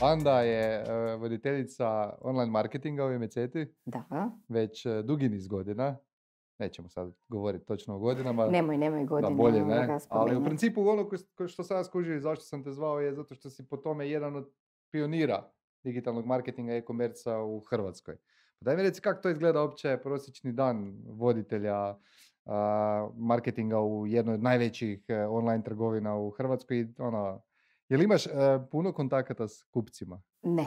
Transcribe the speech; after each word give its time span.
Anda 0.00 0.40
je 0.40 0.84
e, 0.88 1.16
voditeljica 1.16 2.16
online 2.20 2.50
marketinga 2.50 3.04
u 3.04 3.18
MCT 3.18 3.56
Da. 3.84 4.30
već 4.48 4.86
e, 4.86 5.02
dugi 5.02 5.28
niz 5.28 5.48
godina. 5.48 5.96
Nećemo 6.58 6.88
sad 6.88 7.12
govoriti 7.28 7.66
točno 7.66 7.94
o 7.94 7.98
godinama. 7.98 8.46
Nemoj, 8.46 8.78
nemoj 8.78 9.00
da 9.00 9.06
godine. 9.06 9.34
bolje 9.34 9.64
ne. 9.64 9.98
Ali 10.08 10.36
u 10.36 10.44
principu 10.44 10.88
ono 10.88 11.08
ko- 11.08 11.16
ko 11.34 11.48
što 11.48 11.62
sam 11.64 11.84
skužio 11.84 12.20
zašto 12.20 12.44
sam 12.44 12.64
te 12.64 12.72
zvao 12.72 13.00
je 13.00 13.14
zato 13.14 13.34
što 13.34 13.50
si 13.50 13.68
po 13.68 13.76
tome 13.76 14.10
jedan 14.10 14.36
od 14.36 14.50
pionira 14.90 15.50
digitalnog 15.84 16.26
marketinga 16.26 16.74
i 16.74 16.78
e-komerca 16.78 17.38
u 17.38 17.60
Hrvatskoj. 17.60 18.16
Pa 18.58 18.64
Daj 18.64 18.76
mi 18.76 18.82
reci 18.82 19.00
kako 19.00 19.22
to 19.22 19.30
izgleda 19.30 19.62
uopće 19.62 19.98
prosječni 20.02 20.52
dan 20.52 20.96
voditelja 21.06 21.98
marketinga 23.16 23.80
u 23.80 24.06
jednoj 24.06 24.34
od 24.34 24.42
najvećih 24.42 25.04
e, 25.08 25.26
online 25.26 25.64
trgovina 25.64 26.16
u 26.16 26.30
Hrvatskoj. 26.30 26.80
i 26.80 26.86
Ono, 26.98 27.42
jel 27.88 28.02
imaš 28.02 28.26
e, 28.26 28.30
puno 28.70 28.92
kontakata 28.92 29.48
s 29.48 29.62
kupcima? 29.70 30.22
Ne, 30.42 30.66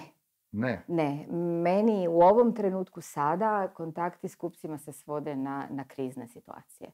Ne. 0.52 0.84
ne. 0.88 1.28
Meni 1.64 2.08
u 2.08 2.20
ovom 2.20 2.56
trenutku 2.56 3.02
sada 3.02 3.68
kontakti 3.74 4.28
s 4.28 4.36
kupcima 4.36 4.78
se 4.78 4.94
svode 4.94 5.36
na, 5.36 5.68
na 5.70 5.88
krizne 5.88 6.28
situacije. 6.28 6.92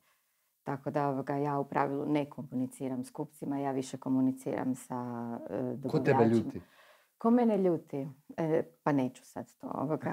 Tako 0.64 0.92
da 0.92 1.08
ovoga, 1.08 1.36
ja 1.36 1.60
u 1.60 1.66
pravilu 1.66 2.06
ne 2.06 2.30
komuniciram 2.30 3.04
s 3.04 3.12
kupcima, 3.12 3.60
ja 3.60 3.72
više 3.72 3.98
komuniciram 3.98 4.76
sa 4.76 5.30
uh, 5.84 5.92
Ko 5.92 6.00
tebe 6.00 6.26
ljuti? 6.26 6.62
Ko 7.18 7.32
mene 7.32 7.58
ljuti? 7.58 8.08
E, 8.38 8.64
pa 8.84 8.92
neću 8.92 9.26
sad 9.26 9.54
to. 9.58 9.72
Ovoga, 9.74 10.12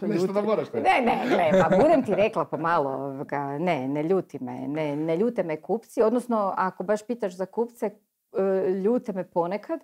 Nešto 0.00 0.32
da 0.32 0.42
moraš. 0.42 0.72
Ne, 0.72 1.02
ne, 1.04 1.22
gle, 1.28 1.62
pa 1.62 1.76
budem 1.76 2.04
ti 2.04 2.14
rekla 2.14 2.44
pomalo, 2.44 2.90
ovoga, 2.90 3.58
ne, 3.58 3.88
ne 3.88 4.02
ljuti 4.02 4.38
me, 4.44 4.68
ne, 4.68 4.96
ne 4.96 5.16
ljute 5.16 5.42
me 5.42 5.60
kupci, 5.60 6.02
odnosno 6.02 6.54
ako 6.56 6.84
baš 6.84 7.06
pitaš 7.06 7.36
za 7.36 7.46
kupce, 7.46 7.86
e, 7.86 8.70
ljute 8.70 9.12
me 9.12 9.24
ponekad. 9.30 9.80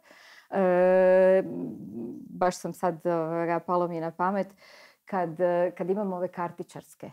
E, 0.50 1.42
baš 2.30 2.56
sam 2.56 2.73
sad, 2.73 3.06
ovoga, 3.06 3.61
palo 3.67 3.89
mi 3.89 3.95
je 3.95 4.00
na 4.00 4.11
pamet, 4.11 4.48
kad, 5.05 5.36
kad 5.77 5.91
imamo 5.91 6.17
ove 6.17 6.28
kartičarske 6.28 7.11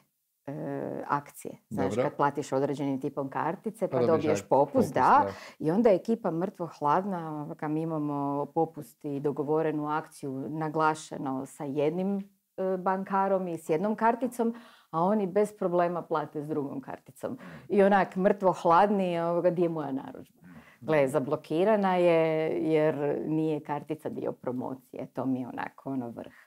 e, 0.48 1.04
akcije. 1.08 1.58
Znaš, 1.70 1.90
Dobro. 1.90 2.04
kad 2.04 2.18
platiš 2.18 2.52
određenim 2.52 3.02
tipom 3.02 3.30
kartice, 3.30 3.88
Pa 3.88 3.98
pa, 3.98 4.06
dobiješ 4.06 4.42
popust, 4.42 4.74
popust, 4.74 4.94
da. 4.94 5.02
da. 5.02 5.32
I 5.60 5.72
onda 5.72 5.90
je 5.90 5.96
ekipa 5.96 6.32
mrtvo 6.32 6.70
hladna, 6.80 7.42
ovoga, 7.42 7.68
mi 7.68 7.82
imamo 7.82 8.46
popust 8.46 9.06
i 9.06 9.20
dogovorenu 9.20 9.90
akciju 9.90 10.32
naglašeno 10.50 11.46
sa 11.46 11.64
jednim 11.64 12.18
e, 12.58 12.78
bankarom 12.78 13.48
i 13.48 13.58
s 13.58 13.70
jednom 13.70 13.96
karticom, 13.96 14.56
a 14.92 15.04
oni 15.04 15.28
bez 15.28 15.54
problema 15.60 16.02
plate 16.02 16.42
s 16.42 16.48
drugom 16.48 16.82
karticom. 16.82 17.38
I 17.70 17.84
onak 17.84 18.16
mrtvo 18.16 18.52
hladni, 18.52 19.20
ovoga, 19.20 19.50
di 19.50 19.62
je 19.62 19.70
moja 19.70 19.92
narudžba? 19.92 20.38
Gle, 20.82 21.08
zablokirana 21.08 21.96
je 21.96 22.50
jer 22.72 23.22
nije 23.26 23.60
kartica 23.60 24.10
dio 24.10 24.32
promocije. 24.32 25.08
To 25.14 25.26
mi 25.26 25.42
je 25.42 25.48
onako 25.48 25.90
ono 25.90 26.10
vrh 26.10 26.47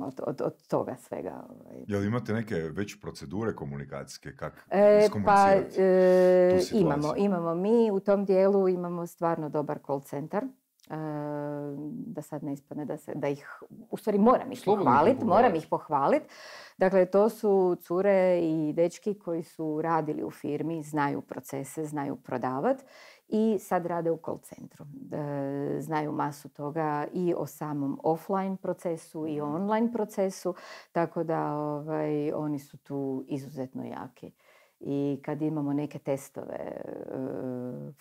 od, 0.00 0.20
od, 0.26 0.40
od 0.40 0.66
toga 0.66 0.96
svega. 0.96 1.44
Ovaj. 1.48 1.84
Jel 1.86 2.04
imate 2.04 2.32
neke 2.32 2.54
već 2.54 3.00
procedure 3.00 3.56
komunikacijske? 3.56 4.36
Kak 4.36 4.66
E, 4.70 5.08
pa 5.24 5.52
e, 5.78 6.60
imamo, 6.72 7.14
imamo 7.16 7.54
mi 7.54 7.90
u 7.90 8.00
tom 8.00 8.24
dijelu 8.24 8.68
imamo 8.68 9.06
stvarno 9.06 9.48
dobar 9.48 9.78
call 9.86 10.00
centar. 10.00 10.44
E, 10.44 10.96
da 11.88 12.22
sad 12.22 12.44
ne 12.44 12.52
ispadne 12.52 12.84
da, 12.84 12.96
se, 12.96 13.12
da 13.14 13.28
ih, 13.28 13.62
u 13.90 13.96
stvari 13.96 14.18
moram 14.18 14.52
ih 14.52 14.60
Slobodno 14.60 14.82
ih 14.82 14.94
pohvaliti, 14.94 15.24
moram 15.24 15.54
ih 15.54 15.66
pohvaliti. 15.70 16.26
Dakle, 16.78 17.06
to 17.06 17.28
su 17.28 17.76
cure 17.82 18.40
i 18.42 18.72
dečki 18.72 19.14
koji 19.14 19.42
su 19.42 19.80
radili 19.82 20.24
u 20.24 20.30
firmi, 20.30 20.82
znaju 20.82 21.20
procese, 21.20 21.84
znaju 21.84 22.16
prodavati 22.16 22.84
i 23.28 23.58
sad 23.58 23.86
rade 23.86 24.10
u 24.10 24.18
call 24.24 24.38
centru. 24.38 24.84
E, 25.12 25.80
znaju 25.80 26.12
masu 26.12 26.48
toga 26.48 27.06
i 27.12 27.34
o 27.36 27.46
samom 27.46 28.00
offline 28.02 28.56
procesu 28.56 29.26
i 29.26 29.40
o 29.40 29.46
online 29.46 29.92
procesu, 29.92 30.54
tako 30.92 31.24
da 31.24 31.56
ovaj, 31.56 32.32
oni 32.32 32.58
su 32.58 32.76
tu 32.76 33.24
izuzetno 33.28 33.84
jaki. 33.84 34.32
I 34.80 35.20
kad 35.24 35.42
imamo 35.42 35.72
neke 35.72 35.98
testove 35.98 36.54
e, 36.54 36.82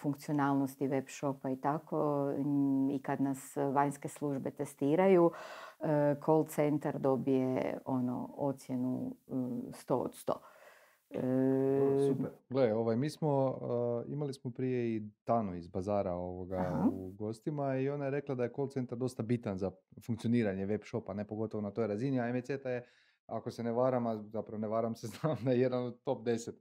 funkcionalnosti 0.02 0.88
web 0.88 1.06
shopa 1.08 1.50
i 1.50 1.56
tako, 1.56 2.32
mm, 2.38 2.90
i 2.90 3.00
kad 3.00 3.22
nas 3.22 3.56
vanjske 3.56 4.08
službe 4.08 4.52
testiraju, 4.52 5.32
e, 5.80 6.16
call 6.26 6.46
centar 6.48 7.00
dobije 7.00 7.80
ono 7.86 8.30
ocjenu 8.38 9.16
mm, 9.28 9.72
100 9.72 9.94
od 9.94 10.14
100. 10.14 10.34
E, 11.10 11.20
Super. 12.08 12.32
Gle, 12.50 12.74
ovaj, 12.74 12.96
mi 12.96 13.10
smo, 13.10 13.60
uh, 13.62 14.12
imali 14.12 14.34
smo 14.34 14.52
prije 14.52 14.96
i 14.96 15.10
Tanu 15.24 15.56
iz 15.56 15.68
Bazara 15.68 16.14
ovoga 16.14 16.56
Aha. 16.56 16.90
u 16.94 17.12
gostima 17.12 17.78
i 17.78 17.90
ona 17.90 18.06
je 18.06 18.12
rekla 18.12 18.36
da 18.36 18.44
je 18.44 18.54
call 18.56 18.70
center 18.70 18.98
dosta 18.98 19.24
bitan 19.24 19.58
za 19.58 19.72
funkcioniranje 20.06 20.66
web 20.66 20.82
shopa, 20.84 21.14
ne 21.14 21.28
pogotovo 21.28 21.62
na 21.62 21.72
toj 21.72 21.88
razini, 21.88 22.20
a 22.20 22.34
MCT 22.34 22.66
je, 22.66 22.86
ako 23.26 23.52
se 23.52 23.64
ne 23.64 23.72
varam, 23.72 24.08
a 24.08 24.24
zapravo 24.24 24.62
ne 24.62 24.68
varam 24.68 24.96
se, 24.96 25.08
znam 25.22 25.38
da 25.44 25.52
je 25.52 25.60
jedan 25.60 25.84
od 25.84 26.04
top 26.04 26.26
10 26.26 26.52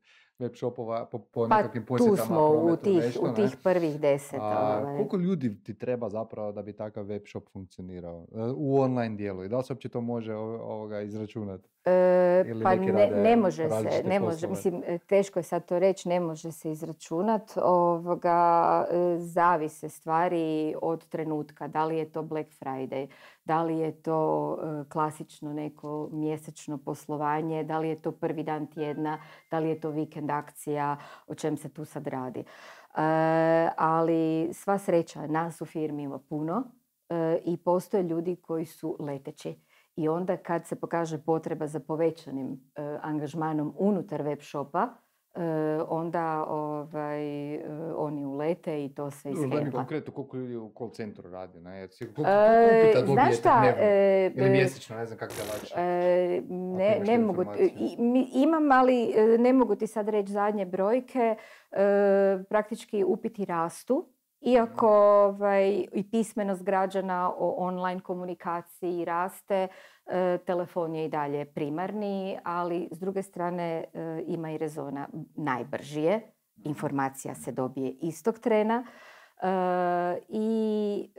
web 0.44 0.55
shopova 0.56 1.05
po, 1.05 1.19
po 1.19 1.49
pa 1.49 1.56
nekakvim 1.56 1.82
tu 1.82 1.87
posjetama, 1.87 2.27
smo 2.27 2.49
u 2.49 2.77
tih, 2.77 2.97
nešto, 2.97 3.21
u 3.21 3.34
tih 3.34 3.56
prvih 3.62 4.00
deset. 4.00 4.41
A 4.43 4.81
ovaj. 4.82 4.97
koliko 4.97 5.16
ljudi 5.16 5.62
ti 5.62 5.75
treba 5.75 6.09
zapravo 6.09 6.53
da 6.53 6.62
bi 6.62 6.72
takav 6.72 7.05
web 7.05 7.22
shop 7.27 7.44
funkcionirao 7.53 8.27
e, 8.34 8.38
u 8.56 8.81
online 8.81 9.16
dijelu 9.16 9.44
i 9.44 9.49
da 9.49 9.56
li 9.56 9.65
se 9.65 9.72
uopće 9.72 9.88
to 9.88 10.00
može 10.00 10.34
ovoga 10.34 11.00
izračunati? 11.00 11.69
E, 11.84 12.44
Ili 12.47 12.62
pa 12.62 12.75
ne, 12.75 13.10
ne 13.10 13.37
može 13.37 13.69
se, 13.69 14.03
ne 14.05 14.21
može, 14.21 14.49
poslove? 14.49 14.50
mislim, 14.50 14.82
e, 14.87 14.99
teško 14.99 15.38
je 15.38 15.43
sad 15.43 15.66
to 15.66 15.78
reći, 15.78 16.09
ne 16.09 16.21
može 16.21 16.53
se 16.53 16.71
izračunat, 16.71 17.53
ovoga, 17.56 18.87
e, 18.91 19.19
zavise 19.19 19.88
stvari 19.88 20.75
od 20.82 21.09
trenutka, 21.09 21.69
da 21.69 21.84
li 21.84 21.97
je 21.97 22.12
to 22.12 22.22
Black 22.22 22.49
Friday, 22.61 23.06
da 23.44 23.62
li 23.62 23.78
je 23.78 24.03
to 24.03 24.53
e, 24.55 24.88
klasično 24.88 25.53
neko 25.53 26.09
mjesečno 26.12 26.78
poslovanje, 26.78 27.65
da 27.65 27.78
li 27.78 27.88
je 27.88 28.03
to 28.03 28.12
prvi 28.12 28.43
dan 28.43 28.66
tjedna, 28.66 29.19
da 29.50 29.59
li 29.59 29.69
je 29.69 29.81
to 29.81 29.91
vikend 29.91 30.31
akcija, 30.31 30.97
o 31.27 31.34
čem 31.34 31.56
se 31.56 31.69
tu 31.69 31.84
sad 31.84 32.06
radi. 32.06 32.41
E, 32.41 32.44
ali 33.77 34.50
sva 34.53 34.78
sreća, 34.78 35.27
nas 35.27 35.60
u 35.60 35.65
firmi 35.65 36.03
ima 36.03 36.19
puno 36.19 36.65
e, 37.09 37.38
i 37.44 37.56
postoje 37.56 38.03
ljudi 38.03 38.37
koji 38.37 38.65
su 38.65 38.97
leteći. 39.00 39.55
I 39.97 40.09
onda 40.09 40.37
kad 40.37 40.66
se 40.66 40.81
pokaže 40.81 41.19
potreba 41.19 41.66
za 41.66 41.81
povećanim 41.81 42.61
angažmanom 43.03 43.75
unutar 43.78 44.22
web 44.22 44.38
shopa, 44.43 44.88
onda 45.89 46.45
ovaj, 46.45 47.25
e, 47.55 47.61
oni 47.97 48.25
ulete 48.25 48.84
i 48.84 48.89
to 48.91 49.11
se 49.11 49.31
ishedla. 49.31 49.71
konkretno 49.72 50.12
koliko 50.12 50.37
ljudi 50.37 50.56
u 50.56 50.72
call 50.78 50.91
centru 50.91 51.31
radi, 51.31 51.61
ne? 51.61 51.78
Jer 51.78 51.89
si- 51.91 52.05
Koliko, 52.06 52.22
koliko 52.22 52.31
E, 52.31 52.83
upita 52.83 53.03
dobijete 53.03 53.33
šta, 53.33 53.61
dnevno? 53.61 53.81
e, 53.83 54.33
Ili 54.37 54.50
mjesečno, 54.50 54.97
ne 54.97 55.06
znam 55.06 55.19
kako 55.19 55.33
te 55.33 55.43
lakše. 55.53 55.75
E, 55.77 56.41
ne, 56.49 57.00
ne 57.00 57.19
mogu, 57.19 57.44
i- 57.61 57.97
imam, 58.34 58.73
ali 58.73 59.09
ne 59.39 59.53
mogu 59.53 59.75
ti 59.75 59.87
sad 59.87 60.09
reći 60.09 60.33
zadnje 60.33 60.65
brojke. 60.67 61.37
E, 61.73 61.77
praktički 62.44 63.05
upiti 63.05 63.44
rastu, 63.44 64.06
iako 64.44 64.88
ovaj, 65.25 65.87
i 65.93 66.10
pismenost 66.10 66.65
građana 66.65 67.31
o 67.38 67.55
online 67.59 68.00
komunikaciji 68.00 69.05
raste, 69.05 69.69
e, 70.06 70.38
telefon 70.47 70.94
je 70.94 71.05
i 71.05 71.09
dalje 71.09 71.44
primarni, 71.44 72.38
ali 72.44 72.88
s 72.93 72.99
druge 72.99 73.22
strane 73.22 73.84
e, 73.93 74.22
ima 74.27 74.50
i 74.50 74.59
rezona 74.59 75.09
najbrži 75.37 76.03
je. 76.03 76.21
Informacija 76.65 77.34
se 77.34 77.53
dobije 77.53 77.91
istog 78.03 78.38
trena 78.38 78.84
e, 79.43 79.49
i 80.28 81.11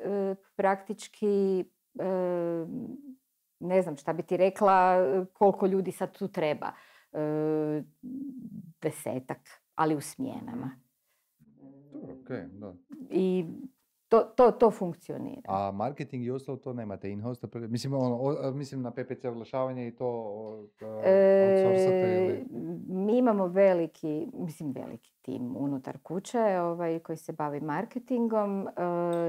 praktički 0.55 1.65
ne 3.59 3.81
znam 3.81 3.97
šta 3.97 4.13
bi 4.13 4.23
ti 4.23 4.37
rekla, 4.37 4.97
koliko 5.33 5.65
ljudi 5.65 5.91
sad 5.91 6.17
tu 6.17 6.27
treba. 6.27 6.71
Desetak, 8.81 9.39
ali 9.75 9.95
u 9.95 10.01
smjenama. 10.01 10.84
Dobro, 12.05 12.22
okej, 12.22 12.43
da. 12.49 12.73
I 13.09 13.46
to, 14.07 14.23
to, 14.25 14.52
to 14.52 14.72
funkcionira. 14.72 15.41
A 15.46 15.72
marketing 15.72 16.23
i 16.23 16.31
ostalo 16.31 16.57
to 16.57 16.73
nemate 16.73 17.11
in-house? 17.11 17.47
Mislim, 17.59 17.93
ono, 17.93 18.16
o- 18.17 18.52
mislim 18.52 18.81
na 18.81 18.91
PPC 18.91 19.25
oglašavanje 19.25 19.87
i 19.87 19.96
to 19.96 20.07
o, 20.07 20.67
e, 21.03 21.66
outsourcate 21.67 22.16
ili... 22.16 22.34
E, 22.34 22.46
mi 22.87 23.17
imamo 23.17 23.47
veliki, 23.47 24.28
mislim 24.34 24.72
veliki 24.72 25.15
tim 25.25 25.55
unutar 25.57 25.97
kuće 26.03 26.59
ovaj, 26.59 26.99
koji 26.99 27.17
se 27.17 27.31
bavi 27.31 27.59
marketingom. 27.59 28.67
E, 28.67 28.72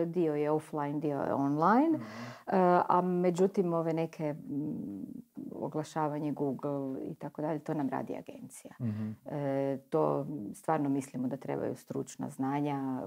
dio 0.07 0.35
je 0.35 0.51
offline, 0.51 1.01
dio 1.01 1.19
je 1.19 1.35
online. 1.35 1.99
Mhm. 1.99 2.05
E, 2.47 2.81
a 2.89 3.01
međutim 3.01 3.73
ove 3.73 3.93
neke 3.93 4.33
mm, 4.33 5.05
oglašavanje 5.53 6.33
Google 6.33 7.01
i 7.03 7.15
tako 7.15 7.43
dalje, 7.43 7.59
to 7.59 7.75
nam 7.75 7.89
radi 7.89 8.17
agencija. 8.17 8.75
Mhm. 8.81 9.11
E, 9.27 9.79
to 9.91 10.27
stvarno 10.55 10.89
mislimo 10.89 11.29
da 11.29 11.37
trebaju 11.37 11.77
stručna 11.77 12.31
znanja, 12.31 13.03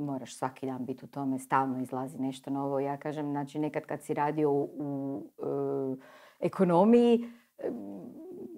moraš 0.00 0.36
svaki 0.36 0.66
dan 0.66 0.84
biti 0.84 1.04
u 1.04 1.08
tome, 1.08 1.38
stalno 1.38 1.82
izlazi 1.82 2.18
nešto 2.18 2.50
novo. 2.50 2.80
Ja 2.80 2.96
kažem, 2.96 3.30
znači 3.30 3.58
nekad 3.58 3.82
kad 3.82 4.02
si 4.02 4.14
radio 4.14 4.50
u, 4.50 4.70
u, 4.78 5.22
e, 6.40 6.46
ekonomiji, 6.46 7.30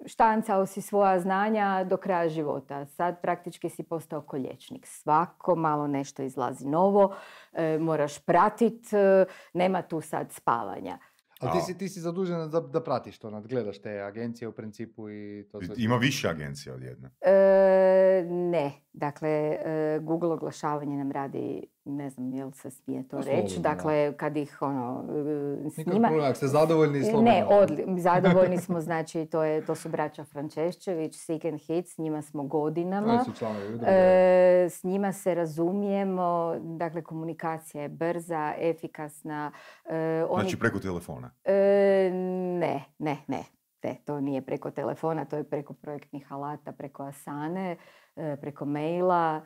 štancao 0.07 0.65
si 0.65 0.81
svoja 0.81 1.19
znanja 1.19 1.83
do 1.83 1.97
kraja 1.97 2.29
života. 2.29 2.85
Sad 2.85 3.21
praktički 3.21 3.69
si 3.69 3.83
postao 3.83 4.21
kolječnik. 4.21 4.85
Svako 4.87 5.55
malo 5.55 5.87
nešto 5.87 6.23
izlazi 6.23 6.67
novo, 6.67 7.15
e, 7.53 7.77
moraš 7.79 8.19
pratit, 8.19 8.93
e, 8.93 9.25
nema 9.53 9.81
tu 9.81 10.01
sad 10.01 10.31
spavanja. 10.31 10.97
Ali 11.39 11.51
ti 11.51 11.57
A- 11.57 11.61
si, 11.61 11.77
ti 11.77 11.89
si 11.89 11.99
zadužen 11.99 12.49
da, 12.49 12.59
da 12.59 12.83
pratiš 12.83 13.19
to, 13.19 13.29
nadgledaš 13.29 13.81
te 13.81 13.99
agencije 13.99 14.47
u 14.47 14.51
principu 14.51 15.09
i 15.09 15.47
to 15.51 15.61
sve. 15.61 15.75
Ima 15.77 15.97
više 15.97 16.29
agencija 16.29 16.75
od 16.75 16.81
jedne. 16.83 17.09
E, 17.21 17.31
ne, 18.29 18.71
dakle, 18.93 19.29
e, 19.29 19.99
Google 20.01 20.29
oglašavanje 20.33 20.97
nam 20.97 21.11
radi, 21.11 21.63
ne 21.87 22.09
znam 22.09 22.33
jel 22.33 22.51
se 22.51 22.71
smije 22.71 23.07
to 23.07 23.21
reći, 23.21 23.59
dakle, 23.59 24.13
kad 24.17 24.37
ih 24.37 24.57
ono, 24.61 25.03
e, 25.65 25.69
s 25.69 25.77
Nikak 25.77 25.93
njima... 25.93 26.07
problem, 26.07 26.25
ako 26.27 26.35
ste 26.35 26.47
zadovoljni, 26.47 27.03
slobodno. 27.03 27.31
Ne, 27.31 27.45
odli, 27.49 27.85
zadovoljni 27.97 28.57
smo, 28.57 28.81
znači 28.81 29.25
to, 29.25 29.43
je, 29.43 29.65
to 29.65 29.75
su 29.75 29.89
braća 29.89 30.23
Frančeščević, 30.23 31.15
Seek 31.15 31.45
and 31.45 31.59
Hit, 31.59 31.87
s 31.87 31.97
njima 31.97 32.21
smo 32.21 32.43
godinama. 32.43 33.23
su 33.23 33.33
članovi 33.33 33.65
udruge. 33.65 33.85
E, 33.87 34.67
s 34.69 34.83
njima 34.83 35.11
se 35.13 35.35
razumijemo, 35.35 36.55
dakle 36.59 37.01
komunikacija 37.01 37.81
je 37.83 37.89
brza, 37.89 38.53
efikasna. 38.57 39.51
e, 39.85 40.25
oni, 40.29 40.41
Znači 40.41 40.59
preko 40.59 40.79
telefona. 40.79 41.31
e, 41.43 42.09
ne, 42.59 42.83
ne, 42.99 43.17
ne. 43.27 43.43
Ne, 43.83 43.95
to 44.05 44.21
nije 44.21 44.41
preko 44.41 44.71
telefona, 44.71 45.25
to 45.25 45.37
je 45.37 45.43
preko 45.43 45.73
projektnih 45.73 46.31
alata, 46.31 46.71
preko 46.71 47.03
Asane, 47.03 47.77
e, 48.15 48.37
preko 48.41 48.65
maila, 48.65 49.41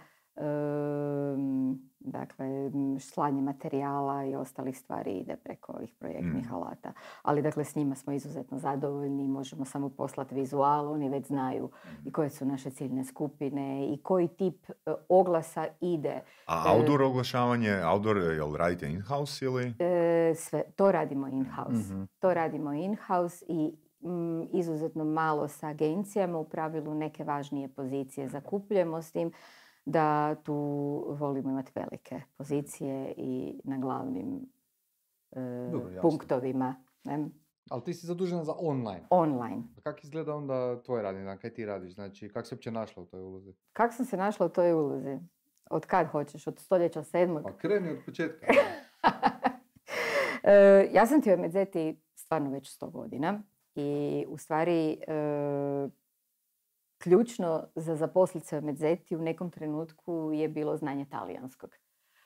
dakle, 2.00 2.72
slanje 3.00 3.42
materijala 3.42 4.26
i 4.26 4.36
ostalih 4.36 4.78
stvari 4.80 5.12
ide 5.12 5.36
preko 5.36 5.74
ovih 5.74 5.94
projektnih 6.00 6.52
Mm. 6.52 6.54
alata. 6.54 6.94
Ali 7.22 7.42
dakle, 7.42 7.64
s 7.64 7.76
njima 7.76 7.96
smo 7.96 8.14
izuzetno 8.14 8.60
zadovoljni, 8.60 9.28
možemo 9.28 9.66
samo 9.66 9.90
poslati 9.90 10.36
vizual, 10.36 10.92
oni 10.92 11.10
već 11.10 11.28
znaju 11.28 11.70
i 12.06 12.12
koje 12.12 12.30
su 12.30 12.46
naše 12.46 12.70
ciljne 12.70 13.06
skupine 13.06 13.94
i 13.94 13.98
koji 13.98 14.28
tip 14.28 14.70
e, 14.70 14.74
oglasa 15.10 15.68
ide. 15.82 16.22
A 16.46 16.64
E, 16.68 16.78
outdoor 16.78 17.02
oglašavanje, 17.02 17.86
outdoor, 17.86 18.18
jel 18.18 18.56
radite 18.56 18.90
in-house 18.90 19.46
ili? 19.46 19.74
E, 19.80 20.34
sve, 20.36 20.64
to 20.76 20.92
radimo 20.92 21.28
in-house. 21.28 21.94
Mhm. 21.94 22.04
To 22.20 22.34
radimo 22.34 22.74
in-house 22.74 23.46
i 23.48 23.74
mm, 24.02 24.42
izuzetno 24.54 25.04
malo 25.04 25.48
sa 25.48 25.68
agencijama, 25.68 26.38
u 26.38 26.44
pravilu 26.44 26.94
neke 26.94 27.24
važnije 27.24 27.68
pozicije 27.68 28.28
zakupljujemo 28.28 29.02
s 29.02 29.12
tim 29.12 29.32
da 29.86 30.36
tu 30.36 30.54
volimo 31.20 31.50
imati 31.50 31.72
velike 31.76 32.22
pozicije 32.38 33.14
i 33.18 33.62
na 33.64 33.78
glavnim 33.78 34.40
e, 35.32 35.70
Dobro, 35.72 36.02
punktovima 36.02 36.76
ne, 37.04 37.30
Ali 37.70 37.84
ti 37.84 37.94
si 37.94 38.08
zadužena 38.08 38.44
za 38.44 38.54
online. 38.58 39.08
online. 39.10 39.64
A 39.78 39.82
Kako 39.82 40.00
izgleda 40.04 40.36
onda 40.36 40.82
tvoj 40.84 41.02
radni 41.02 41.24
dan? 41.24 41.38
Kaj 41.38 41.54
ti 41.54 41.66
radiš? 41.66 41.94
Znači, 41.94 42.30
kako 42.30 42.48
se 42.48 42.56
uopće 42.56 42.72
našla 42.72 43.04
u 43.04 43.06
toj 43.06 43.22
ulozi? 43.22 43.54
Kako 43.74 43.94
sam 43.94 44.06
se 44.06 44.18
našla 44.18 44.46
u 44.46 44.50
toj 44.50 44.74
ulozi? 44.74 45.20
Od 45.70 45.86
kad 45.86 46.08
hoćeš? 46.08 46.48
Od 46.48 46.60
stoljeća 46.60 47.04
sedmog? 47.04 47.44
Pa 47.44 47.58
kreni 47.58 47.90
od 47.90 47.98
početka. 48.06 48.48
E, 50.44 50.90
ja 50.94 51.06
sam 51.06 51.22
ti 51.22 51.34
u 51.34 51.38
Medzeti 51.38 52.02
stvarno 52.16 52.50
već 52.52 52.72
sto 52.72 52.90
godina 52.90 53.44
i 53.76 54.26
u 54.28 54.38
stvari 54.38 54.98
e, 55.08 55.14
ključno 57.04 57.64
za 57.76 57.96
zaposliti 57.96 58.48
se 58.48 58.58
u 58.58 58.62
Medzeti 58.62 59.16
u 59.16 59.22
nekom 59.22 59.52
trenutku 59.52 60.32
je 60.34 60.50
bilo 60.50 60.78
znanje 60.78 61.06
talijanskog. 61.06 61.76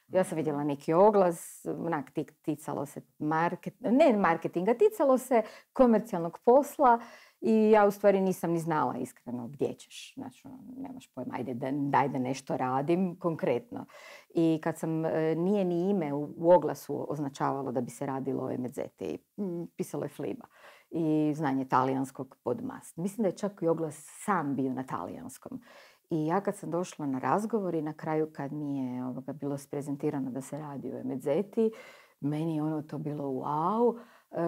Ja 0.07 0.24
sam 0.24 0.36
vidjela 0.36 0.63
neki 0.63 0.94
oglas, 0.94 1.66
onak 1.66 2.12
ti- 2.12 2.25
ticalo 2.42 2.86
se 2.86 3.01
market, 3.19 3.74
ne 3.80 4.18
marketinga, 4.18 4.74
ticalo 4.74 5.18
se 5.18 5.42
komercijalnog 5.74 6.39
posla 6.45 7.00
i 7.42 7.72
ja 7.72 7.86
u 7.86 7.92
stvari 7.92 8.22
nisam 8.22 8.51
ni 8.51 8.60
znala 8.60 8.98
iskreno 8.98 9.48
gdje 9.48 9.74
ćeš. 9.74 10.13
Znači, 10.13 10.48
nemaš 10.78 11.07
pojma, 11.07 11.36
ajde 11.36 11.54
da, 11.54 11.68
daj 11.71 12.10
da 12.10 12.19
nešto 12.19 12.57
radim 12.57 13.16
konkretno. 13.19 13.86
I 14.30 14.60
kad 14.63 14.78
sam, 14.78 15.06
e, 15.06 15.36
nije 15.36 15.66
ni 15.66 15.89
ime 15.89 16.13
u, 16.13 16.33
u 16.38 16.51
oglasu 16.51 17.06
označavalo 17.10 17.71
da 17.71 17.81
bi 17.81 17.92
se 17.92 18.06
radilo 18.06 18.44
o 18.44 18.51
mm, 18.51 19.66
pisalo 19.75 20.04
je 20.04 20.10
Fliba 20.10 20.45
i 20.89 21.33
znanje 21.35 21.65
talijanskog 21.65 22.37
pod 22.43 22.63
mast. 22.63 22.97
Mislim 22.97 23.23
da 23.23 23.27
je 23.27 23.37
čak 23.37 23.61
i 23.61 23.67
oglas 23.67 23.95
sam 24.25 24.55
bio 24.55 24.73
na 24.73 24.83
talijanskom. 24.83 25.61
I 26.09 26.25
ja 26.25 26.41
kad 26.41 26.57
sam 26.57 26.71
došla 26.71 27.05
na 27.05 27.19
razgovor 27.19 27.75
i 27.75 27.81
na 27.81 27.93
kraju 27.93 28.29
kad 28.33 28.53
mi 28.53 28.77
je 28.77 29.05
ovoga, 29.05 29.33
bilo 29.33 29.57
sprezentirano 29.57 30.31
da 30.31 30.41
se 30.41 30.57
radi 30.57 30.93
o 30.93 30.99
Emedzeti, 30.99 31.71
meni 32.19 32.55
je 32.55 32.63
ono 32.63 32.81
to 32.81 32.97
bilo 32.97 33.23
wow, 33.23 33.97
e, 34.31 34.41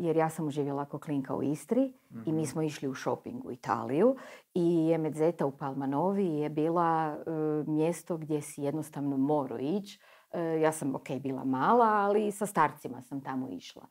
jer 0.00 0.16
ja 0.16 0.30
sam 0.30 0.50
živjela 0.50 0.84
kao 0.84 1.00
klinka 1.00 1.36
u 1.36 1.42
Istri 1.42 1.92
i 2.26 2.32
mi 2.32 2.46
smo 2.46 2.62
išli 2.62 2.88
u 2.88 2.94
shopping 2.94 3.44
u 3.44 3.52
Italiju 3.52 4.16
i 4.54 4.92
Emedzeta 4.94 5.46
u 5.46 5.50
Palmanovi 5.50 6.26
je 6.26 6.48
bila 6.48 7.16
e, 7.16 7.30
mjesto 7.70 8.16
gdje 8.16 8.42
si 8.42 8.62
jednostavno 8.62 9.16
morao 9.16 9.58
ići. 9.58 10.00
E, 10.32 10.60
ja 10.60 10.72
sam, 10.72 10.94
ok, 10.94 11.08
bila 11.22 11.44
mala, 11.44 11.86
ali 11.86 12.32
sa 12.32 12.46
starcima 12.46 13.02
sam 13.02 13.20
tamo 13.20 13.48
išla. 13.50 13.86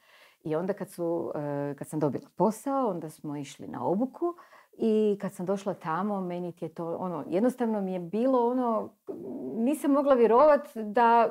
I 0.48 0.56
onda 0.56 0.74
kad, 0.74 0.90
su, 0.90 1.32
e, 1.36 1.76
kad 1.78 1.88
sam 1.88 2.00
dobila 2.00 2.30
posao, 2.36 2.90
onda 2.90 3.10
smo 3.10 3.38
išli 3.38 3.68
na 3.68 3.86
obuku 3.86 4.26
i 4.78 5.18
kad 5.22 5.34
sam 5.34 5.46
došla 5.46 5.74
tamo, 5.74 6.22
meni 6.22 6.52
ti 6.52 6.66
je 6.66 6.70
to, 6.70 6.96
ono, 6.96 7.24
jednostavno 7.28 7.82
mi 7.82 7.94
je 7.94 8.00
bilo 8.00 8.48
ono, 8.48 8.90
nisam 9.56 9.92
mogla 9.92 10.14
vjerovat 10.16 10.68
da, 10.76 11.30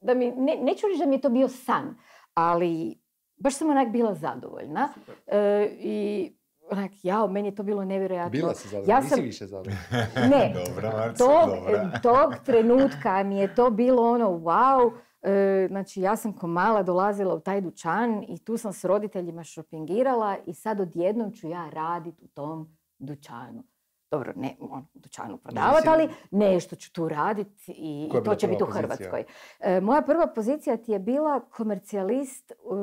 da 0.00 0.14
mi, 0.14 0.30
ne, 0.30 0.56
neću 0.56 0.86
reći 0.86 0.98
da 0.98 1.06
mi 1.06 1.14
je 1.14 1.20
to 1.20 1.28
bio 1.28 1.48
san, 1.48 1.96
ali 2.34 2.98
baš 3.36 3.54
sam 3.54 3.70
onak 3.70 3.88
bila 3.88 4.14
zadovoljna. 4.14 4.88
E, 5.26 5.68
I 5.78 6.32
onak, 6.70 6.90
jao, 7.02 7.28
meni 7.28 7.48
je 7.48 7.54
to 7.54 7.62
bilo 7.62 7.84
nevjerojatno. 7.84 8.30
Bila 8.30 8.54
si 8.54 8.68
zadovoljna, 8.68 8.94
Ja 8.94 9.00
nisi 9.00 9.14
sam- 9.14 9.20
više 9.20 9.46
zadovoljna. 9.46 9.76
Ne, 10.30 10.54
Dobra, 10.66 11.14
tog, 11.14 11.48
dobra. 11.56 11.90
tog 12.02 12.34
trenutka 12.44 13.22
mi 13.22 13.38
je 13.38 13.54
to 13.54 13.70
bilo 13.70 14.10
ono 14.10 14.28
wow. 14.28 14.92
E, 15.24 15.66
znači 15.68 16.00
ja 16.00 16.16
sam 16.16 16.32
ko 16.32 16.46
mala 16.46 16.82
dolazila 16.82 17.34
u 17.34 17.40
taj 17.40 17.60
dućan 17.60 18.24
i 18.28 18.38
tu 18.44 18.56
sam 18.56 18.72
s 18.72 18.84
roditeljima 18.84 19.44
šopingirala 19.44 20.36
i 20.46 20.54
sad 20.54 20.80
odjednom 20.80 21.32
ću 21.32 21.48
ja 21.48 21.70
radit 21.70 22.22
u 22.22 22.28
tom 22.28 22.76
dućanu. 22.98 23.64
Dobro, 24.10 24.32
ne 24.36 24.56
u 24.60 24.68
dućanu 24.94 25.36
prodavati, 25.36 25.88
ali 25.88 26.08
nešto 26.30 26.76
ću 26.76 26.92
tu 26.92 27.08
radit 27.08 27.68
i, 27.68 28.10
to 28.24 28.34
će 28.34 28.48
biti 28.48 28.62
u? 28.62 28.66
Hrvatskoj. 28.66 29.24
E, 29.60 29.80
moja 29.80 30.02
prva 30.02 30.26
pozicija 30.26 30.76
ti 30.76 30.92
je 30.92 30.98
bila 30.98 31.40
komercijalist 31.40 32.52
u, 32.64 32.74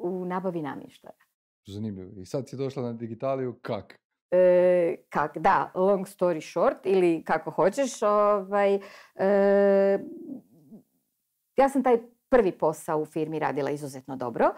u 0.00 0.24
nabavi 0.24 0.62
namještaja. 0.62 1.14
Zanimljivo. 1.66 2.20
I 2.20 2.26
sad 2.26 2.48
si 2.48 2.56
došla 2.56 2.82
na 2.82 2.92
digitaliju, 2.92 3.58
kak? 3.62 3.98
E, 4.30 4.96
kak, 5.08 5.38
da, 5.38 5.72
long 5.74 6.06
story 6.06 6.52
short 6.52 6.86
ili 6.86 7.24
kako 7.24 7.50
hoćeš. 7.50 8.02
Ovaj, 8.02 8.74
e, 9.14 9.98
ja 11.58 11.68
sam 11.68 11.82
taj 11.82 11.98
prvi 12.28 12.52
posao 12.52 13.00
u 13.00 13.04
firmi 13.04 13.38
radila 13.38 13.70
izuzetno 13.70 14.16
dobro, 14.16 14.44
e, 14.46 14.52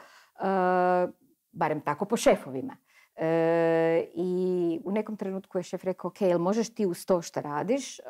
barem 1.52 1.80
tako 1.80 2.04
po 2.04 2.16
šefovima. 2.16 2.76
E, 3.16 4.04
I 4.14 4.80
u 4.85 4.90
nekom 4.92 5.16
trenutku 5.16 5.59
je 5.59 5.62
šef 5.62 5.85
rekao, 5.85 6.09
ok, 6.09 6.21
jel 6.21 6.38
možeš 6.38 6.75
ti 6.75 6.87
uz 6.87 7.07
to 7.07 7.23
što 7.23 7.40
radiš, 7.40 7.99
e, 7.99 8.02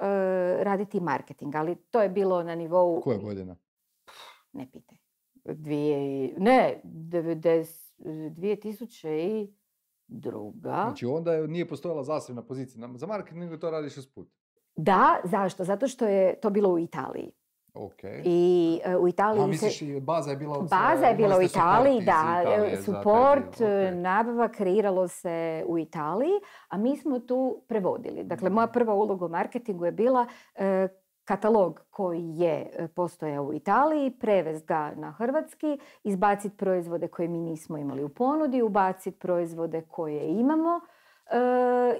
raditi 0.62 1.00
marketing, 1.00 1.54
ali 1.54 1.76
to 1.76 2.02
je 2.02 2.08
bilo 2.08 2.42
na 2.42 2.54
nivou... 2.54 3.00
Koja 3.00 3.18
godina? 3.18 3.56
Ne 4.52 4.70
pitaj. 4.72 4.98
Dvije, 5.44 6.34
ne, 6.38 6.80
90, 6.84 7.90
2002. 7.98 9.50
Znači 10.60 11.06
onda 11.06 11.32
je, 11.32 11.48
nije 11.48 11.68
postojala 11.68 12.04
zasebna 12.04 12.42
pozicija. 12.42 12.88
Za 12.94 13.06
marketing 13.06 13.40
nego 13.40 13.56
to 13.56 13.70
radiš 13.70 13.96
usput. 13.96 14.28
Da, 14.76 15.20
zašto? 15.24 15.64
Zato 15.64 15.88
što 15.88 16.06
je 16.06 16.40
to 16.40 16.50
bilo 16.50 16.70
u 16.70 16.78
Italiji. 16.78 17.32
Ok. 17.74 18.04
I 18.24 18.80
e, 18.84 18.96
u 18.96 19.08
Italiji 19.08 19.42
A 19.42 19.46
misliš, 19.46 19.82
i 19.82 20.00
baza 20.00 20.30
je 20.30 20.36
bila 20.36 20.58
od 20.58 20.68
Baza 20.68 21.06
je 21.06 21.14
bila 21.14 21.38
u 21.38 21.42
Italiji, 21.42 22.00
da, 22.00 22.40
Italije 22.42 22.72
e, 22.72 22.80
dio, 23.56 23.66
e, 23.68 23.94
nabava 23.94 24.48
kreiralo 24.48 25.08
se 25.08 25.64
u 25.66 25.78
Italiji, 25.78 26.32
a 26.68 26.78
mi 26.78 26.96
smo 26.96 27.18
tu 27.18 27.62
prevodili. 27.68 28.24
Dakle, 28.24 28.50
moja 28.50 28.66
prva 28.66 28.94
uloga 28.94 29.24
u 29.24 29.28
marketingu 29.28 29.84
je 29.84 29.92
bila 29.92 30.26
katalog 31.24 31.80
koji 31.90 32.22
je 32.36 32.88
postojao 32.94 33.44
u 33.44 33.54
Italiji, 33.54 34.10
prevest 34.10 34.66
ga 34.66 34.92
na 34.96 35.12
hrvatski, 35.12 35.78
izbaciti 36.04 36.56
proizvode 36.56 37.08
koje 37.08 37.28
mi 37.28 37.38
nismo 37.38 37.78
imali 37.78 38.04
u 38.04 38.08
ponudi, 38.08 38.62
ubaciti 38.62 39.18
proizvode 39.18 39.82
koje 39.82 40.28
imamo 40.28 40.80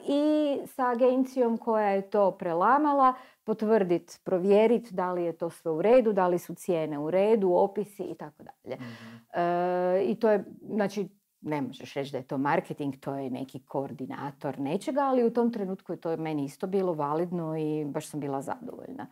i 0.09 0.57
sa 0.67 0.91
agencijom 0.91 1.59
koja 1.59 1.89
je 1.89 2.11
to 2.11 2.31
prelamala 2.31 3.15
potvrditi, 3.45 4.19
provjeriti 4.25 4.95
da 4.95 5.13
li 5.13 5.25
je 5.25 5.33
to 5.33 5.51
sve 5.51 5.71
u 5.71 5.83
redu, 5.83 6.13
da 6.13 6.27
li 6.27 6.39
su 6.39 6.55
cijene 6.55 6.99
u 6.99 7.11
redu, 7.11 7.53
opisi 7.53 8.03
i 8.03 8.15
tako 8.15 8.43
dalje. 8.43 8.77
Mhm. 8.77 9.17
E, 9.35 10.05
I 10.05 10.15
to 10.15 10.31
je, 10.31 10.45
znači, 10.75 11.09
ne 11.41 11.63
možeš 11.63 11.95
reći 11.95 12.13
da 12.13 12.19
je 12.19 12.27
to 12.27 12.39
marketing, 12.39 12.97
to 13.01 13.15
je 13.15 13.31
neki 13.31 13.65
koordinator 13.65 14.59
nečega, 14.59 15.01
ali 15.01 15.25
u 15.25 15.33
tom 15.33 15.53
trenutku 15.53 15.93
je 15.93 16.01
to 16.01 16.17
meni 16.17 16.45
isto 16.45 16.67
bilo 16.67 16.93
validno 16.93 17.57
i 17.59 17.85
baš 17.85 18.07
sam 18.07 18.21
bila 18.21 18.43
zadovoljna. 18.43 19.07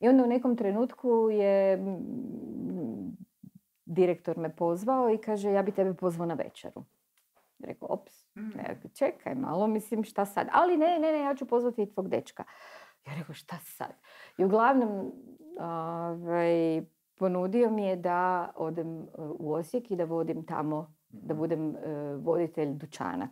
I 0.00 0.08
onda 0.08 0.24
u 0.24 0.26
nekom 0.26 0.56
trenutku 0.56 1.28
je 1.30 1.84
direktor 3.84 4.38
me 4.38 4.56
pozvao 4.56 5.10
i 5.10 5.18
kaže 5.18 5.50
ja 5.50 5.62
bi 5.62 5.72
tebe 5.72 5.94
pozvao 5.94 6.26
na 6.26 6.34
večeru. 6.34 6.84
Rekao, 7.58 7.88
ops, 7.90 8.28
Mm. 8.34 8.50
rekao, 8.54 8.90
čekaj 8.90 9.34
malo, 9.34 9.66
mislim 9.66 10.04
šta 10.04 10.24
sad? 10.24 10.48
Ali 10.52 10.76
ne, 10.76 10.98
ne, 10.98 11.12
ne, 11.12 11.20
ja 11.20 11.34
ću 11.34 11.46
pozvati 11.46 11.82
i 11.82 11.90
tvog 11.90 12.08
dečka. 12.08 12.44
Ja 13.06 13.14
rekao, 13.14 13.34
šta 13.34 13.56
sad? 13.62 13.92
I 14.38 14.44
uglavnom, 14.44 15.12
ovaj, 15.60 16.82
ponudio 17.18 17.70
mi 17.70 17.84
je 17.84 17.96
da 17.96 18.52
odem 18.56 19.02
e, 19.02 19.04
u 19.18 19.52
Osijek 19.52 19.90
i 19.90 19.96
da 19.96 20.04
vodim 20.04 20.46
tamo, 20.46 20.94
da 21.08 21.34
budem 21.34 21.76
e, 21.76 21.78
voditelj 22.16 22.74
dućana. 22.74 23.28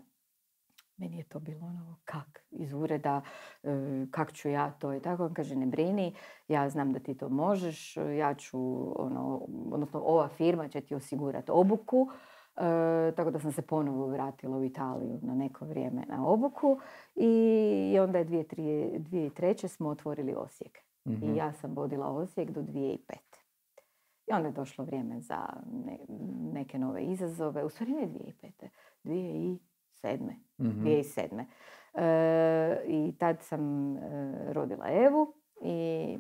Meni 0.96 1.16
je 1.18 1.24
to 1.24 1.38
bilo 1.40 1.66
ono, 1.66 1.96
kak, 2.04 2.44
iz 2.50 2.72
ureda, 2.72 3.22
e, 3.62 3.68
kak 4.10 4.32
ću 4.32 4.48
ja 4.48 4.70
to 4.70 4.94
i 4.94 5.00
tako. 5.00 5.24
On 5.24 5.34
kaže, 5.34 5.56
ne 5.56 5.66
brini, 5.66 6.14
ja 6.48 6.68
znam 6.68 6.92
da 6.92 6.98
ti 6.98 7.16
to 7.16 7.28
možeš, 7.28 7.96
ja 7.96 8.34
ću, 8.34 8.58
ono, 9.02 9.46
odnosno 9.72 10.00
ova 10.00 10.28
firma 10.28 10.68
će 10.68 10.80
ti 10.80 10.94
osigurati 10.94 11.50
obuku. 11.50 12.08
E, 12.58 12.62
tako 13.12 13.30
da 13.30 13.38
sam 13.38 13.52
se 13.52 13.62
ponovo 13.62 14.06
vratila 14.06 14.56
u 14.56 14.64
Italiju 14.64 15.18
na 15.22 15.34
neko 15.34 15.64
vrijeme 15.64 16.02
na 16.08 16.26
obuku 16.26 16.78
i 17.14 17.30
onda 18.00 18.18
je 18.18 18.24
2003 18.26 18.56
2003. 19.00 19.68
smo 19.68 19.88
otvorili 19.88 20.34
Osijek. 20.34 20.78
Mhm. 21.06 21.24
I 21.24 21.36
ja 21.36 21.52
sam 21.52 21.72
vodila 21.72 22.08
Osijek 22.08 22.50
do 22.50 22.62
2005. 22.62 22.98
I 24.26 24.32
onda 24.32 24.48
je 24.48 24.52
došlo 24.52 24.84
vrijeme 24.84 25.20
za 25.20 25.46
ne- 25.84 25.98
neke 26.52 26.78
nove 26.78 27.02
izazove. 27.02 27.64
U 27.64 27.68
stvari 27.68 27.92
ne 27.92 28.06
2005. 28.06 28.68
2007. 29.04 29.58
Mhm. 30.58 30.84
2007. 30.84 31.44
E, 31.94 32.06
I 32.86 33.14
tad 33.18 33.42
sam 33.42 33.60
e, 33.96 34.00
rodila 34.48 34.86
Evu 34.88 35.32
i 35.60 36.18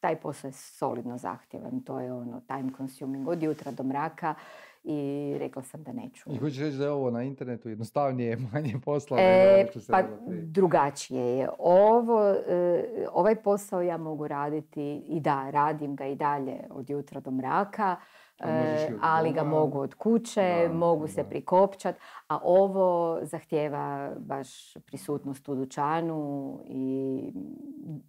taj 0.00 0.16
posao 0.16 0.48
je 0.48 0.52
solidno 0.52 1.18
zahtjevan. 1.18 1.80
To 1.80 2.00
je 2.00 2.12
ono 2.12 2.40
time 2.40 2.70
consuming 2.76 3.28
od 3.28 3.42
jutra 3.42 3.72
do 3.72 3.82
mraka 3.82 4.34
i 4.82 5.34
rekla 5.38 5.62
sam 5.62 5.82
da 5.82 5.92
neću. 5.92 6.32
I 6.32 6.36
hoćeš 6.36 6.58
reći 6.58 6.76
da 6.76 6.84
je 6.84 6.90
ovo 6.90 7.10
na 7.10 7.22
internetu 7.22 7.68
jednostavnije, 7.68 8.36
manje 8.52 8.74
posla 8.84 9.16
E, 9.20 9.66
pa 9.90 10.02
drugačije 10.42 11.24
je. 11.38 11.48
Ovo, 11.58 12.30
e, 12.30 12.84
ovaj 13.12 13.42
posao 13.42 13.82
ja 13.82 13.96
mogu 13.96 14.28
raditi 14.28 15.02
i 15.08 15.20
da, 15.20 15.50
radim 15.50 15.96
ga 15.96 16.06
i 16.06 16.14
dalje 16.14 16.56
od 16.70 16.90
jutra 16.90 17.20
do 17.20 17.30
mraka, 17.30 17.96
e, 18.40 18.88
ali 19.02 19.32
ga 19.32 19.44
mogu 19.44 19.80
od 19.80 19.94
kuće, 19.94 20.66
Da, 20.68 20.74
mogu 20.74 21.08
se 21.08 21.22
da. 21.22 21.28
prikopčat, 21.28 21.96
a 22.28 22.38
ovo 22.42 23.18
zahtjeva 23.22 24.12
baš 24.18 24.74
prisutnost 24.86 25.48
u 25.48 25.54
dućanu 25.54 26.58
i 26.66 27.20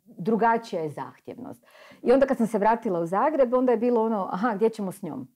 drugačija 0.05 0.81
je 0.81 0.89
zahtjevnost. 0.89 1.65
I 2.01 2.11
onda 2.11 2.25
kad 2.25 2.37
sam 2.37 2.47
se 2.47 2.57
vratila 2.57 2.99
u 2.99 3.05
Zagreb, 3.05 3.53
onda 3.53 3.71
je 3.71 3.77
bilo 3.77 4.03
ono, 4.03 4.29
aha, 4.31 4.51
gdje 4.55 4.69
ćemo 4.69 4.91
s 4.91 5.01
njom? 5.01 5.27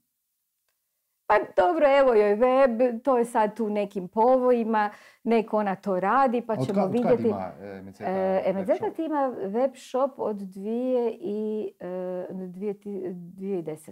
Pa 1.28 1.36
dobro, 1.58 1.86
evo 1.92 2.14
joj 2.16 2.36
web, 2.36 2.72
to 3.04 3.18
je 3.18 3.26
sad 3.26 3.56
tu 3.56 3.70
nekim 3.70 4.08
povojima, 4.10 4.90
nek 5.24 5.54
ona 5.54 5.76
to 5.78 6.00
radi, 6.00 6.42
pa 6.42 6.54
od 6.54 6.60
ćemo 6.62 6.76
kad- 6.76 6.86
od 6.86 6.92
vidjeti. 6.94 7.28
ima 7.28 7.52
e, 7.62 7.82
Meceta 7.82 8.10
E, 8.10 8.14
web 8.36 8.42
Emedzeta 8.46 8.86
shop? 8.86 9.00
ima 9.00 9.28
web 9.48 9.72
shop 9.76 10.12
od 10.18 10.36
dvije 10.38 11.12
i, 11.14 11.72
e, 11.80 11.88
dvije 12.32 12.74
ti- 12.76 13.04
2010. 13.06 13.92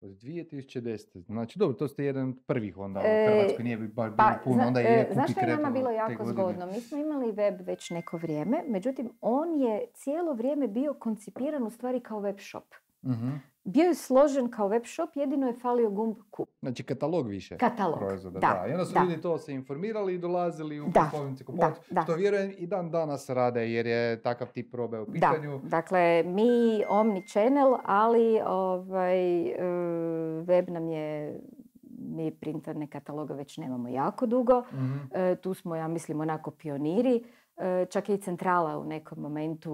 Od 0.00 0.10
2010. 0.12 1.22
Znači, 1.22 1.58
dobro, 1.58 1.74
to 1.74 1.88
ste 1.88 2.04
jedan 2.04 2.28
od 2.28 2.36
prvih 2.46 2.78
onda 2.78 3.00
u 3.00 3.02
E, 3.02 3.26
Hrvatskoj, 3.28 3.64
nije 3.64 3.76
baš 3.76 3.88
bilo 4.06 4.16
Pa, 4.18 4.34
puno, 4.44 4.54
zna- 4.54 4.66
onda 4.66 4.80
e, 4.80 4.84
je 4.84 5.08
znaš 5.12 5.26
Kupi 5.26 5.32
što 5.32 5.40
je 5.42 5.56
nama 5.56 5.70
bilo 5.70 5.90
jako 5.90 6.24
zgodno? 6.24 6.66
Mi 6.66 6.80
smo 6.80 6.98
imali 6.98 7.32
web 7.32 7.60
već 7.60 7.90
neko 7.90 8.16
vrijeme, 8.16 8.62
međutim, 8.64 9.10
on 9.20 9.54
je 9.54 9.86
cijelo 9.94 10.32
vrijeme 10.32 10.68
bio 10.68 10.94
koncipiran 10.94 11.62
u 11.62 11.70
stvari 11.70 12.00
kao 12.00 12.20
web 12.20 12.36
shop. 12.40 12.64
Mhm. 13.04 13.28
Bio 13.64 13.84
je 13.84 13.94
složen 13.96 14.50
kao 14.50 14.68
web 14.68 14.82
shop, 14.86 15.10
jedino 15.14 15.46
je 15.46 15.54
falio 15.54 15.90
gumb 15.90 16.16
kup. 16.30 16.48
Znači, 16.60 16.82
katalog 16.82 17.26
više 17.28 17.56
Katalog, 17.56 17.98
proizvoda. 17.98 18.38
da, 18.40 18.46
Da, 18.54 18.66
I 18.66 18.72
onda 18.72 18.84
su 18.84 18.94
da. 18.94 19.00
ljudi 19.00 19.20
to 19.20 19.38
se 19.38 19.52
informirali 19.52 20.14
i 20.14 20.18
dolazili 20.18 20.80
u 20.80 20.84
Da, 20.84 21.00
poslovnice 21.02 21.44
Da, 21.44 21.46
kupovati. 21.46 21.80
da. 21.90 22.02
Što 22.02 22.14
vjerujem 22.14 22.52
i 22.58 22.66
dan 22.66 22.90
danas 22.90 23.30
rade 23.30 23.68
jer 23.68 23.86
je 23.86 24.22
takav 24.22 24.48
tip 24.48 24.74
robe 24.74 25.00
u 25.00 25.04
Da, 25.04 25.12
pitanju. 25.12 25.60
dakle 25.60 26.22
mi 26.24 26.50
Omni 26.88 27.22
Channel, 27.22 27.76
ali 27.84 28.40
ovaj, 28.46 29.42
e, 29.42 29.54
web 30.40 30.68
nam 30.68 30.88
je, 30.88 31.40
mi 31.98 32.30
printane 32.32 32.86
kataloge 32.86 33.34
već 33.34 33.56
nemamo 33.56 33.88
jako 33.88 34.26
dugo. 34.26 34.60
Mhm. 34.62 34.98
E, 35.12 35.36
tu 35.36 35.54
smo, 35.54 35.76
ja 35.76 35.88
mislim, 35.88 36.20
onako 36.20 36.50
pioniri. 36.52 37.24
E, 37.56 37.86
čak 37.86 38.08
je 38.08 38.14
i 38.14 38.20
centrala 38.20 38.78
u 38.78 38.84
nekom 38.84 39.18
momentu 39.20 39.72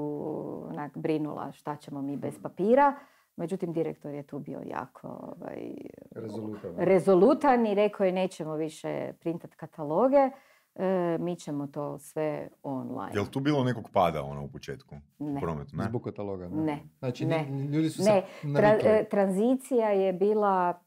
onak 0.65 0.99
brinula 0.99 1.53
šta 1.53 1.77
ćemo 1.77 2.03
mi 2.03 2.17
bez 2.17 2.35
papira. 2.43 2.95
Međutim, 3.39 3.73
direktor 3.73 4.15
je 4.15 4.23
tu 4.23 4.39
bio 4.39 4.61
jako 4.67 5.09
ovaj, 5.09 5.75
Rezolutan. 6.11 6.75
rezolutan 6.77 7.67
i 7.67 7.75
rekao 7.75 8.07
je 8.07 8.13
nećemo 8.13 8.55
više 8.55 9.13
printat 9.21 9.55
kataloge, 9.55 10.31
e, 10.75 11.19
mi 11.21 11.37
ćemo 11.37 11.67
to 11.67 11.99
sve 11.99 12.49
online. 12.63 13.11
Jel 13.15 13.25
tu 13.31 13.41
bilo 13.41 13.65
nekog 13.65 13.91
pada 13.93 14.23
ono 14.23 14.45
u 14.45 14.49
početku? 14.49 14.95
Ne. 15.19 15.39
U 15.39 15.41
prometu, 15.41 15.77
ne? 15.77 15.85
Zbog 15.85 16.03
kataloga. 16.03 16.49
Ne. 16.49 16.63
Ne, 16.63 16.79
Znači, 16.99 17.27
ne, 17.27 17.47
ljudi 17.73 17.91
su 17.91 18.03
ne. 18.03 18.05
se 18.05 18.49
Tra- 18.49 18.81
e, 18.85 19.09
tranzicija 19.11 19.89
je 19.91 20.13
bila 20.13 20.81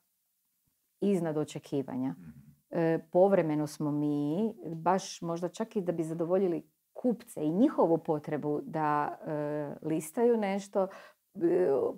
iznad 1.01 1.38
očekivanja. 1.38 2.12
Mhm. 2.12 2.29
E, 2.72 3.00
povremeno 3.12 3.67
smo 3.67 3.91
mi, 3.91 4.53
baš 4.75 5.22
možda 5.22 5.50
čak 5.50 5.75
i 5.75 5.81
da 5.81 5.91
bi 5.91 6.03
zadovoljili 6.03 6.63
kupce 6.93 7.43
i 7.46 7.50
njihovu 7.50 7.98
potrebu 7.98 8.62
da 8.63 9.17
e, 9.27 9.86
listaju 9.88 10.38
nešto, 10.38 10.88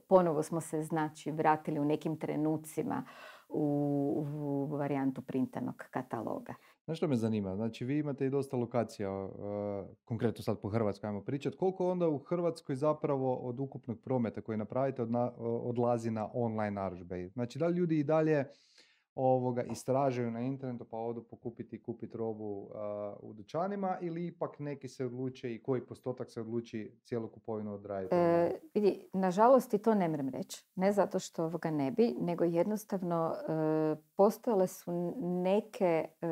ponovo 0.08 0.44
smo 0.44 0.62
se 0.62 0.84
znači 0.84 1.32
vratili 1.32 1.80
u 1.80 1.86
nekim 1.86 2.20
trenucima 2.20 3.06
u, 3.50 4.25
u 4.72 4.75
varijantu 4.75 5.22
printanog 5.22 5.84
kataloga. 5.92 6.54
Znaš 6.86 6.98
što 6.98 7.08
me 7.08 7.16
zanima? 7.16 7.56
Znači, 7.56 7.86
vi 7.86 7.98
imate 8.00 8.25
i 8.25 8.30
dosta 8.30 8.58
lokacija, 8.58 9.30
konkretno 10.06 10.44
sad 10.44 10.62
po 10.62 10.70
Hrvatskoj 10.70 11.08
ajmo 11.08 11.22
pričati. 11.22 11.58
Koliko 11.58 11.92
onda 11.92 12.08
u 12.08 12.18
Hrvatskoj 12.18 12.75
zapravo 12.75 13.36
od 13.36 13.60
ukupnog 13.60 14.00
prometa 14.04 14.42
koji 14.42 14.58
napravite 14.58 15.06
odlazi 15.40 16.12
na 16.12 16.30
online 16.34 16.72
narudžbe? 16.72 17.28
Znači, 17.28 17.60
da 17.60 17.68
li 17.68 17.78
ljudi 17.78 18.00
i 18.00 18.04
dalje 18.04 18.46
ovoga 19.15 19.63
istražuju 19.63 20.32
na 20.32 20.39
internetu 20.39 20.86
pa 20.86 20.98
odu 20.98 21.24
pokupiti 21.24 21.75
i 21.75 21.84
kupiti 21.84 22.17
robu 22.17 22.60
uh, 22.60 22.70
u 23.29 23.34
dućanima 23.34 23.98
ili 24.01 24.27
ipak 24.27 24.60
neki 24.60 24.88
se 24.88 25.05
odluče 25.05 25.53
i 25.55 25.63
koji 25.63 25.82
postotak 25.82 26.32
se 26.32 26.41
odluči 26.41 26.91
cijelu 27.03 27.27
kupovinu 27.27 27.74
odraditi? 27.74 28.15
E, 28.15 28.51
vidi, 28.74 29.10
nažalost 29.13 29.74
i 29.74 29.77
to 29.77 29.96
ne 29.96 30.08
mrem 30.08 30.29
reći. 30.29 30.65
Ne 30.75 30.91
zato 30.91 31.20
što 31.20 31.43
ovoga 31.43 31.72
ne 31.72 31.91
bi, 31.91 32.15
nego 32.20 32.43
jednostavno 32.43 33.34
e, 33.34 33.96
postojale 34.15 34.67
su 34.67 35.13
neke, 35.22 36.08
e, 36.22 36.27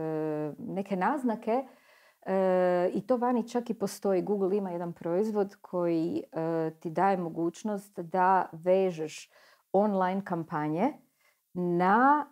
neke 0.57 0.95
naznake 0.95 1.63
e, 2.25 2.91
i 2.93 3.07
to 3.07 3.17
vani 3.17 3.47
čak 3.47 3.69
i 3.69 3.73
postoji. 3.73 4.21
Google 4.21 4.57
ima 4.57 4.71
jedan 4.71 4.93
proizvod 4.93 5.55
koji 5.61 6.23
e, 6.31 6.71
ti 6.79 6.89
daje 6.89 7.17
mogućnost 7.17 7.99
da 7.99 8.49
vežeš 8.51 9.29
online 9.71 10.21
kampanje 10.25 10.93
na 11.53 12.31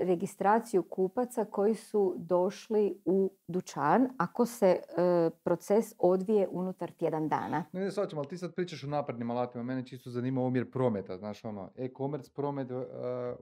registraciju 0.00 0.82
kupaca 0.82 1.44
koji 1.44 1.74
su 1.74 2.14
došli 2.16 3.00
u 3.04 3.32
dućan 3.48 4.08
ako 4.18 4.46
se 4.46 4.66
e, 4.66 5.30
proces 5.44 5.94
odvije 5.98 6.48
unutar 6.50 6.90
tjedan 6.90 7.28
dana. 7.28 7.64
Ne, 7.72 7.80
ne, 7.80 7.90
shvaćam, 7.90 8.18
ali 8.18 8.28
ti 8.28 8.38
sad 8.38 8.54
pričaš 8.54 8.84
o 8.84 8.86
naprednim 8.86 9.30
alatima. 9.30 9.64
Mene 9.64 9.86
čisto 9.86 10.10
zanima 10.10 10.42
omjer 10.42 10.70
prometa. 10.70 11.16
Znaš, 11.16 11.44
ono, 11.44 11.70
e-commerce 11.76 12.30
promet 12.34 12.70
uh, 12.70 12.78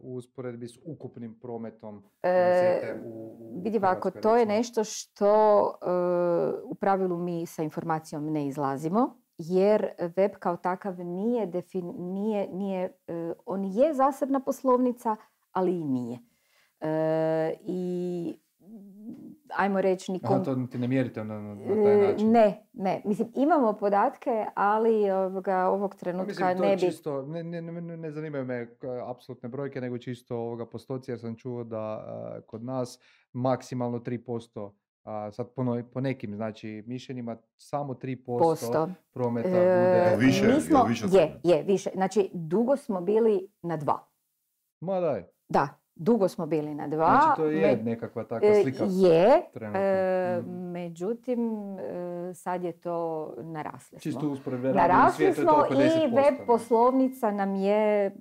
u 0.00 0.14
usporedbi 0.14 0.68
s 0.68 0.78
ukupnim 0.84 1.38
prometom 1.40 2.02
E, 2.22 3.00
u, 3.04 3.36
u 3.40 3.60
Vidi 3.62 3.78
ovako, 3.78 4.10
to 4.10 4.36
je 4.36 4.46
nešto 4.46 4.84
što 4.84 5.64
e, 5.64 5.86
u 6.64 6.74
pravilu 6.74 7.18
mi 7.18 7.46
sa 7.46 7.62
informacijom 7.62 8.32
ne 8.32 8.46
izlazimo, 8.46 9.22
jer 9.38 9.88
web 10.16 10.30
kao 10.38 10.56
takav 10.56 11.00
nije, 11.00 11.46
defin, 11.46 11.94
nije, 11.98 12.48
nije 12.48 12.96
e, 13.06 13.32
on 13.46 13.64
je 13.64 13.94
zasebna 13.94 14.40
poslovnica, 14.40 15.16
ali 15.52 15.72
i 15.72 15.84
nije. 15.84 16.18
E, 16.80 16.88
I 17.60 18.34
ajmo 19.50 19.80
reći 19.80 20.12
nikom... 20.12 20.32
Aha, 20.32 20.42
to 20.44 20.66
ti 20.66 20.78
ne 20.78 20.88
mjerite 20.88 21.24
na, 21.24 21.40
na 21.40 21.56
taj 21.74 21.94
E, 21.94 21.96
način. 22.02 22.30
Ne, 22.30 22.66
ne. 22.72 23.02
Mislim, 23.04 23.32
imamo 23.34 23.72
podatke, 23.72 24.30
ali 24.54 25.10
ovoga, 25.10 25.58
ovog 25.58 25.94
trenutka 25.94 26.26
Mislim, 26.28 26.56
to 26.56 26.62
ne 26.62 26.70
je 26.70 26.76
bi... 26.76 26.80
čisto, 26.80 27.22
ne, 27.22 27.42
ne, 27.42 27.62
ne, 27.62 27.96
ne- 27.96 28.10
zanimaju 28.10 28.44
me 28.44 28.66
k- 28.68 28.84
apsolutne 29.06 29.48
brojke, 29.48 29.80
nego 29.80 29.98
čisto 29.98 30.36
ovoga 30.36 30.66
postoci, 30.66 31.10
jer 31.10 31.20
sam 31.20 31.36
čuo 31.36 31.64
da 31.64 31.78
a, 31.78 32.40
kod 32.42 32.64
nas 32.64 32.98
maksimalno 33.32 33.98
3%, 33.98 34.70
a, 35.04 35.30
sad 35.32 35.48
po, 35.48 35.64
no- 35.64 35.82
po 35.84 36.00
nekim 36.00 36.34
znači 36.34 36.84
mišljenjima 36.86 37.36
samo 37.56 37.94
3% 37.94 38.38
Posto. 38.38 38.88
prometa 39.10 39.48
E, 39.48 39.52
bude... 39.52 40.10
Jel 40.10 40.18
više? 40.18 40.44
mi 40.44 40.50
Jel 40.50 40.60
smo- 40.60 40.84
više 40.84 41.06
je, 41.08 41.40
je, 41.44 41.62
više. 41.62 41.90
Znači, 41.94 42.30
dugo 42.32 42.76
smo 42.76 43.00
bili 43.00 43.48
na 43.62 43.76
dva. 43.76 44.08
Ma 44.82 45.00
daj, 45.00 45.24
Da, 45.48 45.68
dugo 45.94 46.28
smo 46.28 46.46
bili 46.46 46.74
na 46.74 46.88
dva. 46.88 47.06
znači 47.08 47.36
to 47.36 47.44
je 47.46 47.76
me- 47.76 47.82
nekakva 47.82 48.24
takva 48.24 48.48
e, 48.48 48.62
slika. 48.62 48.84
Je, 48.84 49.42
e, 49.64 50.40
Mhm. 50.40 50.50
međutim, 50.62 51.50
e, 51.70 52.34
sad 52.34 52.64
je 52.64 52.72
to 52.72 52.96
narasli 53.38 53.88
smo. 53.90 53.98
Čisto 54.00 54.36
Narasli 54.74 55.34
smo 55.34 55.42
i 55.70 55.74
10%, 55.74 56.14
web 56.14 56.34
poslovnica 56.46 57.30
nam 57.30 57.54
je 57.54 58.12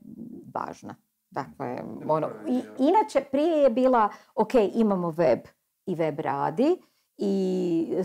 važna. 0.56 0.96
Dakle, 1.30 1.78
ono, 2.08 2.28
i, 2.48 2.54
inače 2.80 3.22
prije 3.22 3.58
je 3.58 3.70
bila, 3.70 4.10
ok, 4.36 4.52
imamo 4.74 5.10
web 5.10 5.40
i 5.86 5.96
web 5.96 6.20
radi 6.20 6.78
i 7.18 7.34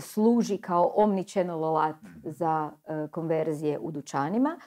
služi 0.01 0.57
kao 0.57 0.91
omnichannel 0.95 1.65
alat 1.65 1.95
za 2.23 2.71
e, 2.85 3.07
konverzije 3.07 3.79
u 3.79 3.91
dućanima, 3.91 4.57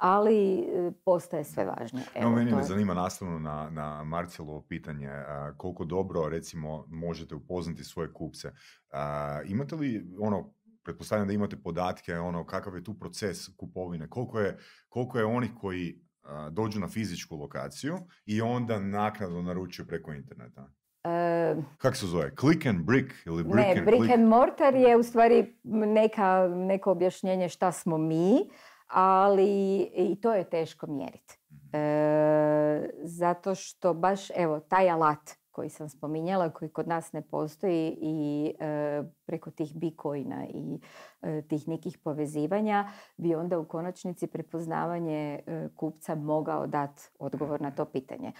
ali 0.00 0.58
e, 0.58 0.92
postaje 1.04 1.44
sve 1.44 1.64
važnije. 1.64 2.04
No, 2.14 2.20
Evo, 2.22 2.30
meni 2.30 2.50
to 2.50 2.56
me 2.56 2.62
zanima 2.62 2.94
nastavno 2.94 3.38
na, 3.38 3.70
na 3.70 4.04
Marcelovo 4.04 4.62
pitanje, 4.62 5.08
a, 5.08 5.52
koliko 5.56 5.84
dobro, 5.84 6.28
recimo, 6.28 6.84
možete 6.88 7.34
upoznati 7.34 7.84
svoje 7.84 8.12
kupce. 8.12 8.52
A, 8.92 9.40
imate 9.44 9.74
li, 9.76 10.16
ono, 10.20 10.52
pretpostavljam 10.82 11.26
da 11.28 11.34
imate 11.34 11.56
podatke, 11.56 12.18
ono, 12.18 12.46
kakav 12.46 12.76
je 12.76 12.84
tu 12.84 12.94
proces 12.94 13.56
kupovine, 13.56 14.08
koliko 14.08 14.40
je, 14.40 14.58
koliko 14.88 15.18
je 15.18 15.24
onih 15.24 15.50
koji 15.60 16.00
a, 16.22 16.50
dođu 16.50 16.80
na 16.80 16.88
fizičku 16.88 17.36
lokaciju 17.36 17.98
i 18.26 18.40
onda 18.42 18.78
naknadno 18.78 19.42
naručuju 19.42 19.86
preko 19.86 20.12
interneta? 20.12 20.70
E, 21.04 21.56
Kako 21.78 21.96
se 21.96 22.06
zove? 22.06 22.34
Click 22.40 22.66
and 22.66 22.84
brick 22.84 23.12
ili 23.26 23.44
brick 23.44 23.56
Ne, 23.56 23.74
and 23.76 23.84
brick 23.86 23.98
click? 23.98 24.14
and 24.14 24.28
mortar 24.28 24.74
je 24.74 24.96
u 24.96 25.02
stvari 25.02 25.56
neka, 25.64 26.48
neko 26.48 26.90
objašnjenje 26.90 27.48
šta 27.48 27.72
smo 27.72 27.98
mi, 27.98 28.50
ali 28.92 29.80
i 29.94 30.20
to 30.20 30.34
je 30.34 30.44
teško 30.44 30.86
mjeriti. 30.86 31.38
E, 31.72 32.90
zato 33.02 33.54
što 33.54 33.94
baš, 33.94 34.30
evo, 34.36 34.60
taj 34.60 34.90
alat 34.90 35.40
koji 35.50 35.70
sam 35.70 35.88
spominjala, 35.88 36.50
koji 36.50 36.68
kod 36.68 36.88
nas 36.88 37.12
ne 37.12 37.22
postoji 37.22 37.98
i 38.00 38.52
e, 38.60 39.02
preko 39.26 39.50
tih 39.50 39.76
bitcoina 39.76 40.46
i 40.46 40.80
e, 41.22 41.42
tih 41.42 41.68
nekih 41.68 41.98
povezivanja 41.98 42.88
bi 43.16 43.34
onda 43.34 43.58
u 43.58 43.64
konačnici 43.64 44.26
prepoznavanje 44.26 45.40
e, 45.46 45.68
kupca 45.76 46.14
mogao 46.14 46.66
dati 46.66 47.02
odgovor 47.18 47.60
na 47.60 47.70
to 47.70 47.84
pitanje. 47.84 48.28
E, 48.28 48.32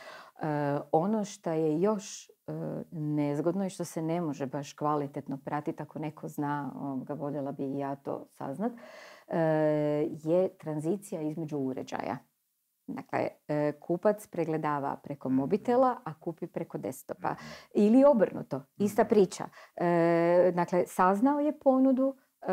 ono 0.92 1.25
što 1.25 1.50
je 1.50 1.80
još 1.80 2.28
e, 2.28 2.33
nezgodno 2.90 3.66
i 3.66 3.71
što 3.71 3.85
se 3.85 4.02
ne 4.02 4.21
može 4.21 4.47
baš 4.47 4.73
kvalitetno 4.73 5.38
pratiti 5.45 5.83
ako 5.83 5.99
neko 5.99 6.28
zna, 6.28 6.73
ga 7.04 7.14
voljela 7.14 7.52
bi 7.52 7.64
i 7.64 7.78
ja 7.78 7.97
to 7.97 8.26
saznat, 8.28 8.73
e, 8.73 8.76
je 10.22 10.49
tranzicija 10.58 11.22
između 11.22 11.58
uređaja. 11.58 12.18
Dakle, 12.94 13.28
e, 13.49 13.72
kupac 13.80 14.26
pregledava 14.26 14.96
preko 14.96 15.28
mobitela, 15.28 15.96
a 16.04 16.14
kupi 16.14 16.46
preko 16.46 16.78
desktopa. 16.78 17.34
Ili 17.75 18.04
obrnuto, 18.04 18.62
ista 18.76 19.04
priča. 19.04 19.44
E, 19.76 20.52
Dakle, 20.54 20.84
saznao 20.87 21.40
je 21.40 21.58
ponudu, 21.58 22.16
e, 22.42 22.52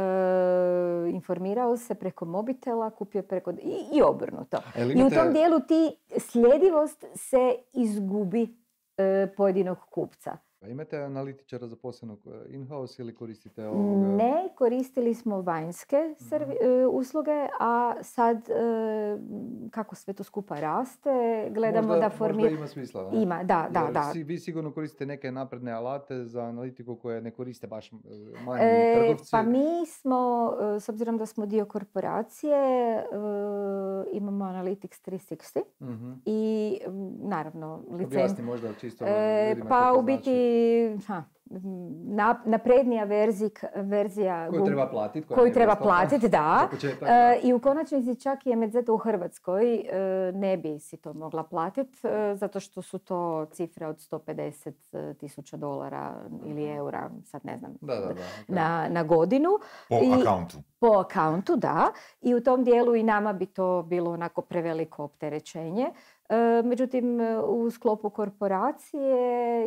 informirao 1.09 1.77
se 1.77 1.95
preko 1.95 2.25
mobitela, 2.25 2.89
kupio 2.89 3.23
preko... 3.23 3.51
I, 3.51 3.97
i 3.97 4.01
obrnuto. 4.01 4.57
I 4.95 5.03
u 5.03 5.09
tom 5.09 5.33
dijelu 5.33 5.59
ti 5.59 5.95
sljedivost 6.17 7.05
se 7.15 7.55
izgubi 7.73 8.57
e, 8.97 9.27
pojedinog 9.37 9.77
kupca. 9.91 10.37
A 10.59 10.67
Imate 10.67 10.97
analitičara 10.97 11.67
zaposlenog 11.67 12.19
in-house 12.47 13.01
ili 13.01 13.13
koristite 13.13 13.67
ovoga? 13.67 14.07
Ne, 14.07 14.49
koristili 14.55 15.13
smo 15.13 15.41
vanjske 15.41 15.95
servi- 16.19 16.57
e, 16.61 16.87
usluge, 16.87 17.31
a 17.59 17.95
sad 18.01 18.37
e, 18.39 18.53
kako 19.71 19.95
sve 19.95 20.13
to 20.13 20.23
skupa 20.23 20.55
raste, 20.55 21.09
gledamo 21.51 21.87
možda, 21.87 22.01
da 22.01 22.09
formi... 22.09 22.37
Možda 22.37 22.49
ima 22.51 22.67
smisla, 22.67 23.03
da? 23.03 23.17
Ima, 23.17 23.37
da, 23.37 23.67
da, 23.71 23.79
Jer 23.79 23.93
da. 23.93 24.03
si- 24.03 24.23
vi 24.23 24.39
sigurno 24.39 24.71
koristite 24.71 25.05
neke 25.05 25.31
napredne 25.31 25.71
alate 25.71 26.25
za 26.25 26.41
analitiku 26.41 26.95
koje 26.95 27.21
ne 27.21 27.31
koriste 27.31 27.67
baš 27.67 27.87
e, 27.87 27.95
manji 28.39 28.63
E, 28.63 28.93
trgovci. 28.97 29.31
pa 29.31 29.41
mi 29.43 29.65
smo, 29.87 30.51
s 30.79 30.89
obzirom 30.89 31.17
da 31.17 31.25
smo 31.25 31.45
dio 31.45 31.65
korporacije, 31.65 32.57
imamo 34.11 34.45
Analytics 34.45 35.01
360 35.01 35.61
Mhm. 35.81 36.11
i 36.25 36.77
naravno 37.19 37.83
licenc... 37.83 38.07
Objasni 38.07 38.43
možda 38.43 38.73
čisto 38.73 39.05
E, 39.07 39.55
pa 39.69 39.93
u 39.93 40.01
biti 40.03 40.23
znači. 40.23 40.46
Ha, 41.07 41.23
naprednija 42.45 43.03
verzik, 43.03 43.63
verzija 43.75 44.49
Koju 44.49 44.65
treba 44.65 44.87
platiti. 44.87 45.27
koju 45.27 45.53
treba 45.53 45.75
platiti, 45.75 46.29
da. 46.29 46.67
E, 47.03 47.39
I 47.43 47.53
u 47.53 47.59
konačnici 47.59 48.15
čak 48.15 48.45
i 48.45 48.55
MZ 48.55 48.89
u 48.89 48.97
Hrvatskoj 48.97 49.75
e, 49.75 49.81
ne 50.31 50.57
bi 50.57 50.79
si 50.79 50.97
to 50.97 51.13
mogla 51.13 51.43
platiti 51.43 51.99
zato 52.35 52.59
što 52.59 52.81
su 52.81 52.99
to 52.99 53.45
cifre 53.45 53.87
od 53.87 53.95
150 53.97 54.73
tisuća 55.13 55.57
dolara 55.57 56.13
ili 56.45 56.65
eura, 56.65 57.09
sad 57.23 57.45
ne 57.45 57.57
znam, 57.57 57.73
Da, 57.81 57.95
da, 57.95 58.01
da. 58.01 58.11
ok. 58.11 58.17
na, 58.47 58.87
na 58.89 59.03
godinu. 59.03 59.49
Po 59.89 59.95
I- 59.95 60.21
akauntu. 60.21 60.57
Po 60.79 60.87
akauntu, 60.89 61.55
da. 61.55 61.91
I 62.21 62.35
u 62.35 62.43
tom 62.43 62.63
dijelu 62.63 62.95
i 62.95 63.03
nama 63.03 63.33
bi 63.33 63.45
to 63.45 63.83
bilo 63.83 64.11
onako 64.11 64.41
preveliko 64.41 65.03
opterećenje. 65.03 65.87
E, 66.29 66.61
međutim, 66.63 67.19
u 67.47 67.71
sklopu 67.71 68.09
korporacije 68.09 69.17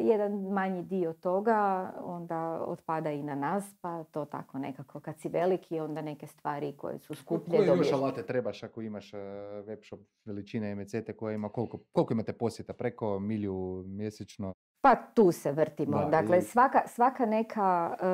jedan 0.07 0.33
manji 0.33 0.83
dio 0.83 1.13
toga 1.13 1.93
onda 2.05 2.65
otpada 2.67 3.11
i 3.11 3.23
na 3.23 3.35
nas, 3.35 3.75
pa 3.81 4.05
to 4.05 4.25
tako 4.25 4.59
nekako 4.59 5.01
kad 5.01 5.19
si 5.19 5.29
veliki 5.29 5.81
onda 5.81 6.03
neke 6.03 6.27
stvari 6.27 6.75
koje 6.77 6.99
su 6.99 7.15
skuplje 7.15 7.57
Koje 7.57 7.67
još 7.67 7.93
alate 7.93 8.23
trebaš 8.23 8.63
ako 8.63 8.83
imaš 8.83 9.15
e, 9.15 9.19
web 9.67 9.79
shop 9.83 10.01
veličine 10.25 10.75
MCT 10.75 11.17
koja 11.17 11.35
ima 11.35 11.49
koliko, 11.49 11.79
koliko 11.93 12.13
imate 12.13 12.33
posjeta? 12.33 12.73
Preko 12.73 13.19
milju 13.19 13.85
mjesečno? 13.87 14.53
Pa 14.83 14.97
tu 15.07 15.33
se 15.33 15.53
vrtimo. 15.53 15.99
Da, 15.99 16.05
dakle, 16.07 16.39
i- 16.39 16.43
svaka, 16.43 16.83
svaka 16.87 17.27
neka 17.27 17.91
e, 17.93 18.05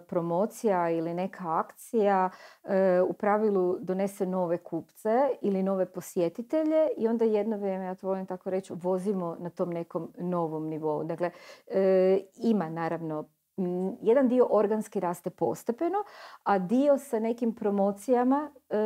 promocija 0.00 0.90
ili 0.90 1.14
neka 1.14 1.44
akcija 1.48 2.30
e, 2.64 3.00
u 3.00 3.12
pravilu 3.12 3.76
donese 3.80 4.26
nove 4.26 4.58
kupce 4.58 5.10
ili 5.42 5.62
nove 5.62 5.86
posjetitelje 5.86 6.88
i 6.96 7.08
onda 7.08 7.24
jedno 7.24 7.56
vrijeme, 7.56 7.84
ja 7.84 7.94
to 7.94 8.06
volim 8.06 8.26
tako 8.26 8.50
reći, 8.50 8.72
vozimo 8.74 9.36
na 9.38 9.50
tom 9.50 9.70
nekom 9.70 10.12
novom 10.18 10.64
nivou. 10.64 11.04
Dakle, 11.04 11.30
e, 11.66 11.80
ima 12.34 12.68
naravno 12.68 13.24
m, 13.56 13.96
jedan 14.00 14.28
dio 14.28 14.46
organski 14.50 15.00
raste 15.00 15.30
postepeno, 15.30 15.98
a 16.42 16.58
dio 16.58 16.98
sa 16.98 17.18
nekim 17.18 17.54
promocijama 17.54 18.50
e, 18.70 18.76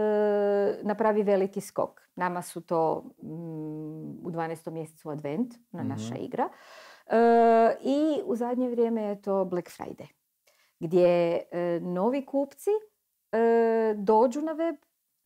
napravi 0.82 1.22
veliki 1.22 1.60
skok. 1.60 2.00
Nama 2.16 2.42
su 2.42 2.60
to 2.60 3.04
mm, 3.18 3.28
u 4.18 4.30
12. 4.30 4.70
mjesecu 4.70 5.10
advent, 5.10 5.54
na 5.72 5.82
naša 5.84 6.14
Mhm. 6.14 6.24
igra. 6.24 6.48
E, 7.10 7.76
I 7.80 8.22
u 8.24 8.36
zadnje 8.36 8.68
vrijeme 8.68 9.02
je 9.02 9.22
to 9.22 9.44
Black 9.44 9.68
Friday, 9.68 10.08
gdje 10.80 11.40
e, 11.50 11.80
novi 11.82 12.26
kupci 12.26 12.70
e, 13.32 13.94
dođu 13.96 14.40
na 14.40 14.52
web. 14.52 14.76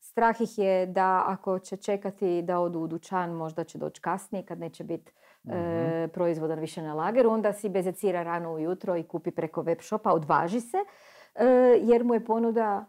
Strah 0.01 0.41
ih 0.41 0.59
je 0.59 0.87
da 0.87 1.25
ako 1.27 1.59
će 1.59 1.77
čekati 1.77 2.43
da 2.43 2.61
odu 2.61 2.81
u 2.81 2.87
dućan, 2.87 3.31
možda 3.31 3.65
će 3.65 3.79
doći 3.79 4.01
kasnije 4.01 4.47
kad 4.47 4.59
neće 4.59 4.85
biti 4.85 5.13
e, 5.45 6.09
proizvodan 6.13 6.59
više 6.59 6.83
na 6.83 6.95
lageru. 6.95 7.31
Onda 7.31 7.53
si 7.53 7.69
bezecira 7.69 8.23
rano 8.23 8.53
ujutro 8.53 8.97
i 8.97 9.03
kupi 9.03 9.31
preko 9.31 9.63
web 9.63 9.79
shopa, 9.81 10.13
odvaži 10.13 10.61
se 10.61 10.79
jer 11.81 12.05
mu 12.05 12.15
je 12.15 12.25
ponuda 12.25 12.85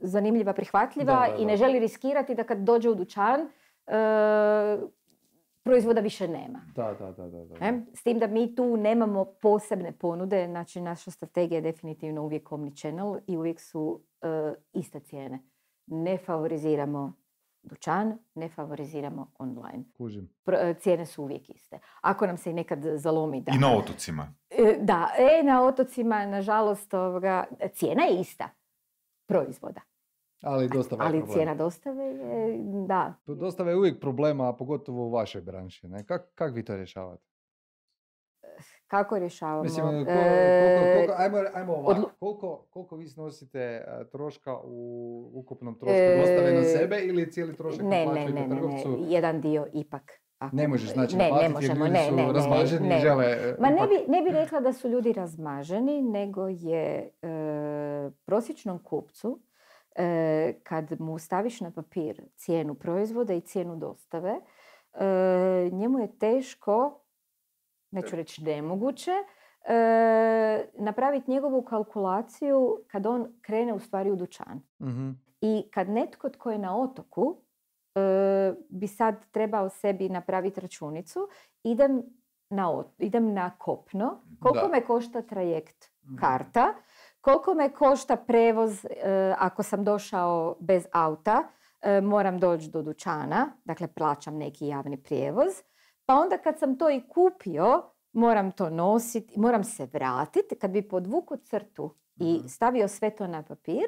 zanimljiva, 0.00 0.52
prihvatljiva 0.52 1.12
Da, 1.12 1.32
da, 1.32 1.42
i 1.42 1.46
ne 1.46 1.56
želi 1.56 1.78
riskirati 1.78 2.34
da 2.34 2.44
kad 2.44 2.58
dođe 2.58 2.90
u 2.90 2.94
dućan 2.94 3.48
proizvoda 5.68 6.00
više 6.00 6.28
nema. 6.28 6.60
Da, 6.74 6.94
da, 6.98 7.12
da. 7.12 7.28
da, 7.28 7.44
da. 7.44 7.58
Ne? 7.58 7.86
S 7.94 8.02
tim 8.02 8.18
da 8.18 8.26
mi 8.26 8.54
tu 8.54 8.76
nemamo 8.76 9.24
posebne 9.24 9.92
ponude, 9.92 10.46
znači 10.46 10.80
naša 10.80 11.10
strategija 11.10 11.56
je 11.56 11.62
definitivno 11.62 12.22
uvijek 12.22 12.52
omnichannel 12.52 13.16
i 13.26 13.36
uvijek 13.36 13.60
su 13.60 14.02
e, 14.22 14.54
iste 14.72 15.00
cijene. 15.00 15.42
Ne 15.86 16.18
favoriziramo 16.18 17.12
dućan, 17.62 18.18
ne 18.34 18.48
favoriziramo 18.48 19.32
online. 19.38 19.84
Kužim. 19.96 20.28
Pro- 20.44 20.58
e, 20.58 20.74
cijene 20.74 21.06
su 21.06 21.22
uvijek 21.22 21.50
iste. 21.50 21.78
Ako 22.00 22.26
nam 22.26 22.36
se 22.36 22.50
i 22.50 22.54
nekad 22.54 22.78
zalomi 22.94 23.40
da... 23.40 23.52
I 23.54 23.58
na 23.58 23.76
otocima. 23.76 24.34
E, 24.50 24.78
Da, 24.80 25.08
e, 25.18 25.42
na 25.42 25.62
otocima, 25.62 26.26
nažalost, 26.26 26.94
ovoga, 26.94 27.44
cijena 27.72 28.02
je 28.02 28.20
ista 28.20 28.48
proizvoda, 29.26 29.80
Ali 30.42 30.68
dostava 30.68 31.02
je 31.02 31.08
ali 31.08 31.18
problem. 31.18 31.34
cijena 31.34 31.54
dostave 31.54 32.04
je, 32.04 32.58
da, 32.86 33.14
Dostava 33.26 33.70
je 33.70 33.76
uvijek 33.76 34.00
problema, 34.00 34.48
a 34.48 34.52
pogotovo 34.52 35.06
u 35.06 35.10
vašoj 35.10 35.40
branši. 35.42 35.88
Ne? 35.88 36.04
Kak, 36.04 36.22
kak 36.34 36.54
vi 36.54 36.64
to 36.64 36.76
rješavate? 36.76 37.22
kako 38.86 39.18
rješavamo? 39.18 39.62
Mislim, 39.62 39.86
E, 39.86 40.04
koliko, 40.04 40.94
koliko, 40.96 41.12
ajmo, 41.16 41.38
ajmo 41.54 41.72
ovako. 41.74 42.10
Koliko, 42.18 42.66
koliko 42.70 42.96
vi 42.96 43.08
snosite 43.08 43.58
e, 43.58 43.84
troška 44.12 44.56
u 44.58 44.80
ukupnom 45.34 45.74
trošku 45.74 45.94
E, 45.94 46.16
dostave 46.18 46.52
na 46.52 46.62
sebe 46.64 46.98
ili 46.98 47.32
cijeli 47.32 47.56
trošak 47.56 47.82
ne, 47.82 48.06
ne, 48.06 48.24
ne, 48.24 48.46
ne, 48.46 48.46
ne, 48.48 48.82
jedan 49.00 49.40
dio 49.40 49.66
ipak. 49.72 50.12
Ako- 50.38 50.56
Ne 50.56 50.68
možeš 50.68 50.92
znači 50.92 51.16
ne, 51.16 51.30
ne 51.32 51.48
možemo, 51.48 51.74
ljudi 51.76 51.92
ne, 51.92 52.06
su 52.08 52.14
ne, 52.16 52.32
razmaženi 52.32 52.88
ne. 52.88 52.98
žele... 52.98 53.24
e, 53.26 53.56
Ma 53.60 53.70
ne 53.70 53.80
bi, 53.82 53.94
ne 54.08 54.22
bi 54.22 54.30
rekla 54.30 54.60
da 54.60 54.72
su 54.72 54.88
ljudi 54.88 55.12
razmaženi, 55.12 56.02
nego 56.02 56.48
je 56.48 56.84
e, 57.22 57.28
prosječnom 58.24 58.78
kupcu 58.78 59.40
e, 59.42 59.47
kad 60.62 61.00
mu 61.00 61.18
staviš 61.18 61.60
na 61.60 61.70
papir 61.70 62.22
cijenu 62.36 62.74
proizvoda 62.74 63.34
i 63.34 63.40
cijenu 63.40 63.76
dostave, 63.76 64.40
e, 64.94 65.70
njemu 65.72 65.98
je 65.98 66.18
teško, 66.18 67.00
neću 67.90 68.16
reći 68.16 68.44
nemoguće, 68.44 69.10
e, 69.10 70.64
napraviti 70.74 71.30
njegovu 71.30 71.62
kalkulaciju 71.62 72.76
kad 72.86 73.06
on 73.06 73.32
krene 73.40 73.72
u 73.72 73.78
stvari 73.78 74.10
u 74.10 74.16
dućan. 74.16 74.60
Mhm. 74.80 75.10
I 75.40 75.70
kad 75.70 75.88
netko 75.88 76.28
tko 76.28 76.50
je 76.50 76.58
na 76.58 76.80
otoku 76.80 77.42
bi 78.68 78.86
sad 78.86 79.14
trebao 79.30 79.68
sebi 79.68 80.08
napraviti 80.08 80.60
računicu, 80.60 81.28
idem 81.62 82.02
na, 82.50 82.84
idem 82.98 83.32
na 83.32 83.50
kopno, 83.58 84.22
koliko 84.40 84.68
me 84.68 84.84
košta 84.84 85.22
trajekt 85.22 85.90
mhm. 86.04 86.16
karta, 86.16 86.74
koliko 87.28 87.54
me 87.54 87.72
košta 87.72 88.16
prevoz 88.16 88.84
e, 88.84 89.34
ako 89.38 89.62
sam 89.62 89.84
došao 89.84 90.56
bez 90.60 90.86
auta, 90.92 91.42
e, 91.82 92.00
moram 92.00 92.38
doći 92.38 92.70
do 92.70 92.82
dućana, 92.82 93.52
dakle 93.64 93.88
plaćam 93.88 94.36
neki 94.36 94.66
javni 94.66 95.02
prijevoz, 95.02 95.52
pa 96.06 96.14
onda 96.14 96.38
kad 96.38 96.58
sam 96.58 96.78
to 96.78 96.90
i 96.90 97.02
kupio, 97.08 97.82
moram 98.12 98.52
to 98.52 98.70
nositi, 98.70 99.40
moram 99.40 99.64
se 99.64 99.88
vratiti, 99.92 100.58
kad 100.60 100.70
bi 100.70 100.88
podvuku 100.88 101.36
crtu 101.36 101.94
i 102.16 102.38
mhm. 102.38 102.46
stavio 102.46 102.88
sve 102.88 103.16
to 103.16 103.26
na 103.26 103.42
papir, 103.42 103.86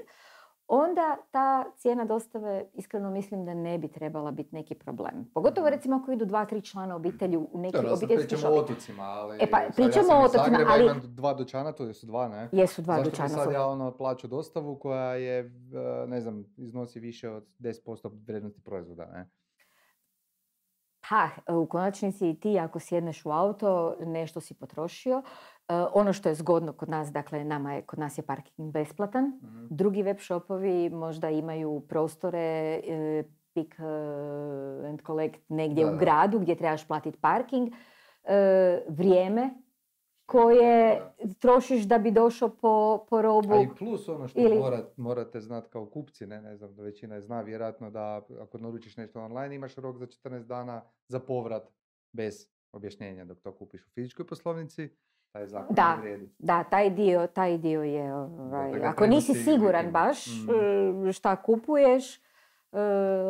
onda 0.73 1.17
ta 1.31 1.65
cijena 1.77 2.05
dostave, 2.05 2.65
iskreno 2.75 3.11
mislim 3.11 3.45
da 3.45 3.55
ne 3.55 3.79
bi 3.79 3.89
trebala 3.89 4.31
biti 4.31 4.55
neki 4.55 4.75
problem. 4.75 5.31
Pogotovo 5.35 5.67
mhm. 5.67 5.75
recimo 5.75 5.97
ako 5.97 6.13
idu 6.13 6.25
dva, 6.25 6.45
tri 6.45 6.63
člana 6.63 6.97
obitelji 6.97 7.37
u 7.37 7.49
neki 7.55 7.77
Dobro, 7.77 7.93
obiteljski 7.93 8.29
pričamo 8.29 8.55
o 8.55 8.59
otocima, 8.59 9.03
ali... 9.03 9.39
E 9.41 9.51
pa, 9.51 9.59
pričamo 9.77 10.13
o 10.13 10.25
otocima, 10.25 10.59
ali... 10.69 10.85
imam 10.85 11.01
dva 11.05 11.35
dućana, 11.35 11.73
to 11.73 11.95
su 11.95 12.07
dva, 12.07 12.29
ne? 12.29 12.49
Jesu 12.53 12.83
dva 12.83 12.97
Zašto 12.97 13.11
dućana. 13.11 13.29
Zašto 13.29 13.45
sad 13.45 13.53
ja 13.53 13.67
ono 13.67 13.97
plaću 13.97 14.29
dostavu 14.29 14.79
koja 14.79 15.15
je, 15.15 15.51
ne 16.07 16.21
znam, 16.21 16.45
iznosi 16.57 17.01
više 17.01 17.31
od 17.31 17.47
10% 17.59 18.11
vrijednosti 18.27 18.61
proizvoda, 18.61 19.07
ne? 19.07 19.31
Ha, 21.11 21.29
u 21.49 21.67
konačnici 21.67 22.35
ti 22.41 22.59
ako 22.59 22.81
sjedneš 22.81 23.27
u 23.27 23.31
auto, 23.31 23.97
nešto 24.01 24.41
si 24.41 24.55
potrošio. 24.55 25.23
E, 25.71 25.87
ono 25.95 26.13
što 26.13 26.29
je 26.29 26.35
zgodno 26.35 26.73
kod 26.73 26.89
nas, 26.89 27.13
dakle 27.13 27.45
nama 27.45 27.75
je, 27.75 27.83
kod 27.83 27.99
nas 27.99 28.19
je 28.19 28.23
parking 28.23 28.73
besplatan. 28.73 29.25
Mhm. 29.43 29.67
Drugi 29.71 30.03
web 30.03 30.19
shopovi 30.21 30.91
možda 30.91 31.31
imaju 31.31 31.83
prostore 31.89 32.81
e, 32.85 33.25
pick 33.55 33.79
e, 33.79 33.83
and 34.89 35.03
collect 35.07 35.41
negdje 35.49 35.87
u 35.87 35.97
gradu 35.97 36.39
gdje 36.39 36.57
trebaš 36.57 36.87
platiti 36.87 37.19
parking. 37.21 37.69
vrijeme 38.89 39.51
koje 40.27 41.03
trošiš 41.39 41.83
da 41.83 41.99
bi 41.99 42.11
došao 42.11 42.49
po, 42.49 43.07
po 43.11 43.23
robu. 43.23 43.53
A 43.53 43.63
i 43.63 43.69
plus 43.79 44.09
ono 44.09 44.29
što 44.29 44.41
ili... 44.41 44.63
morate 44.97 45.41
znati 45.41 45.69
kao 45.71 45.87
kupci, 45.87 46.27
ne, 46.27 46.43
ne 46.43 46.57
znam 46.57 46.75
da 46.75 46.83
većina 46.83 47.21
zna 47.21 47.41
vjerojatno 47.41 47.91
da 47.91 48.23
ako 48.41 48.59
naručiš 48.59 48.97
nešto 48.97 49.23
online 49.23 49.55
imaš 49.55 49.75
rok 49.75 49.97
za 49.97 50.07
14 50.07 50.43
dana 50.43 50.83
za 51.09 51.21
povrat 51.21 51.73
bez 52.13 52.49
objašnjenja 52.73 53.25
dok 53.25 53.41
to 53.41 53.53
kupiš 53.53 53.87
u 53.87 53.91
fizičkoj 53.91 54.27
poslovnici. 54.27 54.91
Taj 55.33 55.47
zakon 55.47 55.75
da, 55.75 55.99
vrijedi. 56.01 56.29
da, 56.39 56.65
taj 56.65 56.91
dio, 56.91 57.27
taj 57.27 57.59
dio 57.59 57.83
je, 57.83 58.15
ovaj, 58.15 58.85
ako 58.85 59.07
nisi 59.07 59.35
siguran 59.35 59.91
baš 59.91 60.27
mm. 60.27 61.09
E, 61.09 61.13
šta 61.13 61.43
kupuješ, 61.43 62.17
e, 62.17 62.21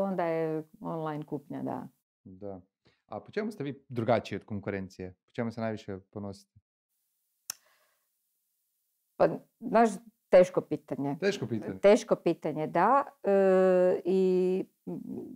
onda 0.02 0.24
je 0.24 0.64
online 0.80 1.26
kupnja, 1.26 1.62
da. 1.62 1.88
Da. 2.24 2.60
A 3.06 3.20
po 3.20 3.32
čemu 3.32 3.50
ste 3.50 3.64
vi 3.64 3.84
drugačiji 3.88 4.36
od 4.36 4.44
konkurencije? 4.44 5.12
Po 5.24 5.32
čemu 5.32 5.50
se 5.50 5.60
najviše 5.60 5.98
ponosite? 6.10 6.60
Pa, 9.16 9.28
znaš, 9.60 9.90
teško 10.30 10.60
pitanje. 10.60 11.16
Teško 11.20 11.46
pitanje. 11.46 11.78
Teško 11.78 12.16
pitanje, 12.16 12.66
da. 12.66 13.04
E, 13.22 14.00
I 14.04 14.64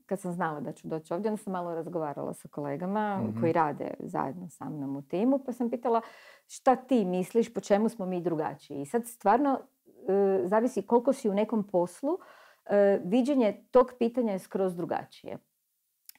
kad 0.07 0.21
sam 0.21 0.33
znala 0.33 0.61
da 0.61 0.73
ću 0.73 0.89
doći 0.89 1.15
ovdje, 1.15 1.31
onda 1.31 1.43
sam 1.43 1.53
malo 1.53 1.75
razgovarala 1.75 2.35
sa 2.35 2.49
kolegama 2.49 3.21
mhm. 3.23 3.41
koji 3.41 3.53
rade 3.53 3.95
zajedno 3.99 4.49
sa 4.49 4.65
mnom 4.65 4.97
u 4.97 5.03
timu, 5.03 5.39
pa 5.47 5.53
sam 5.53 5.71
pitala 5.71 6.01
šta 6.47 6.77
ti 6.77 7.05
misliš, 7.05 7.55
po 7.55 7.61
čemu 7.61 7.89
smo 7.89 8.07
mi 8.07 8.21
drugačiji. 8.21 8.81
I 8.81 8.87
sad 8.87 9.07
stvarno 9.07 9.61
e, 10.09 10.43
zavisi 10.45 10.83
koliko 10.83 11.13
si 11.13 11.29
u 11.29 11.35
nekom 11.35 11.69
poslu, 11.69 12.19
e, 12.65 13.01
viđenje 13.05 13.65
tog 13.71 13.93
pitanja 13.99 14.33
je 14.33 14.39
skroz 14.39 14.77
drugačije. 14.77 15.39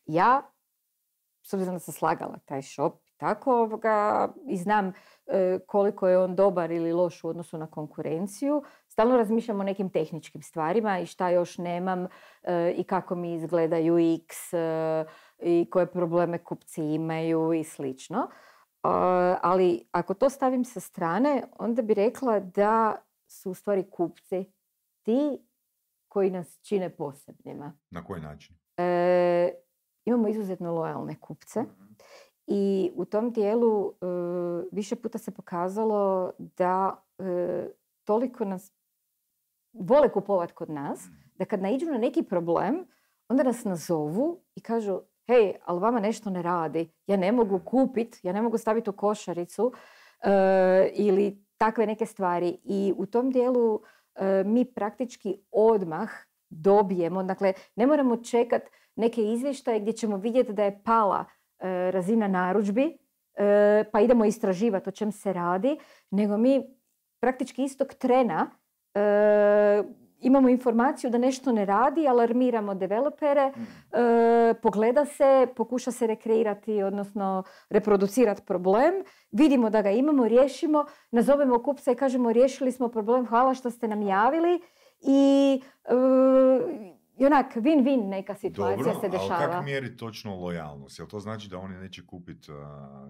Ja, 0.06 0.42
s 1.44 1.54
obzirom 1.54 1.76
da 1.76 1.80
sam 1.80 1.94
slagala 1.94 2.40
taj 2.46 2.62
shop, 2.62 3.05
tako 3.18 3.62
ovoga, 3.62 4.30
i 4.48 4.58
znam 4.58 4.94
e, 5.28 5.60
koliko 5.68 6.08
je 6.08 6.18
on 6.18 6.36
dobar 6.36 6.72
ili 6.72 6.94
loš 6.94 7.24
u 7.24 7.28
odnosu 7.28 7.58
na 7.58 7.68
konkurenciju. 7.68 8.64
Stalno 8.88 9.18
razmišljam 9.18 9.60
o 9.60 9.64
nekim 9.64 9.90
tehničkim 9.90 10.42
stvarima 10.42 11.00
i 11.00 11.06
šta 11.06 11.30
još 11.30 11.58
nemam 11.58 12.08
e, 12.44 12.74
i 12.78 12.84
kako 12.84 13.16
mi 13.16 13.34
izgleda 13.34 13.76
UX 13.76 14.54
e, 14.54 15.06
i 15.40 15.70
koje 15.72 15.92
probleme 15.92 16.44
kupci 16.44 16.84
imaju 16.84 17.54
i 17.54 17.64
slično. 17.64 18.30
Ali 19.42 19.88
ako 19.92 20.14
to 20.14 20.30
stavim 20.30 20.66
sa 20.66 20.80
strane, 20.80 21.44
onda 21.60 21.82
bi 21.82 21.94
rekla 21.94 22.40
da 22.40 22.96
su 23.28 23.52
u 23.52 23.54
stvari 23.54 23.90
kupci 23.90 24.52
ti 25.04 25.48
koji 26.08 26.32
nas 26.32 26.60
čine 26.62 26.90
posebnima. 26.90 27.74
Na 27.90 28.04
koji 28.04 28.22
način? 28.22 28.56
imamo 30.06 30.28
izuzetno 30.28 30.74
lojalne 30.74 31.20
kupce. 31.20 31.62
Mhm. 31.62 31.94
I 32.48 32.92
u 32.96 33.06
tom 33.06 33.32
dijelu 33.32 33.88
e, 33.90 34.06
više 34.72 34.96
puta 34.96 35.18
se 35.18 35.32
pokazalo 35.32 36.32
da 36.38 37.04
e, 37.20 37.68
toliko 38.04 38.46
nas 38.46 38.72
vole 39.74 40.12
kupovati 40.12 40.54
kod 40.54 40.70
nas, 40.70 41.06
mm. 41.06 41.32
da 41.36 41.46
kad 41.46 41.62
naiđu 41.62 41.86
na 41.86 41.98
neki 41.98 42.24
problem, 42.24 42.88
onda 43.30 43.44
nas 43.44 43.64
nazovu 43.64 44.42
i 44.56 44.62
kažu 44.62 45.00
hej, 45.28 45.54
ali 45.66 45.80
vama 45.80 46.00
nešto 46.00 46.30
ne 46.30 46.42
radi, 46.42 46.92
ja 47.08 47.18
ne 47.18 47.32
mogu 47.32 47.60
kupiti, 47.66 48.20
ja 48.24 48.34
ne 48.34 48.42
mogu 48.42 48.58
staviti 48.58 48.90
u 48.90 48.94
košaricu 48.94 49.74
e, 50.24 50.90
ili 50.94 51.46
takve 51.58 51.86
neke 51.86 52.06
stvari. 52.06 52.58
I 52.64 52.94
u 52.98 53.06
tom 53.06 53.32
dijelu 53.32 53.82
mi 54.46 54.66
praktički 54.66 55.42
odmah 55.52 56.10
dobijemo, 56.50 57.24
dakle 57.24 57.54
ne 57.76 57.88
moramo 57.88 58.18
čekati 58.18 58.72
neke 58.96 59.22
izvještaje 59.22 59.80
gdje 59.80 59.94
ćemo 59.94 60.18
vidjeti 60.18 60.54
da 60.54 60.64
je 60.64 60.82
pala 60.84 61.26
razina 61.92 62.28
narudžbi, 62.28 62.98
e, 63.36 63.84
pa 63.92 64.02
idemo 64.02 64.26
istraživati 64.26 64.90
o 64.90 64.92
čem 64.92 65.12
se 65.12 65.34
radi, 65.34 65.78
nego 66.12 66.38
mi 66.38 66.64
praktički 67.20 67.64
istog 67.64 67.94
trena 67.94 68.48
e, 68.94 69.84
imamo 70.20 70.50
informaciju 70.50 71.10
da 71.10 71.18
nešto 71.18 71.52
ne 71.52 71.66
radi, 71.66 72.08
alarmiramo 72.08 72.76
developere, 72.76 73.48
mm. 73.50 73.66
pogleda 74.62 75.06
se, 75.06 75.48
pokuša 75.56 75.92
se 75.92 76.08
rekreirati, 76.08 76.84
odnosno 76.84 77.44
reproducirati 77.70 78.42
problem, 78.46 78.94
vidimo 79.32 79.70
da 79.70 79.82
ga 79.82 79.92
imamo, 79.92 80.28
riješimo, 80.28 80.86
nazovemo 81.12 81.64
kupca 81.64 81.92
i 81.92 81.96
kažemo 81.96 82.32
riješili 82.32 82.72
smo 82.72 82.90
problem, 82.90 83.26
hvala 83.26 83.54
što 83.54 83.72
ste 83.72 83.88
nam 83.88 84.02
javili 84.02 84.60
i 85.00 85.62
i 87.18 87.26
onak 87.26 87.56
win-win 87.56 88.10
neka 88.10 88.36
situacija 88.36 88.94
Dobro, 88.94 89.02
se 89.02 89.10
dešava. 89.10 89.40
Dobro, 89.40 89.52
kako 89.52 89.64
mjeri 89.64 89.98
točno 89.98 90.36
lojalnost? 90.36 91.00
Jel 91.00 91.08
to 91.08 91.20
znači 91.20 91.50
da 91.50 91.58
oni 91.58 91.76
neće 91.76 92.06
kupiti 92.06 92.52
uh, 92.52 92.58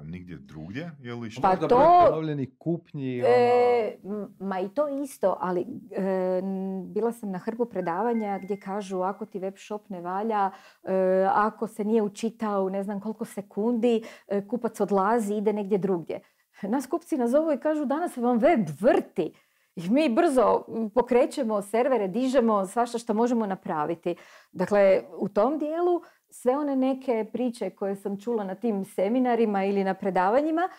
nigdje 0.04 0.38
drugdje? 0.38 0.92
Ili 1.04 1.30
što? 1.30 1.42
Pa 1.42 1.56
to... 1.56 2.06
Ponovljeni 2.08 2.56
kupnji. 2.58 3.20
E, 3.26 3.98
ma 4.40 4.60
i 4.60 4.70
to 4.70 5.04
isto, 5.04 5.38
ali 5.42 5.62
e, 5.92 6.42
bila 6.86 7.12
sam 7.12 7.32
na 7.32 7.38
hrbu 7.38 7.66
predavanja 7.66 8.40
gdje 8.40 8.60
kažu 8.60 9.02
ako 9.02 9.26
ti 9.26 9.40
web 9.40 9.54
shop 9.58 9.90
ne 9.90 10.02
valja, 10.02 10.52
e, 10.84 11.28
ako 11.32 11.68
se 11.68 11.84
nije 11.84 12.02
učitao 12.02 12.70
ne 12.70 12.84
znam 12.84 13.00
koliko 13.00 13.26
sekundi, 13.26 14.04
e, 14.28 14.48
kupac 14.48 14.80
odlazi, 14.80 15.36
ide 15.36 15.54
negdje 15.54 15.78
drugdje. 15.78 16.20
Nas 16.62 16.88
kupci 16.88 17.18
nazovu 17.18 17.52
i 17.52 17.60
kažu 17.60 17.86
danas 17.86 18.18
vam 18.18 18.38
web 18.38 18.70
vrti. 18.80 19.34
I 19.76 19.90
mi 19.90 20.10
brzo 20.10 20.66
pokrećemo 20.94 21.62
servere, 21.62 22.08
dižemo 22.08 22.66
svašta 22.66 22.98
što 22.98 23.14
možemo 23.14 23.46
napraviti. 23.46 24.16
Dakle, 24.52 25.04
u 25.18 25.30
tom 25.30 25.60
dijelu 25.60 26.02
sve 26.30 26.58
one 26.58 26.76
neke 26.76 27.26
priče 27.34 27.70
koje 27.70 27.96
sam 27.96 28.20
čula 28.20 28.44
na 28.44 28.56
tim 28.56 28.86
seminarima 28.86 29.66
ili 29.66 29.84
na 29.84 29.94
predavanjima, 29.94 30.70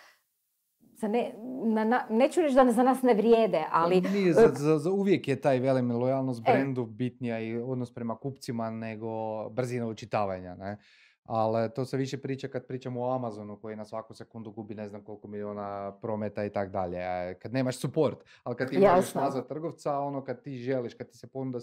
za 0.97 1.09
ne, 1.09 1.35
na, 1.85 2.07
neću 2.11 2.41
reći 2.41 2.55
da 2.55 2.73
za 2.73 2.83
nas 2.83 3.03
ne 3.03 3.15
vrijede, 3.15 3.65
ali... 3.71 4.03
Pa 4.03 4.09
nije, 4.09 4.33
za, 4.33 4.49
za, 4.55 4.79
za 4.79 4.91
uvijek 4.91 5.29
je 5.29 5.41
taj 5.41 5.59
velim 5.59 5.91
lojalnost 5.91 6.41
e. 6.47 6.53
brendu 6.53 6.85
bitnija 6.87 7.41
i 7.41 7.57
odnos 7.57 7.95
prema 7.95 8.17
kupcima 8.17 8.71
nego 8.71 9.09
brzina 9.49 9.87
učitavanja. 9.87 10.55
Ne? 10.55 10.79
Ali 11.27 11.71
to 11.71 11.85
se 11.85 11.97
više 11.97 12.19
priča 12.19 12.49
kad 12.49 12.67
pričamo 12.67 13.03
o 13.03 13.15
Amazonu 13.15 13.57
koji 13.57 13.77
na 13.77 13.85
svaku 13.85 14.15
sekundu 14.15 14.51
gubi 14.51 14.75
ne 14.75 14.89
znam 14.89 15.05
koliko 15.05 15.29
miliona 15.29 15.93
prometa 16.03 16.45
i 16.45 16.51
tak 16.51 16.71
dalje. 16.71 17.35
Kad 17.35 17.53
nemaš 17.53 17.79
support, 17.79 18.25
ali 18.43 18.57
kad 18.57 18.71
ti 18.71 18.79
možeš 18.79 19.15
nazvat 19.15 19.49
trgovca, 19.49 19.99
ono 19.99 20.25
kad 20.25 20.43
ti 20.43 20.57
želiš, 20.57 20.95
kad 20.95 21.09
ti 21.09 21.17
se 21.17 21.27
ponuda 21.27 21.59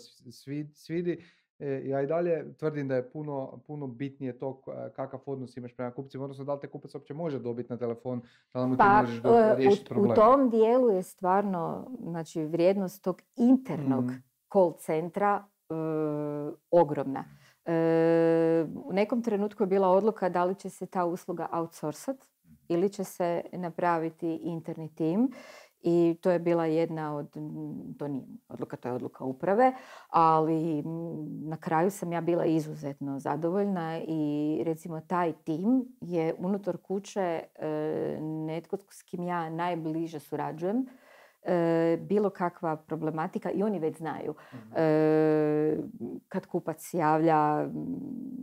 svidi, 0.73 1.25
e, 1.59 1.81
ja 1.85 2.01
i 2.01 2.07
dalje 2.07 2.53
tvrdim 2.57 2.87
da 2.87 2.95
je 2.95 3.09
puno, 3.09 3.61
puno 3.67 3.87
bitnije 3.87 4.37
to 4.37 4.61
kakav 4.95 5.19
odnos 5.25 5.57
imaš 5.57 5.75
prema 5.75 5.91
kupcima, 5.91 6.23
odnosno 6.23 6.45
da 6.45 6.53
li 6.53 6.59
te 6.59 6.69
kupac 6.69 6.95
uopće 6.95 7.13
može 7.13 7.39
dobiti 7.39 7.73
na 7.73 7.77
telefon, 7.77 8.21
da 8.53 8.61
li 8.61 8.67
mu 8.67 8.75
ti 8.75 8.77
pa, 8.77 9.01
možeš 9.01 9.17
e, 9.17 9.55
riješiti 9.55 9.85
problem. 9.85 10.11
U 10.11 10.15
tom 10.15 10.49
dijelu 10.49 10.89
je 10.89 11.03
stvarno 11.03 11.91
znači, 12.01 12.45
vrijednost 12.45 13.03
tog 13.03 13.21
internog 13.35 14.05
mm. 14.05 14.23
call 14.53 14.73
centra 14.77 15.43
e, 15.69 15.73
ogromna. 16.71 17.25
E, 17.65 18.65
u 18.85 18.93
nekom 18.93 19.21
trenutku 19.21 19.63
je 19.63 19.67
bila 19.67 19.89
odluka 19.89 20.29
da 20.29 20.43
li 20.43 20.55
će 20.55 20.69
se 20.69 20.85
ta 20.85 21.05
usluga 21.05 21.47
outsourcat 21.51 22.17
ili 22.67 22.89
će 22.89 23.03
se 23.03 23.41
napraviti 23.51 24.35
interni 24.35 24.95
tim. 24.95 25.31
I 25.85 26.17
to 26.21 26.31
je 26.31 26.39
bila 26.39 26.65
jedna 26.65 27.15
od, 27.15 27.33
to 27.99 28.07
nije 28.07 28.25
odluka, 28.47 28.77
to 28.77 28.87
je 28.87 28.93
odluka 28.93 29.23
uprave, 29.23 29.73
ali 30.09 30.83
na 31.45 31.57
kraju 31.57 31.91
sam 31.91 32.13
ja 32.13 32.21
bila 32.21 32.45
izuzetno 32.45 33.19
zadovoljna 33.19 33.99
i 34.07 34.61
recimo 34.65 35.01
taj 35.01 35.33
tim 35.33 35.85
je 36.01 36.35
unutar 36.37 36.77
kuće 36.77 37.43
e, 37.55 37.67
netko 38.21 38.77
s 38.89 39.03
kim 39.03 39.23
ja 39.23 39.49
najbliže 39.49 40.19
surađujem. 40.19 40.85
E, 41.45 41.97
bilo 42.01 42.29
kakva 42.29 42.75
problematika 42.75 43.51
i 43.51 43.63
oni 43.63 43.79
već 43.79 43.97
znaju. 43.97 44.35
E, 44.75 45.77
kad 46.27 46.45
kupac 46.45 46.93
javlja 46.93 47.61
m, 47.61 47.71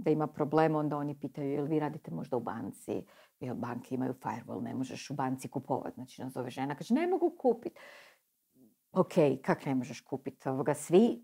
da 0.04 0.10
ima 0.10 0.26
problem, 0.26 0.74
onda 0.74 0.96
oni 0.96 1.14
pitaju 1.14 1.50
jel 1.50 1.64
vi 1.64 1.78
radite 1.78 2.10
možda 2.10 2.36
u 2.36 2.40
banci, 2.40 3.04
jer 3.40 3.54
banke 3.54 3.94
imaju 3.94 4.14
firewall, 4.14 4.62
ne 4.62 4.74
možeš 4.74 5.10
u 5.10 5.14
banci 5.14 5.48
kupovati. 5.48 5.94
Znači, 5.94 6.22
nazove 6.22 6.50
žena, 6.50 6.74
kaže, 6.74 6.94
ne 6.94 7.06
mogu 7.06 7.36
kupiti. 7.38 7.76
Ok, 8.92 9.12
kak 9.42 9.66
ne 9.66 9.74
možeš 9.74 10.00
kupiti? 10.00 10.48
Ovoga, 10.48 10.74
svi, 10.74 11.22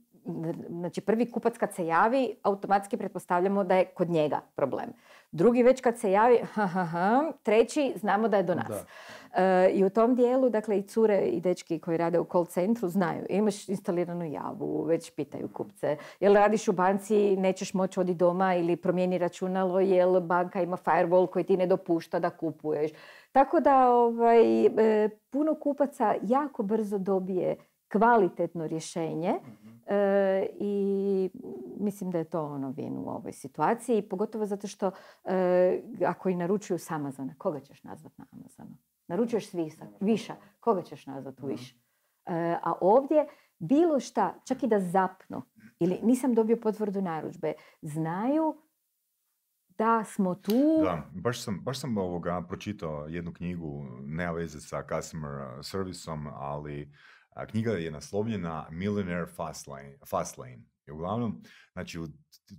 znači 0.68 1.00
prvi 1.00 1.30
kupac 1.30 1.58
kad 1.58 1.74
se 1.74 1.86
javi, 1.86 2.34
automatski 2.42 2.96
pretpostavljamo 2.96 3.64
da 3.64 3.74
je 3.74 3.84
kod 3.84 4.10
njega 4.10 4.40
problem. 4.54 4.92
Drugi 5.32 5.62
već 5.62 5.80
kad 5.80 5.98
se 5.98 6.10
javi, 6.10 6.38
ha, 6.52 6.66
ha, 6.66 6.84
ha. 6.84 7.32
treći, 7.42 7.92
znamo 7.96 8.28
da 8.28 8.36
je 8.36 8.42
do 8.42 8.54
nas. 8.54 8.68
Da. 8.68 8.84
E, 9.42 9.70
I 9.70 9.84
u 9.84 9.90
tom 9.90 10.14
dijelu, 10.14 10.48
dakle, 10.50 10.78
i 10.78 10.82
cure 10.82 11.18
i 11.18 11.40
dečki 11.40 11.78
koji 11.78 11.96
rade 11.96 12.20
u 12.20 12.24
call 12.32 12.46
centru 12.46 12.88
znaju. 12.88 13.26
Imaš 13.28 13.68
instaliranu 13.68 14.24
javu, 14.24 14.84
već 14.84 15.10
pitaju 15.10 15.48
kupce. 15.48 15.96
Jel 16.20 16.34
radiš 16.34 16.68
u 16.68 16.72
banci, 16.72 17.36
nećeš 17.36 17.74
moći 17.74 18.00
odi 18.00 18.14
doma 18.14 18.54
ili 18.54 18.76
promijeni 18.76 19.18
računalo, 19.18 19.80
jel 19.80 20.20
banka 20.20 20.62
ima 20.62 20.76
firewall 20.76 21.26
koji 21.26 21.44
ti 21.44 21.56
ne 21.56 21.66
dopušta 21.66 22.18
da 22.18 22.30
kupuješ. 22.30 22.90
Tako 23.32 23.60
da 23.60 23.90
ovaj, 23.90 24.66
e, 24.66 25.08
puno 25.30 25.54
kupaca 25.54 26.14
jako 26.22 26.62
brzo 26.62 26.98
dobije 26.98 27.56
kvalitetno 27.92 28.66
rješenje 28.66 29.34
e, 29.86 30.46
i 30.60 31.30
mislim 31.80 32.10
da 32.10 32.18
je 32.18 32.24
to 32.24 32.46
ono 32.46 32.70
vin 32.70 32.98
u 32.98 33.08
ovoj 33.08 33.32
situaciji, 33.32 34.08
pogotovo 34.08 34.46
zato 34.46 34.66
što 34.66 34.90
e, 35.24 35.82
ako 36.06 36.28
i 36.28 36.36
naručuju 36.36 36.78
s 36.78 36.90
Amazona, 36.90 37.34
koga 37.38 37.60
ćeš 37.60 37.84
nazvat 37.84 38.18
na 38.18 38.26
Amazonu? 38.32 38.76
Naručuješ 39.08 39.50
s 39.50 39.54
Visa, 39.54 39.86
Viša, 40.00 40.34
koga 40.60 40.82
ćeš 40.82 41.06
nazvat 41.06 41.40
u 41.42 41.46
Viš? 41.46 41.72
E, 41.72 41.78
a 42.62 42.72
ovdje 42.80 43.26
bilo 43.58 44.00
šta, 44.00 44.34
čak 44.44 44.62
i 44.62 44.66
da 44.66 44.80
zapnu 44.80 45.42
ili 45.78 46.00
nisam 46.02 46.34
dobio 46.34 46.56
potvrdu 46.56 47.02
narudžbe, 47.02 47.52
znaju 47.82 48.56
da 49.78 50.04
smo 50.04 50.34
tu. 50.34 50.80
Da, 50.82 51.10
baš 51.14 51.44
sam, 51.44 51.60
baš 51.62 51.80
sam 51.80 51.98
ovoga 51.98 52.42
pročitao 52.48 53.06
jednu 53.06 53.32
knjigu, 53.32 53.86
nema 54.02 54.32
veze 54.32 54.60
sa 54.60 54.82
customer 54.82 55.30
uh, 55.30 55.48
serviceom, 55.62 56.26
ali 56.26 56.92
a, 57.36 57.46
knjiga 57.46 57.70
je 57.70 57.90
naslovljena 57.90 58.68
Millionaire 58.70 59.26
Fast 60.10 60.38
Lane. 60.38 60.64
I 60.86 60.90
uglavnom, 60.90 61.42
znači, 61.72 61.98
u, 61.98 62.08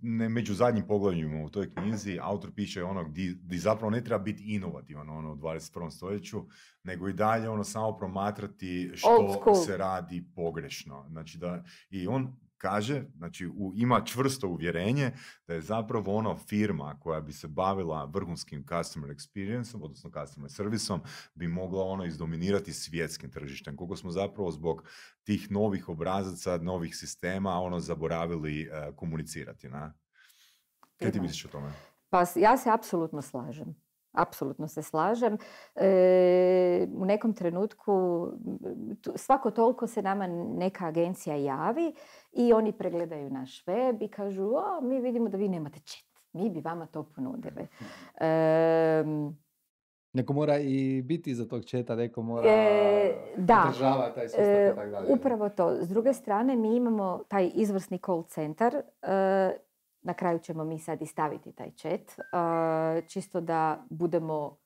ne, 0.02 0.30
među 0.30 0.54
zadnjim 0.54 0.88
poglavljima 0.88 1.44
u 1.44 1.50
toj 1.50 1.74
knjizi 1.74 2.20
autor 2.22 2.52
piše 2.56 2.84
ono 2.84 3.04
gdje, 3.10 3.36
zapravo 3.60 3.90
ne 3.90 4.04
treba 4.04 4.24
biti 4.24 4.44
inovativan 4.56 5.10
ono, 5.10 5.32
u 5.32 5.36
21. 5.36 5.92
stoljeću, 5.92 6.46
nego 6.84 7.10
i 7.10 7.14
dalje 7.14 7.50
ono 7.50 7.64
samo 7.64 7.98
promatrati 7.98 8.92
što 8.96 9.56
se 9.56 9.78
radi 9.78 10.26
pogrešno. 10.36 11.06
Znači 11.10 11.38
da, 11.38 11.64
i 11.90 12.08
on 12.08 12.38
kaže, 12.58 13.04
znači 13.18 13.48
u, 13.48 13.74
ima 13.76 14.02
čvrsto 14.06 14.48
uvjerenje 14.48 15.12
da 15.48 15.54
je 15.54 15.62
zapravo 15.62 16.16
ono 16.16 16.38
firma 16.38 17.00
koja 17.00 17.22
bi 17.22 17.34
se 17.34 17.48
bavila 17.48 18.06
vrhunskim 18.06 18.66
customer 18.68 19.10
experienceom, 19.10 19.84
odnosno 19.84 20.12
customer 20.12 20.52
servisom, 20.52 21.02
bi 21.36 21.48
mogla 21.48 21.84
ono 21.84 22.06
izdominirati 22.06 22.74
svjetskim 22.74 23.32
tržištem. 23.32 23.76
Koliko 23.76 23.96
smo 23.96 24.12
zapravo 24.12 24.52
zbog 24.52 24.84
tih 25.24 25.52
novih 25.52 25.90
obrazaca, 25.90 26.58
novih 26.58 26.96
sistema, 26.96 27.60
ono 27.60 27.80
zaboravili 27.80 28.62
eh, 28.62 28.92
komunicirati, 28.96 29.70
na? 29.70 29.94
Kaj 30.98 31.12
ti 31.12 31.22
misliš 31.22 31.46
o 31.46 31.48
tome? 31.48 31.72
Pa 32.10 32.26
ja 32.36 32.58
se 32.58 32.70
apsolutno 32.70 33.22
slažem. 33.22 33.87
Apsolutno 34.18 34.68
se 34.68 34.82
slažem. 34.82 35.38
E, 35.76 35.88
u 36.94 37.06
nekom 37.06 37.34
trenutku, 37.34 38.28
svako 39.16 39.52
toliko 39.52 39.88
se 39.88 40.02
nama 40.02 40.28
neka 40.58 40.86
agencija 40.86 41.36
javi 41.36 41.94
i 42.32 42.54
oni 42.54 42.72
pregledaju 42.72 43.30
naš 43.30 43.68
web 43.68 44.02
i 44.02 44.08
kažu, 44.08 44.44
o, 44.46 44.82
mi 44.82 45.02
vidimo 45.02 45.30
da 45.30 45.38
vi 45.38 45.50
nemate 45.50 45.80
chat. 45.80 46.08
Mi 46.34 46.50
bi 46.50 46.62
vama 46.62 46.86
to 46.86 47.04
ponudili. 47.06 47.68
Em, 48.20 49.38
Neko 50.14 50.34
mora 50.34 50.58
i 50.58 51.02
biti 51.02 51.32
iza 51.32 51.46
tog 51.46 51.66
četa, 51.66 51.96
neko 51.96 52.22
mora 52.22 52.48
E, 52.48 53.14
da. 53.38 53.64
taj 54.16 54.28
sustav 54.28 54.46
E, 54.46 54.66
i 54.66 54.76
tako 54.76 54.90
dalje. 54.90 55.14
Upravo 55.14 55.50
to. 55.50 55.76
S 55.76 55.90
druge 55.90 56.14
strane, 56.14 56.56
mi 56.56 56.76
imamo 56.76 57.22
taj 57.28 57.52
izvrsni 57.54 58.00
call 58.06 58.24
centar. 58.24 58.76
e, 59.02 59.58
na 60.02 60.14
kraju 60.14 60.40
ćemo 60.40 60.64
mi 60.64 60.80
sad 60.80 61.02
i 61.02 61.06
staviti 61.06 61.52
taj 61.52 61.72
chat. 61.72 62.02
e, 62.02 63.08
čisto 63.08 63.42
da 63.42 63.86
budemo 63.90 64.58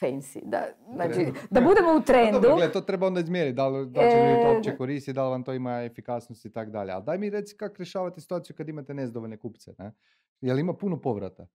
fancy. 0.00 0.40
Da, 0.44 0.66
znači, 0.94 1.32
da 1.50 1.60
budemo 1.60 1.92
u 1.96 1.98
Pa 2.00 2.04
trendu. 2.04 2.40
Dobro, 2.40 2.56
gle, 2.56 2.72
to 2.72 2.80
treba 2.80 3.06
onda 3.06 3.20
izmjeriti, 3.20 3.54
da 3.56 3.68
li, 3.68 3.86
da 3.90 4.00
li 4.00 4.10
će 4.10 4.16
ljudi 4.16 4.42
to 4.42 4.48
E, 4.48 4.54
uopće 4.54 4.70
da. 4.70 4.76
koristiti, 4.76 5.12
da 5.12 5.24
li 5.24 5.30
vam 5.30 5.42
to 5.44 5.52
ima 5.52 5.82
efikasnost 5.82 6.44
i 6.44 6.52
tako 6.52 6.70
dalje. 6.70 6.92
Ali 6.92 7.04
daj 7.04 7.18
mi 7.18 7.30
reci 7.30 7.56
kako 7.56 7.74
rješavati 7.78 8.20
situaciju 8.20 8.56
kad 8.56 8.68
imate 8.68 8.94
nezadovoljne 8.94 9.36
kupce, 9.36 9.74
ne? 9.78 9.92
Jel 10.40 10.58
ima 10.58 10.74
puno 10.74 11.00
povrata? 11.00 11.46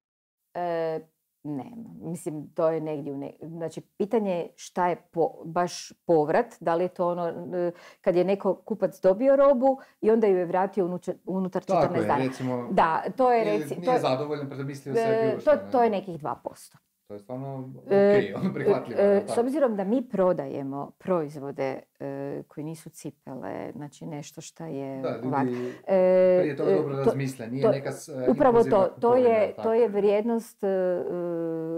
E, 0.53 0.99
nema. 1.43 1.89
Mislim, 2.02 2.49
to 2.49 2.69
je 2.69 2.82
negdje 2.82 3.13
u 3.13 3.17
ne... 3.17 3.32
Znači, 3.41 3.82
pitanje 3.82 4.32
je 4.32 4.47
šta 4.56 4.88
je 4.88 4.95
po, 4.95 5.32
baš 5.45 5.91
povrat. 6.06 6.45
Da 6.60 6.75
li 6.75 6.84
je 6.84 6.88
to 6.88 7.08
ono 7.08 7.28
e, 7.58 7.71
kad 8.02 8.15
je 8.15 8.23
neko 8.23 8.56
kupac 8.56 9.02
dobio 9.02 9.36
robu 9.36 9.78
i 10.02 10.12
onda 10.12 10.28
ju 10.28 10.38
je 10.38 10.45
vratio 10.45 10.86
unutar, 10.86 11.15
unutar 11.25 11.63
14 11.63 11.82
Tako 11.82 11.95
je, 11.95 12.02
dana. 12.02 12.23
recimo, 12.23 12.67
Da, 12.71 13.04
to 13.17 13.32
je 13.32 13.43
reci... 13.43 13.75
nije 13.75 13.86
to, 13.86 13.91
je- 13.91 13.99
zadovoljan, 13.99 14.47
predomislio 14.49 14.95
se 14.95 15.38
to, 15.45 15.52
to 15.71 15.84
je 15.84 15.89
nekih 15.89 16.21
2%. 16.21 16.78
To 17.10 17.15
je 17.15 17.19
stvarno 17.19 17.69
E, 17.88 18.34
ono 18.36 18.54
prihvatljivo. 18.54 19.02
e, 19.02 19.06
jel 19.06 19.19
s 19.19 19.28
tako? 19.28 19.41
obzirom 19.41 19.76
da 19.76 19.84
mi 19.86 20.04
prodajemo 20.04 20.91
proizvode 20.98 21.63
e, 22.00 22.43
koji 22.48 22.63
nisu 22.63 22.89
cipele, 22.91 23.72
znači 23.72 24.06
nešto 24.08 24.41
što 24.41 24.65
je 24.65 25.02
Da, 25.02 25.19
ovak- 25.19 25.45
ljudi 25.45 25.74
e, 25.88 26.38
prije 26.39 26.56
toga 26.56 26.72
e, 26.72 26.76
dobro 26.76 26.95
to- 26.95 27.04
razmisle, 27.04 27.48
nije 27.48 27.63
to- 27.63 27.72
neka 27.72 27.89
e, 27.89 28.32
Upravo 28.32 28.63
to, 28.63 28.69
to 28.69 28.93
kupovina, 28.95 29.28
je, 29.30 29.38
jel 29.38 29.50
to 29.50 29.56
tako? 29.56 29.74
je 29.74 29.88
vrijednost 29.88 30.63
e, 30.63 30.67
e, 30.67 31.02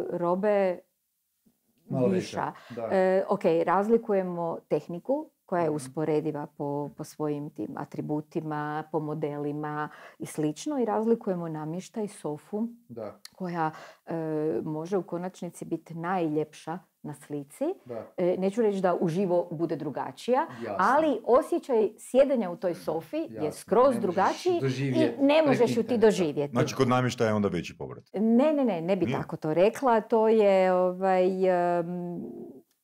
robe 0.09 0.79
Malo 1.85 2.07
viša. 2.07 2.51
da. 2.69 2.87
E, 2.91 3.23
ok, 3.29 3.41
razlikujemo 3.65 4.57
tehniku 4.67 5.29
koja 5.51 5.61
je 5.61 5.67
Mhm. 5.67 5.75
usporediva 5.75 6.47
po, 6.47 6.89
po 6.89 7.03
svojim 7.03 7.49
tim 7.49 7.67
atributima, 7.75 8.61
po 8.91 8.99
modelima 9.01 9.89
i 10.19 10.25
slično 10.25 10.79
i 10.79 10.85
razlikujemo 10.85 11.47
namještaj, 11.49 12.07
sofu 12.07 12.67
Da, 12.89 13.19
koja 13.31 13.71
e, 14.05 14.13
može 14.63 14.97
u 14.97 15.03
konačnici 15.03 15.65
biti 15.65 15.95
najljepša 15.95 16.79
na 17.01 17.13
slici. 17.15 17.63
da, 17.85 18.07
E, 18.17 18.35
neću 18.37 18.61
reći 18.61 18.81
da 18.81 18.95
uživo 18.95 19.47
bude 19.51 19.75
drugačija, 19.75 20.39
jasno. 20.57 20.75
ali 20.79 21.19
osjećaj 21.25 21.89
sjedenja 21.99 22.51
u 22.51 22.57
toj 22.57 22.75
sofi 22.75 23.17
je 23.17 23.27
Jasno, 23.31 23.51
skroz 23.51 23.95
drugačiji 23.97 24.59
i 24.89 25.09
ne 25.19 25.43
možeš 25.43 25.77
ju 25.77 25.83
ti 25.83 25.97
doživjeti. 25.97 26.51
Znači, 26.51 26.75
kod 26.75 26.87
namještaja 26.87 27.27
je 27.27 27.33
onda 27.33 27.47
veći 27.47 27.77
povrat. 27.77 28.03
Ne, 28.13 28.53
ne, 28.53 28.65
ne, 28.65 28.81
ne 28.81 28.95
bi 28.95 29.05
Nije? 29.05 29.17
tako 29.17 29.37
to 29.37 29.53
rekla. 29.53 30.01
To 30.01 30.27
je 30.27 30.73
ovaj... 30.73 31.25
em, 31.79 32.21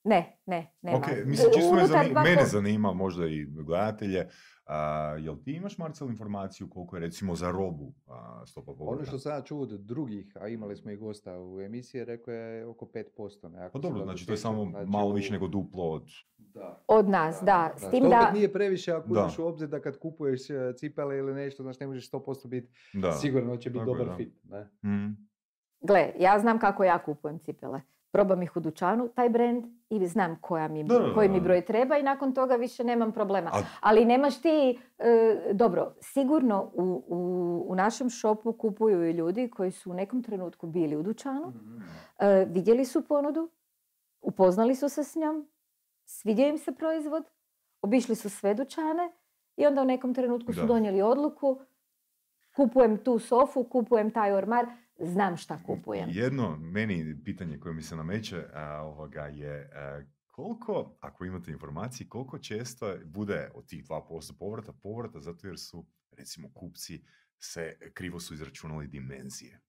ne, 0.07 0.39
ne, 0.45 0.71
nema. 0.81 0.97
Ok, 0.97 1.05
mislim, 1.25 1.51
čisto 1.53 1.75
me, 1.75 1.81
zani- 1.83 2.09
dva 2.09 2.23
mene 2.23 2.45
zanima, 2.45 2.93
možda 2.93 3.27
i 3.27 3.45
gledatelje, 3.45 4.27
a, 4.65 4.77
jel 5.19 5.35
ti 5.37 5.51
imaš, 5.51 5.77
Marcel, 5.77 6.09
informaciju 6.09 6.69
koliko 6.69 6.95
je 6.95 6.99
recimo 6.99 7.35
za 7.35 7.51
robu 7.51 7.93
a, 8.07 8.43
stopa 8.45 8.65
povrata? 8.67 8.91
Ono 8.91 9.05
što 9.05 9.19
sam 9.19 9.31
ja 9.31 9.41
čuo 9.41 9.61
od 9.61 9.69
drugih, 9.71 10.33
a 10.35 10.47
imali 10.47 10.75
smo 10.75 10.91
i 10.91 10.97
gosta 10.97 11.39
u 11.39 11.61
emisiji, 11.61 12.05
rekao 12.05 12.33
je 12.33 12.65
oko 12.65 12.85
5%. 12.85 13.03
Ne, 13.49 13.59
Pa 13.63 13.79
dobro, 13.79 13.89
dobro 13.89 14.03
znači 14.03 14.25
to 14.25 14.33
je 14.33 14.37
samo 14.37 14.65
znači 14.65 14.89
malo 14.89 15.13
više 15.13 15.33
nego 15.33 15.47
duplo 15.47 15.83
od... 15.85 16.03
Da. 16.37 16.83
Od 16.87 17.09
nas, 17.09 17.39
da. 17.41 17.73
S 17.75 17.81
Što 17.81 17.89
tim 17.89 18.05
opet 18.05 18.11
da... 18.11 18.31
nije 18.31 18.53
previše 18.53 18.91
ako 18.91 19.07
Da. 19.07 19.19
uzmeš 19.19 19.39
u 19.39 19.45
obzir 19.45 19.67
da 19.69 19.81
kad 19.81 19.97
kupuješ 19.99 20.49
e, 20.49 20.73
cipele 20.75 21.17
ili 21.17 21.33
nešto, 21.33 21.63
znači 21.63 21.77
ne 21.79 21.87
možeš 21.87 22.11
100% 22.11 22.47
biti 22.47 22.69
Da. 22.93 23.11
sigurno 23.11 23.51
da 23.51 23.57
će 23.57 23.69
biti 23.69 23.85
dobar 23.85 24.05
da. 24.05 24.15
fit. 24.15 24.33
Ne? 24.43 24.69
Mm. 24.85 25.27
Gle, 25.81 26.13
ja 26.19 26.39
znam 26.39 26.59
kako 26.59 26.83
ja 26.83 26.97
kupujem 26.99 27.39
cipele. 27.39 27.81
Probam 28.11 28.41
ih 28.41 28.55
u 28.55 28.59
dućanu, 28.59 29.07
taj 29.07 29.29
brand, 29.29 29.65
i 29.89 30.07
znam 30.07 30.37
koja 30.41 30.67
mi, 30.67 30.83
Da, 30.83 30.99
da, 30.99 31.13
koji 31.13 31.29
mi 31.29 31.41
broj 31.41 31.65
treba 31.65 31.97
i 31.97 32.03
nakon 32.03 32.33
toga 32.33 32.55
više 32.55 32.83
nemam 32.83 33.11
problema. 33.11 33.49
A- 33.49 33.61
Ali 33.81 34.05
nemaš 34.05 34.41
ti, 34.41 34.49
e, 34.97 35.11
dobro, 35.53 35.93
sigurno 36.01 36.71
u, 36.73 36.83
u, 37.07 37.17
u 37.67 37.75
našem 37.75 38.09
šopu 38.09 38.53
kupuju 38.53 39.05
i 39.05 39.11
ljudi 39.11 39.49
koji 39.49 39.71
su 39.71 39.91
u 39.91 39.95
nekom 39.95 40.23
trenutku 40.23 40.67
bili 40.67 40.95
u 40.95 41.03
dućanu, 41.03 41.53
e, 42.19 42.45
vidjeli 42.45 42.85
su 42.85 43.01
ponudu, 43.03 43.49
upoznali 44.21 44.75
su 44.75 44.89
se 44.89 45.03
s 45.03 45.15
njom, 45.15 45.47
svidio 46.05 46.47
im 46.47 46.57
se 46.57 46.71
proizvod, 46.71 47.23
obišli 47.81 48.15
su 48.15 48.29
sve 48.29 48.53
dućane 48.53 49.11
i 49.57 49.65
onda 49.65 49.81
u 49.81 49.85
nekom 49.85 50.13
trenutku 50.13 50.53
su 50.53 50.61
Da. 50.61 50.67
donijeli 50.67 51.01
odluku 51.01 51.59
kupujem 52.55 52.97
tu 52.97 53.19
sofu, 53.19 53.63
kupujem 53.63 54.11
taj 54.11 54.31
ormar, 54.33 54.65
znam 54.99 55.37
šta 55.37 55.59
kupujem. 55.65 56.09
Jedno 56.11 56.57
meni 56.57 57.23
pitanje 57.23 57.59
koje 57.59 57.73
mi 57.75 57.81
se 57.81 57.95
nameće 57.95 58.43
a, 58.53 58.81
ovoga 58.83 59.21
je 59.21 59.71
a, 59.75 60.01
koliko, 60.37 60.97
ako 60.99 61.25
imate 61.25 61.51
informacije, 61.51 62.09
koliko 62.09 62.39
često 62.39 62.93
bude 63.05 63.51
od 63.53 63.67
tih 63.67 63.85
2% 63.85 64.33
povrata, 64.39 64.73
povrata 64.83 65.19
zato 65.19 65.47
jer 65.47 65.59
su, 65.59 65.85
recimo, 66.17 66.49
kupci 66.53 67.03
se 67.39 67.77
krivo 67.93 68.19
su 68.19 68.33
izračunali 68.33 68.87
dimenzije. 68.87 69.61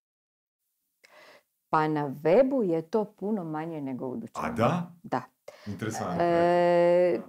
Pa 1.70 1.88
na 1.88 2.08
webu 2.08 2.62
je 2.62 2.90
to 2.90 3.14
puno 3.18 3.44
manje 3.44 3.80
nego 3.80 4.08
u 4.08 4.16
dućanu. 4.16 4.46
A 4.46 4.52
da? 4.52 4.92
Da. 5.02 5.22
Interesantno. 5.66 6.22
E, 6.22 7.20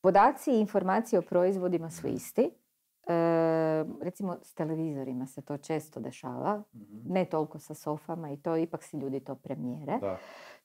podaci 0.00 0.50
i 0.50 0.60
informacije 0.60 1.18
o 1.18 1.22
proizvodima 1.22 1.90
su 1.90 2.08
isti. 2.08 2.50
Recimo 4.00 4.36
s 4.42 4.54
televizorima 4.54 5.26
se 5.26 5.42
to 5.42 5.56
često 5.56 6.00
dešava, 6.00 6.62
ne 7.04 7.24
toliko 7.24 7.58
sa 7.58 7.74
sofama 7.74 8.30
i 8.30 8.36
to 8.36 8.56
ipak 8.56 8.82
si 8.82 8.96
ljudi 8.96 9.20
to 9.20 9.34
premijere. 9.34 9.98
Da. 10.00 10.18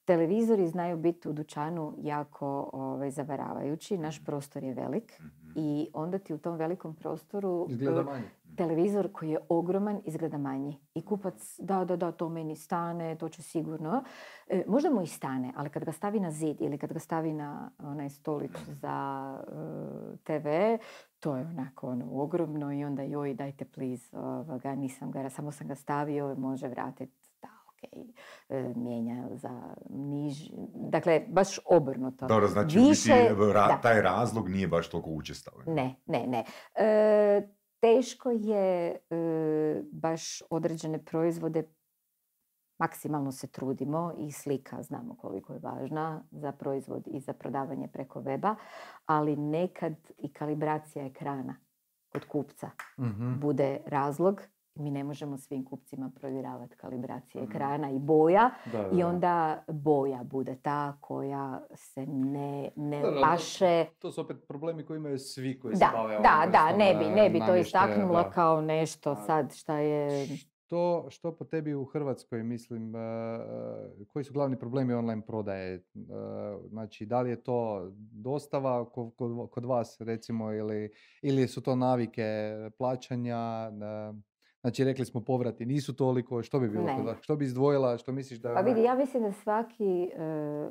Televizori 0.05 0.67
znaju 0.67 0.97
biti 0.97 1.29
u 1.29 1.33
dućanu 1.33 1.93
jako 1.97 2.69
ovaj, 2.73 3.11
zavaravajući, 3.11 3.97
naš 3.97 4.17
Mhm. 4.17 4.25
prostor 4.25 4.63
je 4.63 4.73
velik 4.73 5.19
Mhm. 5.19 5.51
i 5.55 5.89
onda 5.93 6.17
ti 6.17 6.33
u 6.33 6.37
tom 6.37 6.55
velikom 6.55 6.95
prostoru 6.95 7.65
Izgleda 7.69 7.99
e, 7.99 8.03
manje. 8.03 8.23
televizor 8.57 9.11
koji 9.11 9.29
je 9.29 9.39
ogroman 9.49 10.01
izgleda 10.05 10.37
manji. 10.37 10.79
I 10.93 11.01
kupac, 11.01 11.55
da, 11.59 11.85
da, 11.85 11.95
da, 11.95 12.11
to 12.11 12.29
meni 12.29 12.55
stane, 12.55 13.15
to 13.15 13.29
će 13.29 13.41
sigurno. 13.41 14.03
E, 14.47 14.63
možda 14.67 14.89
mu 14.89 15.01
i 15.01 15.07
stane, 15.07 15.53
ali 15.55 15.69
kad 15.69 15.83
ga 15.83 15.91
stavi 15.91 16.19
na 16.19 16.31
zid 16.31 16.61
ili 16.61 16.77
kad 16.77 16.93
ga 16.93 16.99
stavi 16.99 17.33
na 17.33 17.71
onaj 17.79 18.09
stolić 18.09 18.51
za 18.67 18.97
e, 19.43 20.17
TV, 20.17 20.47
to 21.23 21.37
je 21.37 21.45
onako 21.45 21.87
ono, 21.89 22.05
ogromno 22.11 22.73
i 22.73 22.85
onda 22.85 23.01
joj 23.03 23.33
dajte 23.33 23.65
please, 23.65 24.17
ovoga, 24.17 24.75
nisam 24.75 25.11
ga, 25.11 25.29
samo 25.29 25.51
sam 25.51 25.67
ga 25.67 25.75
stavio, 25.75 26.35
može 26.37 26.67
vratiti, 26.67 27.13
da, 27.41 27.47
ok, 27.69 28.07
e, 28.49 28.73
mijenja 28.75 29.27
za 29.31 29.75
niž. 29.89 30.49
Dakle, 30.75 31.21
baš 31.27 31.59
obrnuto. 31.65 32.27
Dobro, 32.27 32.47
znači 32.47 32.77
biti 32.77 32.89
Više- 32.89 33.29
ra- 33.53 33.67
da. 33.67 33.79
taj 33.81 34.01
razlog 34.01 34.49
nije 34.49 34.67
baš 34.67 34.89
toliko 34.89 35.09
učestal. 35.09 35.53
Ne, 35.67 35.95
ne, 36.05 36.27
ne. 36.27 36.45
E, 36.75 37.47
teško 37.79 38.29
je 38.31 38.89
e, 38.89 38.95
baš 39.91 40.41
određene 40.49 41.05
proizvode 41.05 41.63
maksimalno 42.83 43.31
se 43.31 43.47
trudimo 43.47 44.13
i 44.17 44.31
slika 44.31 44.83
znamo 44.83 45.15
koliko 45.15 45.53
je 45.53 45.59
važna 45.59 46.23
za 46.31 46.51
proizvod 46.51 47.03
i 47.07 47.19
za 47.19 47.33
prodavanje 47.33 47.87
preko 47.87 48.21
weba, 48.21 48.55
ali 49.05 49.35
nekad 49.35 49.93
i 50.17 50.29
kalibracija 50.29 51.05
ekrana 51.05 51.55
kod 52.11 52.25
kupca 52.25 52.69
Mhm. 52.99 53.33
bude 53.35 53.79
razlog. 53.87 54.41
Mi 54.75 54.91
ne 54.91 55.03
možemo 55.03 55.37
svim 55.37 55.65
kupcima 55.65 56.11
provjeravati 56.11 56.75
kalibracije 56.75 57.43
Mhm. 57.43 57.51
ekrana 57.51 57.89
i 57.91 57.99
boja 57.99 58.49
Da, 58.65 58.89
i 58.89 58.97
da. 58.97 59.07
onda 59.07 59.63
boja 59.67 60.23
bude 60.23 60.55
ta 60.55 60.97
koja 61.01 61.61
se 61.73 62.05
ne, 62.07 62.69
ne 62.75 63.01
paše 63.21 63.85
To 63.99 64.11
su 64.11 64.21
opet 64.21 64.37
problemi 64.47 64.85
koji 64.85 64.97
imaju 64.97 65.19
svi 65.19 65.59
koji 65.59 65.75
se 65.75 65.85
bave 65.93 66.15
da, 66.15 66.47
da, 66.51 66.77
ne 66.77 66.95
bi, 66.95 67.05
ne 67.05 67.29
bi 67.29 67.39
to 67.39 67.55
istaknula 67.57 68.31
kao 68.31 68.61
nešto 68.61 69.15
sad 69.17 69.53
šta 69.53 69.77
je... 69.77 70.27
Što, 70.73 71.05
što 71.09 71.35
po 71.35 71.45
tebi 71.45 71.73
u 71.73 71.85
Hrvatskoj, 71.85 72.43
mislim, 72.43 72.95
e, 72.95 72.99
koji 74.07 74.25
su 74.25 74.33
glavni 74.33 74.59
problemi 74.59 74.93
online 74.93 75.21
prodaje? 75.21 75.73
E, 75.75 75.81
Znači, 76.69 77.05
da 77.05 77.21
li 77.21 77.29
je 77.29 77.43
to 77.43 77.87
dostava 78.11 78.85
ko- 78.85 79.11
kod, 79.11 79.49
kod 79.51 79.65
vas, 79.65 80.01
recimo, 80.01 80.53
ili, 80.53 80.91
ili 81.21 81.47
su 81.47 81.61
to 81.61 81.75
navike 81.75 82.23
plaćanja? 82.77 83.37
e, 83.67 84.13
Znači, 84.61 84.83
rekli 84.83 85.05
smo 85.05 85.21
povrati, 85.21 85.65
nisu 85.65 85.95
toliko, 85.95 86.43
što 86.43 86.59
bi 86.59 86.69
bilo 86.69 86.85
Ne. 86.85 87.15
Što 87.21 87.35
bi 87.35 87.45
izdvojila, 87.45 87.97
što 87.97 88.11
misliš 88.11 88.39
da. 88.39 88.53
Pa 88.53 88.61
vidi, 88.61 88.83
ja 88.83 88.95
mislim 88.95 89.23
da 89.23 89.31
svaki 89.31 90.03
e, 90.03 90.23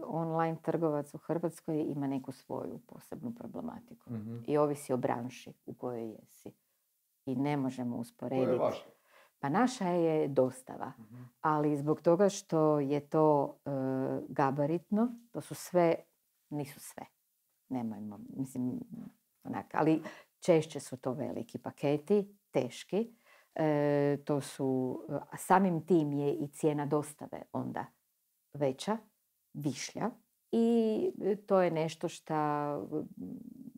online 0.05 0.57
trgovac 0.63 1.15
u 1.15 1.19
Hrvatskoj 1.19 1.85
ima 1.89 2.07
neku 2.07 2.33
svoju 2.33 2.79
posebnu 2.87 3.35
problematiku. 3.35 4.13
Mhm. 4.13 4.37
I 4.47 4.59
ovisi 4.59 4.93
o 4.93 4.97
branši 4.97 5.53
u 5.67 5.75
kojoj 5.75 6.11
jesi. 6.11 6.53
I 7.27 7.37
ne 7.37 7.57
možemo 7.57 7.91
To 7.91 7.97
je 7.97 8.01
usporediti. 8.01 8.59
Pa 9.43 9.49
naša 9.49 9.89
je 9.89 10.29
dostava. 10.29 10.93
Mhm. 10.99 11.23
ali 11.41 11.77
zbog 11.77 12.01
toga 12.01 12.29
što 12.29 12.81
je 12.81 13.01
to 13.01 13.57
e, 13.65 13.71
gabaritno, 14.29 15.15
to 15.31 15.41
su 15.41 15.55
sve, 15.55 15.95
nisu 16.51 16.81
sve, 16.81 17.07
nemojmo, 17.69 18.21
mislim, 18.37 18.81
onak, 19.45 19.67
ali 19.75 20.03
češće 20.41 20.81
su 20.81 20.97
to 20.97 21.13
veliki 21.13 21.59
paketi, 21.59 22.37
teški, 22.51 23.15
e, 23.55 24.19
to 24.25 24.41
su, 24.41 25.01
a 25.31 25.37
samim 25.37 25.87
tim 25.87 26.13
je 26.13 26.35
i 26.35 26.49
cijena 26.49 26.87
dostave 26.87 27.43
onda 27.53 27.87
veća, 28.53 28.97
višlja 29.53 30.11
i 30.53 31.13
to 31.47 31.61
je 31.61 31.71
nešto 31.71 32.09
što 32.09 32.35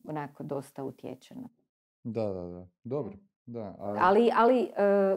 onako 0.04 0.42
dosta 0.42 0.84
utječe 0.84 1.34
na 1.34 1.48
Da, 2.02 2.32
da, 2.32 2.42
da. 2.42 2.66
Dobro. 2.84 3.16
Da, 3.46 3.74
ali, 3.78 3.98
ali, 4.02 4.30
ali 4.34 4.70
e, 4.76 5.16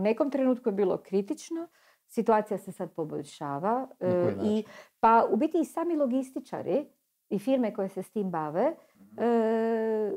u 0.00 0.02
nekom 0.02 0.30
trenutku 0.30 0.68
je 0.68 0.72
bilo 0.72 0.96
kritično, 0.98 1.68
situacija 2.06 2.58
se 2.58 2.72
sad 2.72 2.92
poboljšava 2.92 3.88
e, 4.00 4.06
i 4.44 4.64
pa 5.00 5.26
u 5.30 5.36
biti 5.36 5.58
i 5.58 5.64
sami 5.64 5.96
logističari 5.96 6.86
i 7.30 7.38
firme 7.38 7.74
koje 7.74 7.88
se 7.88 8.02
s 8.02 8.10
tim 8.10 8.30
bave 8.30 8.74
Mhm. 8.96 9.18
e, 9.18 10.12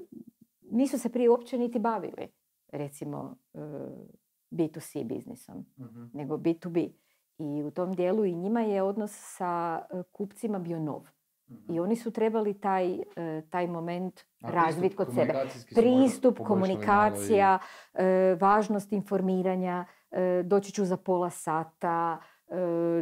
nisu 0.64 1.00
se 1.00 1.10
prije 1.10 1.30
uopće 1.30 1.58
niti 1.58 1.80
bavili 1.80 2.28
recimo 2.70 3.36
e, 3.54 3.60
B2C 4.52 5.04
biznisom, 5.06 5.66
Mhm. 5.78 6.04
nego 6.14 6.38
B2B. 6.38 6.90
I 7.40 7.64
u 7.64 7.72
tom 7.72 7.94
dijelu 7.94 8.26
i 8.26 8.36
njima 8.36 8.62
je 8.62 8.82
odnos 8.82 9.12
sa 9.14 9.52
e, 9.92 10.04
kupcima 10.12 10.60
bio 10.60 10.80
nov. 10.80 11.08
I 11.70 11.80
oni 11.80 11.96
su 11.96 12.12
trebali 12.12 12.54
taj, 12.54 12.94
e, 12.94 13.02
taj 13.50 13.68
moment 13.68 14.22
A 14.42 14.52
razvit 14.52 14.80
pristup 14.80 14.98
kod 14.98 15.16
sebe 15.16 15.34
pristup, 15.72 16.40
malo 16.40 16.46
i- 16.46 16.48
komunikacija, 16.48 17.60
e, 17.94 18.06
važnost 18.36 18.92
informiranja, 18.92 19.86
e, 20.12 20.44
doći 20.44 20.72
ću 20.72 20.86
za 20.86 20.98
pola 20.98 21.30
sata, 21.30 22.18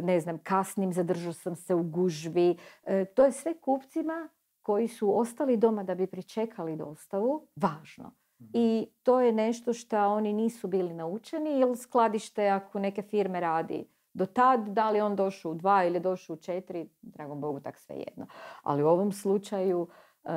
ne 0.02 0.20
znam, 0.20 0.38
kasnim, 0.38 0.92
zadržao 0.92 1.32
sam 1.32 1.56
se 1.56 1.74
u 1.74 1.82
gužvi. 1.82 2.56
E, 2.84 3.04
to 3.04 3.24
je 3.24 3.32
sve 3.32 3.54
kupcima 3.54 4.28
koji 4.62 4.88
su 4.88 5.18
ostali 5.18 5.56
doma 5.56 5.82
da 5.82 5.94
bi 5.94 6.06
pričekali 6.06 6.76
dostavu, 6.76 7.46
važno. 7.56 8.10
Mhm. 8.40 8.50
I 8.54 8.86
to 9.02 9.20
je 9.20 9.32
nešto 9.32 9.72
što 9.72 10.06
oni 10.06 10.32
nisu 10.32 10.68
bili 10.68 10.94
naučeni, 10.94 11.50
jer 11.50 11.76
skladište 11.76 12.48
ako 12.48 12.78
neke 12.78 13.02
firme 13.02 13.40
radi 13.40 13.84
do 14.14 14.26
tad, 14.26 14.68
da 14.68 14.90
li 14.90 15.00
on 15.00 15.16
došao 15.16 15.52
u 15.52 15.54
dva 15.54 15.84
ili 15.84 16.00
došao 16.00 16.34
u 16.34 16.36
četiri, 16.36 16.88
dragom 17.02 17.40
Bogu, 17.40 17.60
tak 17.60 17.78
sve 17.78 17.96
jedno. 17.96 18.26
Ali 18.62 18.82
u 18.82 18.88
ovom 18.88 19.12
slučaju 19.12 19.88
e, 20.24 20.30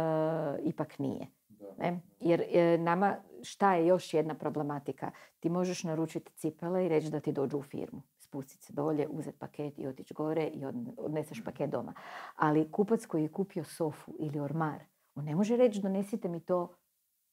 ipak 0.63 0.99
nije. 0.99 1.27
Ne? 1.77 2.01
Jer 2.19 2.43
e, 2.53 2.77
nama 2.77 3.15
šta 3.43 3.75
je 3.75 3.87
još 3.87 4.13
jedna 4.13 4.35
problematika? 4.35 5.11
Ti 5.39 5.49
možeš 5.49 5.83
naručiti 5.83 6.33
cipele 6.33 6.85
i 6.85 6.89
reći 6.89 7.09
da 7.09 7.19
ti 7.19 7.31
dođu 7.31 7.57
u 7.57 7.61
firmu. 7.61 8.01
Spustiti 8.19 8.65
se 8.65 8.73
dolje, 8.73 9.07
uzeti 9.07 9.39
paket 9.39 9.79
i 9.79 9.87
otići 9.87 10.13
gore 10.13 10.47
i 10.47 10.65
odn- 10.65 10.93
odneseš 10.97 11.43
paket 11.43 11.69
doma. 11.69 11.93
Ali 12.35 12.71
kupac 12.71 13.05
koji 13.05 13.23
je 13.23 13.31
kupio 13.31 13.63
sofu 13.63 14.15
ili 14.19 14.39
ormar, 14.39 14.83
on 15.15 15.25
ne 15.25 15.35
može 15.35 15.57
reći 15.57 15.81
donesite 15.81 16.27
mi 16.27 16.39
to 16.39 16.75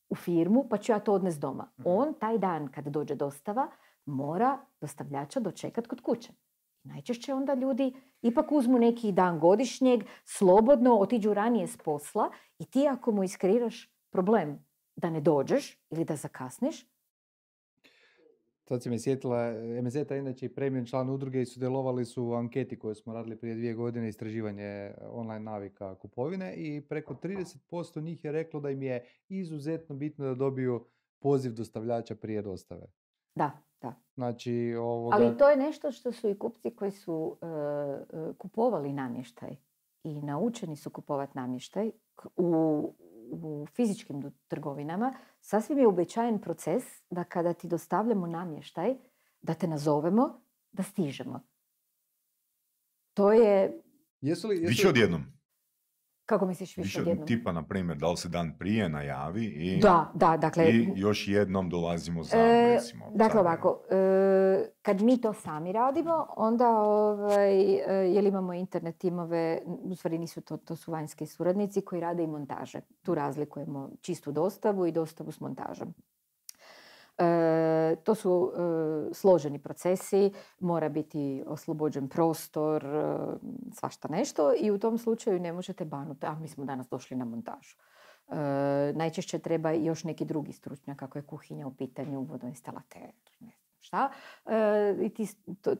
u 0.09 0.14
firmu 0.14 0.66
pa 0.70 0.76
ću 0.76 0.92
ja 0.92 0.98
to 0.98 1.12
odnes 1.12 1.38
doma. 1.38 1.70
Mhm. 1.78 1.88
On 1.88 2.14
taj 2.14 2.38
dan 2.38 2.68
kad 2.68 2.88
dođe 2.88 3.14
dostava 3.14 3.68
mora 4.07 4.59
dostavljača 4.81 5.41
dočekat 5.41 5.87
kod 5.87 6.01
kuće. 6.01 6.33
Najčešće 6.83 7.35
onda 7.35 7.55
ljudi 7.55 7.95
ipak 8.23 8.53
uzmu 8.53 8.79
neki 8.79 9.12
dan 9.12 9.38
godišnjeg, 9.38 10.01
slobodno 10.25 10.99
otiđu 10.99 11.35
ranije 11.35 11.67
s 11.67 11.77
posla 11.77 12.31
i 12.59 12.65
ti 12.65 12.88
ako 12.88 13.12
mu 13.12 13.25
iskriraš 13.25 13.91
problem 14.11 14.65
da 14.97 15.11
ne 15.11 15.21
dođeš 15.21 15.79
ili 15.91 16.05
da 16.05 16.17
zakasniš, 16.17 16.93
Sad 18.69 18.83
si 18.83 18.91
me 18.91 18.99
sjetila, 18.99 19.53
MZ 19.83 19.97
je 19.97 20.19
inače 20.19 20.47
i 20.47 20.55
premijen 20.55 20.87
član 20.87 21.11
udruge 21.11 21.43
i 21.43 21.47
sudjelovali 21.47 22.05
su 22.05 22.25
u 22.25 22.35
anketi 22.35 22.79
koju 22.79 22.95
smo 22.95 23.12
radili 23.12 23.37
prije 23.37 23.55
dvije 23.55 23.75
godine, 23.75 24.09
istraživanje 24.09 24.95
online 25.11 25.45
navika 25.45 25.95
kupovine 25.95 26.55
i 26.55 26.81
preko 26.81 27.15
30% 27.15 28.03
njih 28.03 28.25
je 28.25 28.33
reklo 28.33 28.61
da 28.61 28.71
im 28.71 28.83
je 28.83 29.07
izuzetno 29.29 29.95
bitno 29.95 30.25
da 30.25 30.35
dobiju 30.35 30.87
poziv 31.21 31.53
dostavljača 31.53 32.15
prije 32.15 32.43
dostave. 32.43 32.87
da, 33.35 33.62
da. 33.83 33.95
Znači, 34.14 34.75
ovoga... 34.79 35.16
Ali 35.16 35.37
to 35.37 35.49
je 35.51 35.57
nešto 35.57 35.92
što 35.92 36.12
su 36.12 36.29
i 36.29 36.38
kupci 36.38 36.71
koji 36.71 36.90
su 36.90 37.38
e, 37.42 38.35
kupovali 38.38 38.92
namještaj 38.92 39.56
i 40.04 40.23
naučeni 40.23 40.77
su 40.77 40.90
kupovati 40.90 41.33
namještaj 41.35 41.90
u, 42.37 42.94
u 43.31 43.67
fizičkim 43.67 44.33
trgovinama, 44.48 45.15
sasvim 45.40 45.79
je 45.79 45.87
uobičajen 45.87 46.38
proces 46.38 46.83
da 47.11 47.25
kada 47.25 47.52
ti 47.52 47.69
dostavljamo 47.69 48.27
namještaj, 48.27 48.94
da 49.42 49.54
te 49.54 49.67
nazovemo, 49.67 50.40
da 50.73 50.83
stižemo. 50.83 51.40
To 53.15 53.33
je, 53.33 53.83
Jesu 54.21 54.48
li, 54.48 54.56
jesu 54.56 54.69
Više 54.69 54.87
li- 54.87 54.90
odjednom. 54.90 55.42
Kako 56.33 56.46
misliš 56.46 56.76
više 56.76 56.87
Više 56.87 57.00
odjednom? 57.00 57.26
tipa, 57.26 57.52
na 57.52 57.62
primjer, 57.62 57.98
da 57.98 58.10
li 58.10 58.16
se 58.16 58.28
dan 58.28 58.52
prije 58.58 58.88
najavi 58.88 59.44
i, 59.44 59.80
Da, 59.80 60.10
da, 60.14 60.37
dakle, 60.37 60.64
i 60.70 60.88
još 60.96 61.28
jednom 61.28 61.70
dolazimo 61.70 62.22
za, 62.22 62.37
E, 62.37 62.74
recimo, 62.74 63.10
Dakle 63.14 63.40
ovako, 63.40 63.80
e, 63.90 64.70
kad 64.83 65.00
mi 65.02 65.20
to 65.20 65.33
sami 65.33 65.72
radimo, 65.72 66.26
onda 66.37 66.68
ovaj, 66.68 67.74
e, 67.74 68.12
jel 68.14 68.26
imamo 68.26 68.52
internet 68.52 68.98
timove, 68.98 69.58
u 69.66 69.94
stvari 69.94 70.18
nisu 70.18 70.40
to, 70.40 70.56
to 70.56 70.76
su 70.76 70.92
vanjski 70.92 71.26
suradnici 71.26 71.80
koji 71.80 72.00
rade 72.00 72.22
i 72.22 72.26
montaže. 72.26 72.80
Tu 73.02 73.14
razlikujemo 73.14 73.90
čistu 74.00 74.33
dostavu 74.33 74.87
i 74.87 74.92
dostavu 74.92 75.33
s 75.33 75.40
montažom. 75.40 75.94
E, 77.19 77.96
to 78.04 78.15
su 78.15 78.52
e, 78.54 79.15
složeni 79.15 79.58
procesi, 79.58 80.33
mora 80.60 80.88
biti 80.88 81.44
oslobođen 81.46 82.08
prostor, 82.08 82.85
e, 82.85 83.17
svašta 83.73 84.08
nešto 84.08 84.52
i 84.58 84.71
u 84.71 84.79
tom 84.79 84.98
slučaju 84.98 85.40
ne 85.40 85.52
možete 85.52 85.85
banuti, 85.85 86.27
a 86.27 86.35
mi 86.35 86.48
smo 86.48 86.65
danas 86.65 86.88
došli 86.88 87.17
na 87.17 87.25
montažu. 87.25 87.77
najčešće 88.94 89.38
treba 89.38 89.71
još 89.71 90.04
neki 90.04 90.25
drugi 90.25 90.52
stručnjak, 90.52 90.98
kako 90.98 91.19
je 91.19 91.23
kuhinja 91.23 91.67
u 91.67 91.75
pitanju, 91.75 92.23
vodoinstalater, 92.23 93.13
ne 93.40 93.52
šta. 93.81 94.10
I 95.00 95.08
ti, 95.08 95.27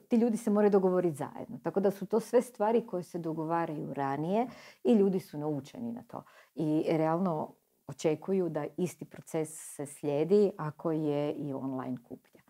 ti 0.09 0.15
ljudi 0.15 0.37
se 0.37 0.49
moraju 0.49 0.71
dogovoriti 0.71 1.15
zajedno. 1.15 1.59
Tako 1.63 1.79
da 1.79 1.91
su 1.91 2.05
to 2.05 2.19
sve 2.19 2.41
stvari 2.41 2.87
koje 2.87 3.03
se 3.03 3.19
dogovaraju 3.19 3.93
ranije 3.93 4.47
i 4.83 4.93
ljudi 4.93 5.19
su 5.19 5.37
naučeni 5.37 5.91
na 5.91 6.03
to. 6.03 6.23
I 6.55 6.85
realno 6.89 7.53
očekuju 7.87 8.49
da 8.49 8.65
isti 8.77 9.05
proces 9.05 9.75
se 9.75 9.85
slijedi 9.85 10.51
ako 10.57 10.91
je 10.91 11.33
i 11.33 11.53
online 11.53 11.97
kupnja. 12.03 12.41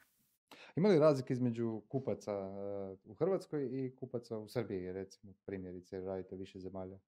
Ima 0.76 0.90
li 0.90 1.00
razlike 1.00 1.34
između 1.34 1.82
kupaca 1.88 2.32
eh, 2.32 2.98
u 3.06 3.14
Hrvatskoj 3.14 3.66
i 3.72 3.96
kupaca 3.96 4.38
u 4.38 4.48
Srbiji, 4.48 4.94
recimo, 4.94 5.34
primjerice, 5.46 6.00
radite 6.00 6.36
više 6.36 6.60
zemalja? 6.60 7.00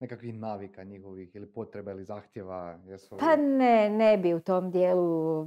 Nekakvih 0.00 0.34
navika 0.34 0.84
njihovih 0.84 1.36
ili 1.36 1.46
potreba 1.46 1.90
ili 1.90 2.04
zahtjeva? 2.04 2.78
Jesu 2.86 3.16
Pa 3.18 3.36
ne, 3.36 3.90
ne 3.90 4.18
bi 4.18 4.34
u 4.34 4.40
tom 4.40 4.70
dijelu 4.70 5.46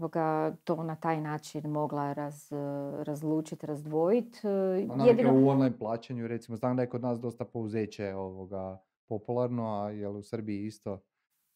to 0.63 0.83
na 0.83 0.95
taj 0.95 1.21
način 1.21 1.69
mogla 1.69 2.13
raz, 2.13 2.51
razlučiti, 2.99 3.65
razdvojiti. 3.65 4.39
Eh, 4.47 5.07
Jedino... 5.07 5.33
u 5.33 5.47
online 5.47 5.77
plaćanju, 5.77 6.27
recimo, 6.27 6.57
znam 6.57 6.75
da 6.75 6.81
je 6.81 6.89
kod 6.89 7.01
nas 7.01 7.19
dosta 7.19 7.45
pouzeće 7.45 8.13
ovoga 8.13 8.81
popularno, 9.07 9.83
a 9.83 9.89
je 9.89 10.07
u 10.07 10.23
Srbiji 10.23 10.65
isto? 10.65 10.99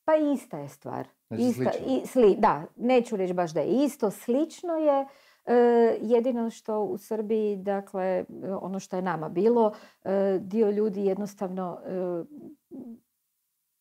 Pa 0.07 0.15
ista 0.15 0.57
je 0.57 0.69
stvar. 0.69 1.07
Znači 1.27 1.43
ista, 1.43 1.71
i, 1.87 2.07
sli, 2.07 2.35
da, 2.39 2.63
neću 2.75 3.15
reći 3.15 3.33
baš 3.33 3.53
da 3.53 3.59
je 3.59 3.83
isto, 3.83 4.11
slično 4.11 4.73
je. 4.73 5.07
E, 5.45 5.55
jedino 6.01 6.49
što 6.49 6.81
u 6.81 6.97
Srbiji, 6.97 7.55
dakle, 7.55 8.25
ono 8.61 8.79
što 8.79 8.95
je 8.95 9.01
nama 9.01 9.29
bilo, 9.29 9.73
e, 10.03 10.39
dio 10.41 10.69
ljudi 10.69 11.05
jednostavno, 11.05 11.79
e, 11.85 12.23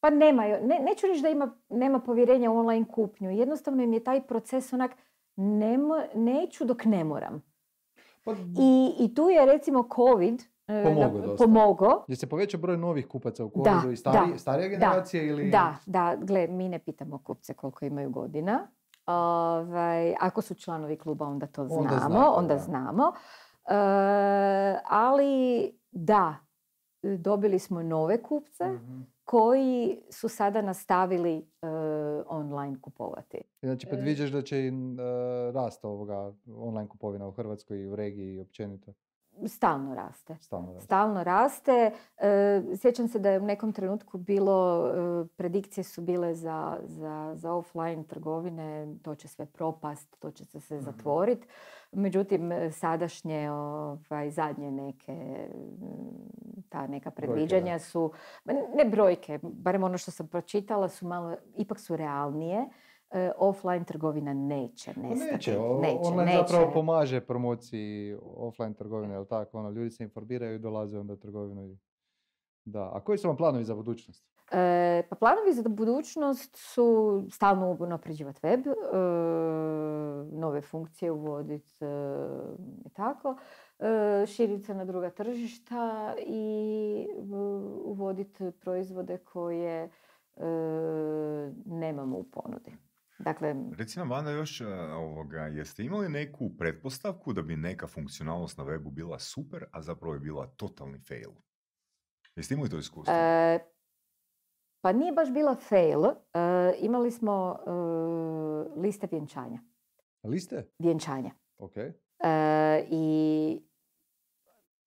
pa 0.01 0.11
nema, 0.11 0.43
ne, 0.43 0.79
neću 0.83 1.07
reći 1.07 1.23
da 1.23 1.29
ima, 1.29 1.55
nema 1.69 2.01
povjerenja 2.01 2.51
u 2.51 2.59
online 2.59 2.87
kupnju, 2.95 3.31
jednostavno 3.31 3.83
im 3.83 3.93
je 3.93 4.05
taj 4.05 4.27
proces 4.27 4.73
onak, 4.73 4.91
neću 6.15 6.65
dok 6.65 6.85
ne 6.85 7.05
moram. 7.05 7.43
Pa... 8.25 8.33
I, 8.59 8.95
I 8.99 9.15
tu 9.15 9.29
je 9.29 9.47
recimo 9.47 9.89
COVID, 9.97 10.43
E, 10.69 10.83
Pomogo 10.85 11.21
dosta. 11.21 11.45
Pomogo. 11.45 12.05
Je 12.09 12.17
se 12.17 12.27
povećao 12.27 12.61
broj 12.61 12.77
novih 12.77 13.07
kupaca 13.09 13.45
u 13.45 13.51
covidu 13.51 13.93
i 13.93 13.97
stari, 13.97 14.39
starije 14.39 14.69
generacije? 14.69 15.23
Da, 15.23 15.29
ili... 15.29 15.51
da, 15.51 15.77
da. 15.87 16.17
Gle, 16.23 16.47
mi 16.47 16.69
ne 16.69 16.79
pitamo 16.79 17.19
kupce 17.19 17.55
koliko 17.55 17.85
imaju 17.85 18.11
godina. 18.11 18.69
Ovaj, 19.07 20.15
ako 20.21 20.43
su 20.43 20.55
članovi 20.55 20.97
kluba, 20.97 21.27
onda 21.27 21.47
to 21.47 21.67
znamo. 21.67 21.81
Onda, 21.81 21.99
znamo, 21.99 22.31
onda 22.31 22.59
znamo. 22.59 23.13
E, 23.69 24.79
ali 24.89 25.73
da, 25.91 26.35
dobili 27.03 27.59
smo 27.59 27.83
nove 27.83 28.23
kupce 28.23 28.65
mhm. 28.65 29.01
koji 29.25 30.03
su 30.11 30.29
sada 30.29 30.63
nastavili 30.63 31.37
e, 31.37 31.67
online 32.29 32.81
kupovati. 32.81 33.39
Znači, 33.63 33.87
predviđaš 33.87 34.31
da 34.31 34.43
će 34.43 34.73
rast 35.55 35.85
ovoga 35.85 36.33
online 36.57 36.89
kupovina 36.89 37.29
u 37.29 37.33
Hrvatskoj 37.33 37.81
i 37.81 37.87
u 37.87 37.97
regiji 37.97 38.35
i 38.35 38.41
općenito? 38.41 38.93
Stalno 39.47 39.95
raste. 39.95 40.37
Stalno 40.81 41.25
raste. 41.25 41.91
E, 42.19 42.63
sjećam 42.77 43.09
se 43.09 43.19
da 43.19 43.31
je 43.31 43.41
u 43.41 43.45
nekom 43.45 43.73
trenutku 43.73 44.19
bilo, 44.19 44.89
e, 44.89 45.27
predikcije 45.37 45.85
su 45.85 46.03
bile 46.03 46.35
za, 46.35 46.79
za, 46.83 47.33
za 47.35 47.53
offline 47.53 48.05
trgovine, 48.05 48.95
to 49.03 49.15
će 49.15 49.29
sve 49.29 49.47
propast, 49.47 50.17
to 50.19 50.31
će 50.31 50.45
se 50.45 50.61
sve 50.61 50.77
mhm. 50.77 50.85
zatvoriti. 50.85 51.47
Međutim, 51.93 52.53
sadašnje, 52.73 53.51
ovaj, 53.51 54.31
zadnje 54.31 54.71
neke, 54.71 55.49
ta 56.69 56.87
neka 56.87 57.11
predviđanja 57.11 57.79
su, 57.79 58.13
ne 58.75 58.85
brojke, 58.85 59.39
barem 59.43 59.85
ono 59.85 59.99
što 59.99 60.11
sam 60.11 60.29
pročitala, 60.29 60.89
su 60.89 61.07
malo, 61.07 61.37
ipak 61.57 61.81
su 61.81 61.97
realnije. 61.97 62.67
E, 63.11 63.31
offline 63.39 63.85
trgovina 63.85 64.35
neće 64.35 64.93
nestati. 64.97 65.33
Neće, 65.33 65.59
online 65.59 66.45
zapravo 66.49 66.71
pomaže 66.73 67.21
promociji 67.21 68.17
offline 68.37 68.75
trgovine, 68.75 69.15
jel 69.15 69.25
tako? 69.25 69.59
Ono, 69.59 69.71
ljudi 69.71 69.91
se 69.91 70.05
informiraju 70.05 70.55
i 70.55 70.59
dolaze 70.59 70.99
onda 70.99 71.13
u 71.13 71.17
trgovinu. 71.17 71.77
Da. 72.65 72.91
A 72.95 73.01
koji 73.01 73.19
su 73.19 73.29
vam 73.29 73.37
planovi 73.37 73.65
za 73.65 73.75
budućnost? 73.75 74.25
E, 74.53 75.03
pa 75.11 75.17
planovi 75.17 75.53
za 75.53 75.69
budućnost 75.69 76.57
su 76.57 77.23
stalno 77.31 77.77
unapređivati 77.81 78.41
web, 78.43 78.67
e, 78.67 78.73
nove 80.33 80.61
funkcije 80.61 81.11
uvoditi 81.11 81.85
e, 81.85 81.89
i 82.85 82.91
tako, 82.91 83.37
e, 83.79 84.27
širiti 84.27 84.65
se 84.65 84.75
na 84.75 84.85
druga 84.85 85.11
tržišta 85.11 86.15
i 86.27 87.07
uvoditi 87.85 88.51
proizvode 88.51 89.19
koje 89.19 89.91
nemamo 91.67 92.19
u 92.19 92.25
ponudi. 92.25 92.86
Dakle, 93.27 93.55
Reci 93.79 93.99
nam, 93.99 94.11
Vanda, 94.11 94.31
još 94.31 94.61
e, 94.61 94.67
ovoga, 94.93 95.41
jeste 95.41 95.85
imali 95.85 96.09
neku 96.09 96.51
pretpostavku 96.59 97.33
da 97.33 97.43
bi 97.43 97.57
neka 97.57 97.87
funkcionalnost 97.87 98.59
na 98.59 98.65
webu 98.65 98.91
bila 98.91 99.19
super, 99.19 99.65
a 99.73 99.83
zapravo 99.83 100.15
je 100.15 100.21
bila 100.21 100.47
totalni 100.47 100.99
fail? 100.99 101.31
Jeste 102.37 102.55
imali 102.55 102.71
to 102.71 102.79
iskustvo? 102.79 103.15
E, 103.15 103.59
pa 104.81 104.93
nije 104.93 105.13
baš 105.13 105.33
bila 105.33 105.55
fail. 105.55 106.05
E, 106.05 106.13
imali 106.81 107.11
smo 107.11 107.59
liste 108.77 109.09
vjenčanja. 109.11 109.59
Liste? 110.23 110.71
Vjenčanja. 110.79 111.31
Ok. 111.59 111.75
I... 112.91 113.63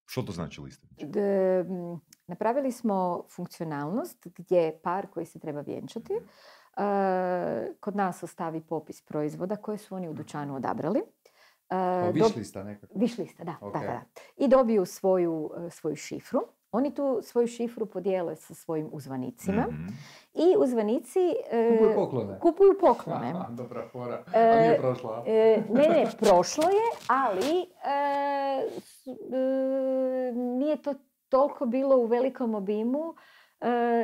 Što 0.06 0.22
to 0.22 0.32
znači 0.32 0.62
liste? 0.62 0.88
napravili 2.28 2.72
smo 2.72 3.26
funkcionalnost 3.30 4.28
gdje 4.36 4.80
par 4.84 5.08
koji 5.08 5.26
se 5.26 5.40
treba 5.40 5.62
vjenčati 5.62 6.14
mhm 6.14 6.26
kod 7.80 7.96
nas 7.96 8.24
ostavi 8.24 8.62
popis 8.62 9.02
proizvoda 9.02 9.56
koje 9.56 9.78
su 9.78 9.96
oni 9.96 10.10
u 10.10 10.14
dućanu 10.14 10.56
odabrali. 10.56 11.02
Višlista 12.14 12.64
nekako? 12.64 12.94
Višlista, 12.96 13.44
da, 13.44 13.56
da, 13.74 13.80
da. 13.80 14.02
I 14.38 14.48
dobiju 14.48 14.86
svoju, 14.86 15.52
e, 15.58 15.70
svoju 15.70 15.96
šifru. 15.96 16.40
Oni 16.72 16.94
tu 16.94 17.20
svoju 17.24 17.48
šifru 17.48 17.86
podijele 17.86 18.36
sa 18.36 18.54
svojim 18.54 18.90
uzvanicima. 18.92 19.62
mm 19.62 19.88
I 20.34 20.56
uzvanici 20.58 21.20
e, 21.52 21.78
kupuju 21.78 21.96
poklone. 21.96 22.40
Kupuju 22.40 22.78
poklone. 22.80 23.30
Aha, 23.30 23.48
dobra 23.50 23.88
fora. 23.92 24.24
A 24.34 24.62
nije 24.62 24.78
prošla. 24.78 25.24
E, 25.28 25.64
ne, 25.70 25.88
ne, 25.88 26.08
prošlo 26.20 26.64
je, 26.64 26.86
ali 27.08 27.66
nije 30.34 30.82
to 30.82 30.94
toliko 31.30 31.66
bilo 31.66 31.98
u 31.98 32.06
velikom 32.06 32.56
obimu 32.56 33.16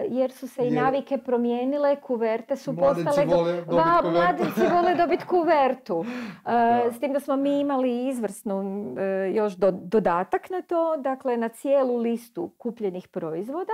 jer 0.10 0.32
su 0.32 0.48
se 0.48 0.68
i 0.68 0.72
navike 0.72 1.18
promijenile, 1.18 1.96
kuverte 1.96 2.56
su 2.56 2.76
postale... 2.76 3.26
Vole 3.26 3.64
mladenci 4.12 4.62
vole 4.74 4.96
dobiti 4.96 5.26
kuvertu. 5.26 6.06
Eh, 6.48 6.92
s 6.92 7.00
tim 7.00 7.14
da 7.14 7.20
smo 7.20 7.36
mi 7.36 7.60
imali 7.60 8.08
izvrsnu 8.08 8.86
eh, 9.00 9.32
još 9.34 9.54
dodatak 9.82 10.50
na 10.50 10.62
to, 10.62 10.98
dakle 10.98 11.38
na 11.38 11.50
cijelu 11.50 11.98
listu 11.98 12.52
kupljenih 12.58 13.08
proizvoda 13.08 13.74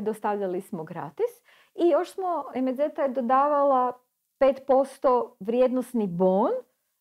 dostavljali 0.00 0.60
smo 0.60 0.84
gratis 0.84 1.30
i 1.74 1.88
još 1.88 2.12
smo, 2.12 2.44
MZ 2.56 2.78
je 2.78 3.08
dodavala 3.08 3.92
5% 4.40 5.30
vrijednosni 5.40 6.06
bon 6.06 6.50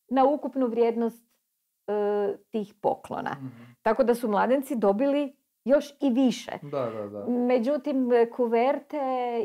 na 0.09 0.25
ukupnu 0.25 0.67
vrijednost 0.67 1.31
tih 2.51 2.73
poklona. 2.81 3.31
Mhm. 3.31 3.63
Tako 3.81 4.03
da 4.03 4.15
su 4.15 4.27
mladenci 4.27 4.75
dobili 4.75 5.35
još 5.65 5.85
i 6.01 6.09
više. 6.09 6.51
Da, 6.61 6.89
da, 6.89 7.07
da. 7.07 7.25
Međutim, 7.27 8.09
kuverte 8.35 8.97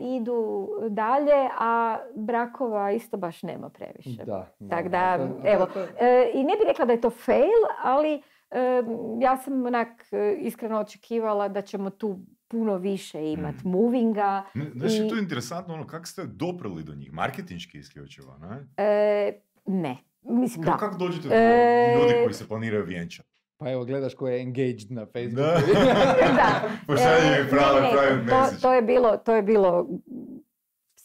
idu 0.02 0.68
dalje, 0.88 1.48
a 1.58 1.98
brakova 2.14 2.92
isto 2.92 3.16
baš 3.16 3.42
nema 3.42 3.68
previše. 3.68 4.24
Da, 4.24 4.54
Tako 4.70 4.88
da, 4.88 5.28
evo, 5.44 5.68
e, 6.00 6.30
i 6.34 6.44
ne 6.44 6.52
bih 6.52 6.66
rekla 6.66 6.84
da 6.84 6.92
je 6.92 7.00
to 7.00 7.10
fail, 7.10 7.62
ali 7.84 8.22
e, 8.50 8.82
ja 9.20 9.36
sam 9.36 9.66
onak 9.66 9.88
e, 10.12 10.36
iskreno 10.40 10.80
očekivala 10.80 11.48
da 11.48 11.62
ćemo 11.62 11.90
tu 11.90 12.18
puno 12.48 12.76
više 12.76 13.32
imati 13.32 13.68
mm. 13.68 13.70
movinga. 13.70 14.42
Znaš, 14.74 14.94
i... 14.94 15.08
to 15.08 15.14
je 15.14 15.22
interesantno, 15.22 15.74
ono, 15.74 15.86
kako 15.86 16.06
ste 16.06 16.26
doprli 16.26 16.84
do 16.84 16.94
njih? 16.94 17.12
Marketinški 17.12 17.78
isključivo, 17.78 18.38
ne? 18.38 18.84
E, 18.84 19.32
ne. 19.66 19.96
Mislim, 20.22 20.64
da. 20.64 20.76
Kako 20.76 20.98
dođete 20.98 21.28
do 21.28 21.34
e... 21.34 21.96
ljudi 22.00 22.14
koji 22.24 22.34
se 22.34 22.48
planiraju 22.48 22.84
vjenčati? 22.84 23.35
Pa 23.58 23.70
evo, 23.70 23.84
gledaš 23.84 24.14
ko 24.14 24.28
je 24.28 24.42
engaged 24.42 24.90
na 24.90 25.06
Facebooku. 25.06 25.72
Da. 25.72 25.84
da. 26.40 26.48
Pošalje 26.86 27.36
e, 27.40 27.48
pravi, 27.50 27.86
pravi 27.92 28.26
to, 28.28 28.60
to, 28.62 28.72
je 28.72 28.82
bilo, 28.82 29.16
to 29.16 29.36
je 29.36 29.42
bilo 29.42 29.86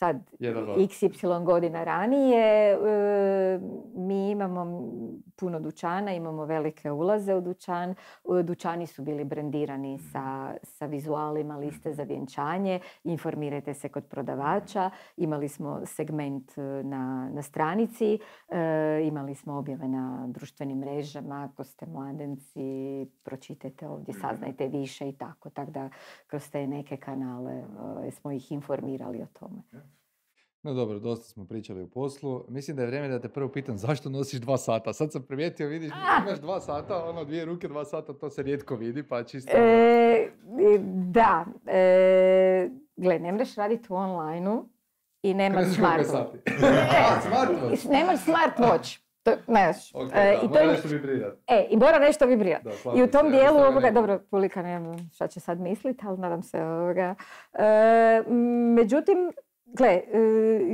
sad. 0.01 0.15
XY 0.39 1.43
godina 1.43 1.83
ranije, 1.83 2.71
e, 2.71 3.59
mi 3.95 4.00
imamo 4.45 4.91
puno 5.35 5.59
dućana, 5.59 6.13
imamo 6.13 6.45
velike 6.45 6.91
ulaze 6.91 7.35
u 7.35 7.41
dućan. 7.41 7.95
Dućani 8.43 8.87
su 8.87 9.03
bili 9.03 9.23
brendirani 9.23 9.99
sa, 9.99 10.55
sa 10.63 10.85
vizualima 10.85 11.57
liste 11.57 11.93
za 11.93 12.03
vjenčanje. 12.03 12.79
Informirajte 13.03 13.73
se 13.73 13.89
kod 13.89 14.05
prodavača. 14.05 14.89
Imali 15.17 15.49
smo 15.49 15.85
segment 15.85 16.57
e, 16.57 16.61
na, 16.83 17.29
na 17.33 17.41
stranici, 17.41 18.19
e, 18.49 19.01
imali 19.03 19.35
smo 19.35 19.57
objave 19.57 19.87
na 19.87 20.27
društvenim 20.27 20.77
mrežama. 20.77 21.49
Ako 21.51 21.63
ste 21.63 21.85
mladenci, 21.85 23.07
pročitajte 23.23 23.87
ovdje, 23.87 24.13
saznajte 24.13 24.67
više 24.67 25.09
i 25.09 25.17
tako. 25.17 25.49
Tako 25.49 25.71
da 25.71 25.89
kroz 26.27 26.49
te 26.51 26.67
neke 26.67 26.97
kanale 26.97 27.63
e, 28.07 28.11
smo 28.11 28.31
ih 28.31 28.51
informirali 28.51 29.21
o 29.21 29.27
tome. 29.39 29.61
No 30.63 30.73
dobro, 30.73 30.99
dosta 30.99 31.25
smo 31.25 31.45
pričali 31.45 31.81
o 31.81 31.87
poslu. 31.87 32.45
Mislim 32.49 32.77
da 32.77 32.83
je 32.83 32.87
vrijeme 32.87 33.07
da 33.07 33.19
te 33.19 33.29
prvo 33.29 33.49
pitam 33.49 33.77
zašto 33.87 34.09
nosiš 34.09 34.39
dva 34.39 34.57
sata. 34.57 34.93
Sad 34.93 35.11
sam 35.11 35.21
primijetio, 35.21 35.67
vidiš, 35.67 35.91
imaš 36.27 36.39
dva 36.39 36.59
sata, 36.59 37.05
ono 37.05 37.25
dvije 37.25 37.45
ruke, 37.45 37.67
dva 37.67 37.85
sata, 37.85 38.13
to 38.13 38.29
se 38.29 38.43
rijetko 38.43 38.75
vidi, 38.75 39.03
pa 39.03 39.23
čisto... 39.23 39.51
ono, 39.57 39.65
E, 39.65 40.31
e, 40.75 40.79
da, 40.93 41.45
e, 41.67 42.69
gle, 42.95 43.19
ne 43.19 43.31
mreš 43.31 43.55
raditi 43.55 43.93
u 43.93 43.95
online 43.95 44.57
i 45.23 45.33
nemaš 45.33 45.65
smartwatch. 45.65 46.35
smartwatch. 47.27 47.89
Nemaš 47.89 48.19
smartwatch. 48.19 48.99
To, 49.23 49.31
znaš, 49.45 49.95
Ok, 49.95 50.11
e, 50.13 50.15
da, 50.15 50.33
i 50.33 50.39
to 50.39 50.47
mora 50.47 50.71
nešto 50.71 50.87
vibrirat. 50.87 51.37
E, 51.47 51.67
i 51.69 51.77
mora 51.77 51.99
nešto 51.99 52.25
vibrirati. 52.25 52.69
I 52.95 53.03
u 53.03 53.07
tom 53.07 53.25
se, 53.25 53.31
dijelu, 53.31 53.57
ovoga, 53.59 53.91
dobro, 53.91 54.19
publika 54.31 54.61
ne 54.61 54.79
znam 54.79 55.09
šta 55.13 55.27
će 55.27 55.39
sad 55.39 55.59
misliti, 55.59 56.03
ali 56.07 56.17
nadam 56.17 56.43
se 56.43 56.63
ovoga. 56.63 57.15
E, 57.53 58.23
međutim, 58.75 59.31
gle, 59.73 59.87
e, 59.87 60.01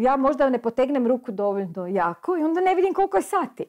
ja 0.01 0.17
možda 0.17 0.49
ne 0.49 0.61
potegnem 0.61 1.07
ruku 1.07 1.31
dovoljno 1.31 1.87
jako 1.87 2.37
i 2.37 2.43
onda 2.43 2.61
ne 2.61 2.75
vidim 2.75 2.93
koliko 2.93 3.17
je 3.17 3.23
sati. 3.23 3.65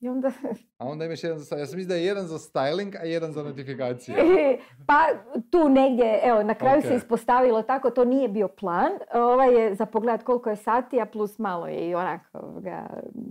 I 0.00 0.08
onda, 0.08 0.32
A 0.78 0.86
onda 0.86 1.04
imaš 1.04 1.24
jedan 1.24 1.38
za... 1.38 1.56
Ja 1.56 1.66
sam 1.66 1.76
mislio 1.76 1.88
da 1.88 1.94
je 1.94 2.06
jedan 2.06 2.26
za 2.26 2.38
styling, 2.38 2.96
a 3.00 3.04
jedan 3.04 3.32
za 3.32 3.42
notifikacije. 3.42 4.16
pa 4.88 5.06
tu 5.50 5.68
negdje, 5.68 6.20
evo, 6.24 6.42
na 6.42 6.54
kraju 6.54 6.78
Ok. 6.78 6.84
se 6.84 6.94
ispostavilo 6.94 7.62
tako, 7.62 7.90
to 7.90 8.04
nije 8.04 8.28
bio 8.28 8.48
plan. 8.48 8.92
Ovaj 9.14 9.54
je 9.54 9.74
za 9.74 9.86
pogled 9.86 10.22
koliko 10.22 10.50
je 10.50 10.56
sati, 10.56 11.00
a 11.00 11.06
plus 11.06 11.38
malo 11.38 11.66
je 11.66 11.88
i 11.88 11.94
onako, 11.94 12.38
ovoga, 12.38 12.86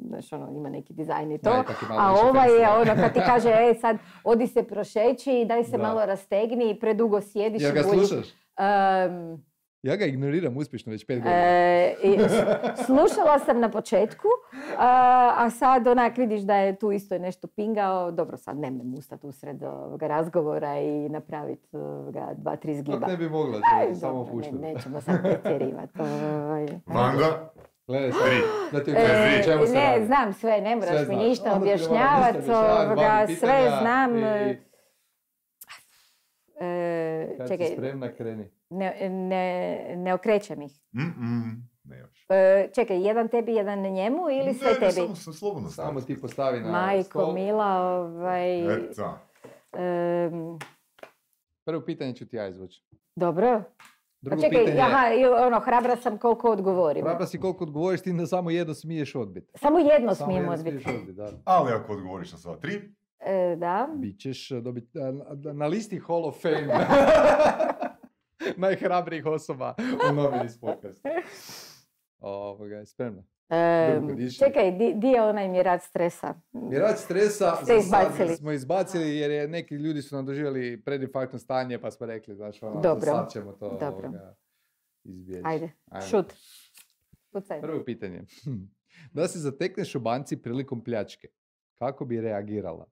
znaš, 0.08 0.34
ono, 0.34 0.50
ima 0.56 0.70
neki 0.70 0.94
dizajn 0.94 1.32
i 1.32 1.38
to. 1.38 1.50
Da, 1.50 1.56
je 1.58 1.64
A 1.90 2.12
ovaj 2.30 2.62
je 2.62 2.70
ono 2.70 2.96
kad 2.96 3.14
ti 3.14 3.20
kaže, 3.32 3.50
e 3.50 3.74
sad 3.82 3.98
odi 4.24 4.48
se 4.48 4.64
prošeći 4.64 5.32
i 5.40 5.46
daj 5.46 5.64
se 5.64 5.78
Da. 5.78 5.84
malo 5.84 6.06
rastegni 6.06 6.70
i 6.72 6.80
predugo 6.80 7.22
sjediš 7.22 7.62
Jel 7.62 7.72
i 7.72 7.74
ga 7.74 7.84
slušaš? 7.84 8.28
Em, 8.58 9.44
Ja 9.84 9.96
ga 9.96 10.06
ignoriram 10.06 10.58
uspješno 10.58 10.92
već 10.92 11.06
pet 11.06 11.18
godina. 11.18 11.36
e, 11.36 11.96
slušala 12.78 13.40
sam 13.40 13.60
na 13.60 13.70
početku, 13.70 14.28
a, 14.78 14.90
a 15.38 15.50
sad 15.50 15.88
onak 15.88 16.18
vidiš 16.18 16.42
da 16.42 16.56
je 16.56 16.76
tu 16.76 16.92
isto 16.92 17.18
nešto 17.18 17.48
pingao. 17.48 18.12
Dobro, 18.12 18.38
sad 18.38 18.58
ne 18.58 18.72
mnem 18.72 18.94
ustati 18.94 19.28
usred 19.28 19.64
ovoga 19.64 20.08
razgovora 20.08 20.80
i 20.80 21.10
napraviti 21.10 21.68
ovoga 21.74 22.28
dva, 22.34 22.56
tri 22.56 22.74
Kako 22.76 22.82
zgiba. 22.84 23.08
ne 23.08 23.18
bi 23.18 23.30
mogla, 23.30 23.60
Aj, 23.74 23.96
samo 23.96 24.14
dobro, 24.26 24.52
ne- 24.52 24.74
nećemo 24.74 25.02
sad 25.02 25.22
pretjerivati. 25.22 26.00
ovaj. 26.02 26.68
Vanga, 26.88 27.50
Gledaj 27.88 28.12
sad, 28.12 28.22
da 28.72 28.84
ti 28.84 28.92
E, 28.92 29.42
čemu 29.46 29.66
se 29.66 29.74
ne, 29.74 29.86
radi. 29.86 30.06
znam 30.06 30.34
sve, 30.34 30.62
ne 30.62 30.76
moraš 30.76 30.90
Sve 30.90 31.00
mi 31.00 31.06
znaš. 31.06 31.18
ništa 31.20 31.56
objašnjavati, 31.56 32.42
sve 33.36 33.70
znam. 33.82 34.18
i 34.18 34.58
e, 36.60 37.36
Kad 37.38 37.48
si 37.48 37.54
čekaj, 37.54 37.68
spremna, 37.68 38.10
kreni. 38.10 38.50
Ne, 38.74 39.10
ne, 39.10 39.46
ne 39.96 40.14
okrećem 40.14 40.62
ih. 40.62 40.72
Mm-mm, 40.94 41.70
ne 41.84 41.98
još. 41.98 42.26
E, 42.30 42.70
čekaj, 42.76 43.02
jedan 43.02 43.28
tebi, 43.28 43.54
jedan 43.54 43.80
njemu 43.82 44.30
ili 44.32 44.54
sve 44.54 44.68
Ne, 44.68 44.74
ne, 44.74 44.80
tebi? 44.80 44.92
Samo, 44.94 45.16
sam 45.16 45.34
slobodno 45.34 45.70
Samo 45.70 46.02
ti 46.02 46.22
postavi 46.22 46.60
na 46.60 46.72
Majko 46.72 47.04
stol. 47.04 47.34
Mila, 47.34 47.66
ovaj... 47.78 48.76
Eto. 48.76 49.18
em, 49.74 50.60
Prvo 51.66 51.82
pitanje 51.82 52.14
ću 52.14 52.28
ti 52.28 52.36
ja 52.36 52.48
izvući. 52.48 52.84
dobro. 53.16 53.48
A 53.48 53.64
Drugo 54.22 54.42
čekaj, 54.42 54.60
pitanje 54.60 54.78
je, 54.78 54.84
aha, 54.84 55.04
ono, 55.40 55.60
hrabra 55.60 55.96
sam 55.96 56.18
koliko 56.18 56.52
odgovorim. 56.52 57.04
Hrabra 57.04 57.26
si 57.28 57.40
koliko 57.40 57.64
odgovoriš, 57.64 58.02
ti 58.02 58.14
da 58.14 58.26
samo 58.26 58.50
jedno 58.50 58.74
smiješ 58.74 59.16
odbiti. 59.16 59.52
Samo 59.56 59.80
jedno 59.80 60.16
Samo 60.16 60.26
smijem 60.28 60.44
jedno 60.44 60.54
odbiti. 60.54 60.80
smiješ 60.80 60.98
odbiti, 60.98 61.14
da. 61.14 61.30
Ali 61.46 61.72
ako 61.72 61.94
odgovoriš 61.94 62.32
na 62.32 62.38
sva 62.38 62.56
tri, 62.56 62.82
E, 63.20 63.56
da. 63.56 63.90
Bićeš 63.96 64.50
dobiti 64.52 64.98
na, 64.98 65.14
na 65.54 65.68
listi 65.68 66.00
Hall 66.00 66.26
of 66.26 66.42
Fame 66.42 66.68
najhrabrijih 68.58 69.26
osoba 69.26 69.76
u 70.12 70.14
novini 70.14 70.50
s 70.50 70.60
podcasta. 70.60 71.10
Ovoga, 72.20 72.84
Duboko 73.96 74.14
diši. 74.14 74.38
čekaj, 74.40 74.72
di, 74.72 74.94
di 74.96 75.08
je 75.08 75.22
onaj 75.22 75.48
mjerač 75.48 75.82
stresa? 75.82 76.34
Mjerač 76.52 76.98
stresa 76.98 77.56
Ste 77.64 77.78
izbacili. 77.78 78.36
smo 78.36 78.52
izbacili 78.52 79.18
jer 79.18 79.32
je 79.32 79.48
neki 79.48 79.76
ljudi 79.76 80.02
su 80.02 80.16
nam 80.16 80.26
doživjeli 80.26 80.82
predinfarktno 80.82 81.40
stanje 81.40 81.80
pa 81.80 81.92
smo 81.92 82.06
rekli, 82.06 82.36
znaš, 82.36 82.64
ono, 82.64 82.82
Dobro. 82.82 83.06
sad 83.06 83.32
ćemo 83.32 83.52
to 83.52 83.78
Dobro. 83.80 84.08
ovoga, 84.08 84.36
izbjeći. 85.04 85.42
Ajde, 85.46 85.72
Ajmo. 85.90 86.08
šut. 86.08 86.34
Pucaj. 87.32 87.62
Prvo 87.62 87.84
pitanje. 87.86 88.22
Da 89.14 89.28
se 89.28 89.40
zatekneš 89.40 89.96
u 89.96 90.00
banci 90.00 90.42
prilikom 90.42 90.84
pljačke, 90.84 91.28
kako 91.74 92.06
bi 92.06 92.22
reagirala? 92.22 92.86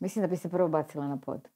Mislim 0.00 0.22
da 0.22 0.26
bi 0.26 0.36
se 0.36 0.48
prvo 0.48 0.68
bacila 0.68 1.08
na 1.08 1.16
pod. 1.16 1.48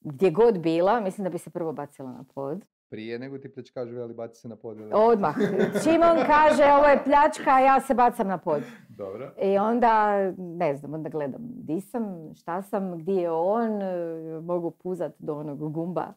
Gdje 0.00 0.30
god 0.30 0.58
bila, 0.58 1.00
mislim 1.00 1.24
da 1.24 1.30
bi 1.30 1.38
se 1.38 1.50
prvo 1.50 1.72
bacila 1.72 2.12
na 2.12 2.24
pod. 2.34 2.64
Prije 2.88 3.18
nego 3.18 3.38
ti 3.38 3.52
pljačkaš 3.52 3.88
veli 3.90 4.14
baci 4.14 4.40
se 4.40 4.48
na 4.48 4.56
podjel. 4.56 4.88
Odmah. 4.92 5.34
Čim 5.84 6.02
on 6.02 6.26
kaže 6.26 6.64
ovo 6.64 6.84
je 6.86 7.04
pljačka, 7.04 7.58
ja 7.58 7.80
se 7.80 7.94
bacam 7.94 8.28
na 8.28 8.38
pod. 8.38 8.62
Dobro. 8.88 9.32
I 9.42 9.58
onda, 9.58 10.16
ne 10.38 10.76
znam, 10.76 10.94
onda 10.94 11.08
gledam 11.08 11.42
di 11.42 11.80
sam, 11.80 12.34
šta 12.34 12.62
sam, 12.62 12.98
gdje 12.98 13.12
je 13.14 13.30
on, 13.30 13.82
e, 13.82 14.40
mogu 14.40 14.70
puzat 14.70 15.12
do 15.18 15.34
onog 15.34 15.72
gumba. 15.72 16.14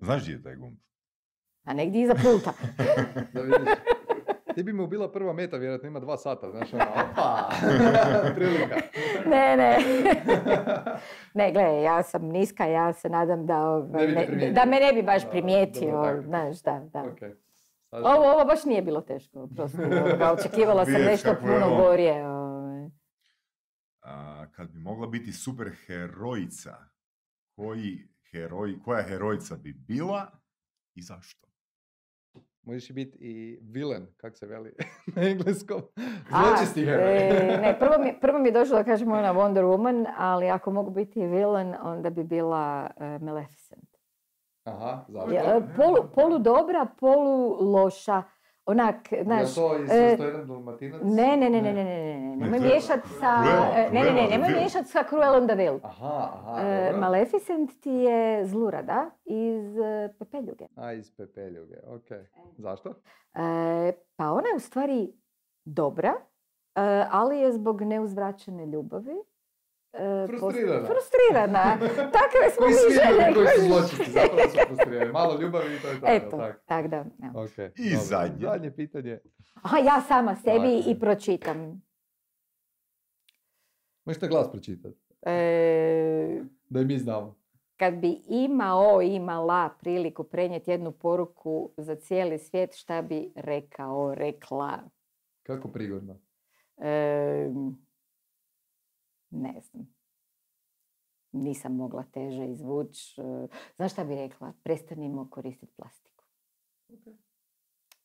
znaš 0.00 0.22
gdje 0.22 0.32
je 0.32 0.42
taj 0.42 0.56
gumb? 0.56 0.76
A 1.64 1.74
negdje 1.74 2.02
iza 2.02 2.14
pulta. 2.14 2.52
Da 3.34 3.40
vidiš. 3.40 3.68
Ti 4.54 4.62
bi 4.62 4.72
mu 4.72 4.86
bila 4.86 5.12
prva 5.12 5.32
meta, 5.32 5.56
vjerojatno 5.56 5.88
ima 5.88 6.00
dva 6.00 6.16
sata, 6.16 6.50
znaš, 6.50 6.72
ono, 6.72 6.82
opa, 7.02 7.48
prilika. 8.34 8.76
Ne, 9.26 9.56
ne. 9.56 9.78
ne, 11.34 11.52
gle, 11.52 11.82
ja 11.82 12.02
sam 12.02 12.22
niska, 12.22 12.64
ja 12.64 12.92
se 12.92 13.08
nadam 13.08 13.46
da, 13.46 13.60
ovaj, 13.60 14.06
Ne 14.06 14.26
ne- 14.28 14.50
da 14.50 14.64
me 14.64 14.80
ne 14.80 14.92
bi 14.92 15.02
baš 15.02 15.30
primijetio, 15.30 16.22
znaš, 16.22 16.60
da, 16.60 16.80
da. 16.92 17.02
Ok. 17.02 17.18
Sad 17.84 18.04
Ovo, 18.04 18.32
ovo 18.32 18.44
baš 18.44 18.64
nije 18.64 18.82
bilo 18.82 19.00
teško, 19.00 19.48
prosto. 19.48 19.78
Očekivala 20.32 20.84
sam 20.84 20.94
nešto 20.94 21.34
puno 21.40 21.76
gorije. 21.76 22.28
ovaj. 22.28 22.88
A, 24.02 24.44
kad 24.52 24.70
bi 24.70 24.78
mogla 24.78 25.06
biti 25.06 25.32
super 25.32 25.70
herojica, 25.86 26.76
koji 27.50 27.98
heroj, 28.30 28.74
koja 28.84 29.02
herojica 29.02 29.56
bi 29.56 29.72
bila 29.72 30.26
i 30.94 31.02
zašto? 31.02 31.48
Možeš 32.62 32.90
i 32.90 32.92
biti 32.92 33.18
i 33.20 33.58
villain, 33.62 34.06
kak 34.16 34.36
se 34.36 34.46
veli 34.46 34.74
na 35.16 35.22
engleskom. 35.22 35.82
Heroj. 36.74 37.16
e, 37.16 37.58
ne, 37.62 37.76
prvo 37.80 38.04
mi, 38.04 38.20
prvo 38.20 38.38
mi 38.38 38.48
je 38.48 38.52
došlo 38.52 38.76
da 38.76 38.84
kažem 38.84 39.12
ona 39.12 39.34
Wonder 39.34 39.64
Woman, 39.64 40.06
ali 40.16 40.50
ako 40.50 40.70
mogu 40.70 40.90
biti 40.90 41.26
villain, 41.26 41.74
onda 41.82 42.10
bi 42.10 42.24
bila 42.24 42.90
e, 42.96 43.18
Maleficent. 43.18 43.88
Aha, 44.64 45.04
zašto? 45.08 45.32
Ja, 45.32 45.56
e, 45.56 45.62
polu, 45.76 46.08
polu 46.14 46.38
dobra, 46.38 46.86
polu 47.00 47.56
loša. 47.72 48.22
Onak, 48.66 48.96
znaš, 49.22 49.56
Jel 49.56 49.86
to 49.88 49.94
e, 49.94 50.16
101 50.18 50.46
Dalmatinac? 50.46 51.00
Ne, 51.04 51.36
ne, 51.36 51.50
ne, 51.50 51.62
ne, 51.62 51.72
ne, 51.72 51.84
ne, 51.84 51.84
ne, 51.84 52.18
ne, 52.20 52.36
nemoj 52.36 52.58
to 52.58 52.64
je 52.64 52.70
miješat 52.70 53.00
sa, 53.20 53.42
ne, 53.92 54.00
ne, 54.04 54.12
ne, 54.12 54.28
nemoj 54.30 54.48
Vil. 54.48 54.56
miješat 54.56 54.86
sa 54.86 55.04
Cruella 55.08 55.40
de 55.40 55.54
Vil. 55.54 55.80
Aha, 55.82 56.30
aha, 56.34 56.60
E. 56.60 56.92
Maleficent 56.92 57.80
ti 57.80 57.90
je 57.90 58.46
zlurada 58.46 59.10
iz 59.24 59.78
e, 59.78 60.14
Pepeljuge. 60.18 60.66
A, 60.76 60.92
iz 60.92 61.10
Pepeljuge, 61.16 61.76
ok. 61.86 62.08
Zašto? 62.58 62.90
E, 63.34 63.92
pa 64.16 64.30
ona 64.30 64.48
je 64.48 64.56
u 64.56 64.60
stvari 64.60 65.12
dobra, 65.64 66.14
ali 67.10 67.38
je 67.38 67.52
zbog 67.52 67.82
neuzvraćene 67.82 68.66
ljubavi. 68.66 69.14
E, 69.92 70.26
Frustrirana. 70.28 70.86
Frustrirana. 70.86 71.78
Takve 72.18 72.50
smo 72.50 72.66
mi 72.66 72.94
žene. 72.94 73.34
koji 73.34 73.46
su 73.48 73.62
zločinci, 73.62 74.10
zapravo 74.12 74.42
su 74.42 74.56
frustrirani. 74.66 75.12
Malo 75.12 75.40
ljubavi 75.40 75.74
i 75.76 75.80
to 75.80 75.88
je 75.88 76.00
to, 76.00 76.06
Eto, 76.08 76.36
tako? 76.38 76.58
tak 76.66 76.86
da. 76.86 76.96
evo. 76.96 77.46
I 77.76 77.90
dobro. 77.90 78.00
zadnje. 78.00 78.38
Zadnje 78.40 78.70
pitanje. 78.72 79.18
Aha, 79.54 79.78
ja 79.78 80.00
sama 80.00 80.36
sebi 80.36 80.82
i 80.86 81.00
pročitam. 81.00 81.82
Možete 84.04 84.28
glas 84.28 84.50
pročitati, 84.50 84.96
E, 85.22 86.42
da 86.64 86.80
i 86.80 86.84
mi 86.84 86.98
znamo. 86.98 87.36
kad 87.76 87.94
bi 87.94 88.20
imao, 88.26 89.02
imala 89.02 89.70
priliku 89.80 90.24
prenijeti 90.24 90.70
jednu 90.70 90.92
poruku 90.92 91.70
za 91.76 91.94
cijeli 91.94 92.38
svijet, 92.38 92.70
šta 92.74 93.02
bi 93.02 93.32
rekao, 93.36 94.14
rekla? 94.14 94.78
Kako 95.42 95.68
prigodno. 95.68 96.18
E, 96.78 97.50
ne 99.32 99.60
znam. 99.60 99.94
nisam 101.32 101.76
mogla 101.76 102.02
teže 102.02 102.46
izvući. 102.46 103.20
E, 103.20 103.46
Znaš 103.76 103.92
šta 103.92 104.04
bi 104.04 104.14
rekla? 104.14 104.52
Prestanimo 104.62 105.30
koristiti 105.30 105.72
plastiku. 105.76 106.24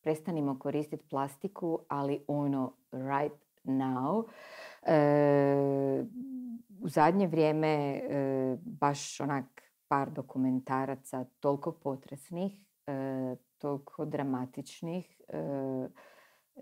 Prestanimo 0.01 0.59
koristiti 0.59 1.07
plastiku, 1.09 1.79
ali 1.87 2.23
ono 2.27 2.73
right 2.91 3.47
now. 3.63 4.23
E, 4.85 6.05
u 6.81 6.89
zadnje 6.89 7.27
vrijeme 7.27 7.67
e, 7.67 8.57
baš 8.61 9.19
onak 9.19 9.45
par 9.87 10.11
dokumentaraca 10.11 11.25
toliko 11.39 11.71
potresnih, 11.71 12.61
e, 12.87 13.35
toliko 13.57 14.05
dramatičnih, 14.05 15.21
e, 15.27 15.39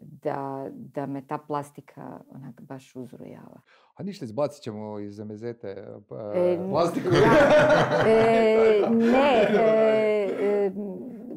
da, 0.02 0.68
da 0.72 1.06
me 1.06 1.28
ta 1.28 1.38
plastika 1.38 2.20
onak 2.30 2.62
baš 2.62 2.96
uzrujava. 2.96 3.62
A 3.96 4.04
ništa, 4.04 4.26
izbacit 4.26 4.64
ćemo 4.64 5.00
iz 5.00 5.20
MZ-te 5.20 5.88
pa, 6.10 6.32
E, 6.36 6.58
plastiku. 6.70 7.10
da. 7.10 8.10
E, 8.10 8.82
ne, 9.12 9.48
e, 9.52 10.30
e, 10.40 10.72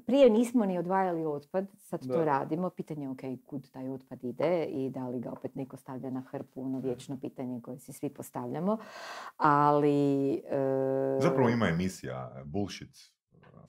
prije 0.06 0.30
nismo 0.30 0.64
ni 0.66 0.78
odvajali 0.78 1.26
otpad, 1.26 1.66
sad 1.76 2.00
to 2.02 2.06
Da. 2.08 2.24
radimo. 2.24 2.70
Pitanje 2.70 3.02
je 3.02 3.10
ok, 3.10 3.20
kud 3.46 3.70
taj 3.70 3.88
otpad 3.88 4.24
ide 4.24 4.64
i 4.64 4.90
da 4.90 5.08
li 5.08 5.20
ga 5.20 5.30
opet 5.30 5.54
neko 5.54 5.76
stavlja 5.76 6.10
na 6.10 6.20
hrpu, 6.22 6.62
ono 6.62 6.78
vječno 6.80 7.18
pitanje 7.20 7.60
koje 7.60 7.78
si 7.78 7.92
svi 7.92 8.08
postavljamo. 8.08 8.78
Ali... 9.36 10.32
e, 10.34 11.18
Zapravo 11.20 11.48
ima 11.48 11.68
emisija 11.68 12.42
Bullshit 12.44 13.17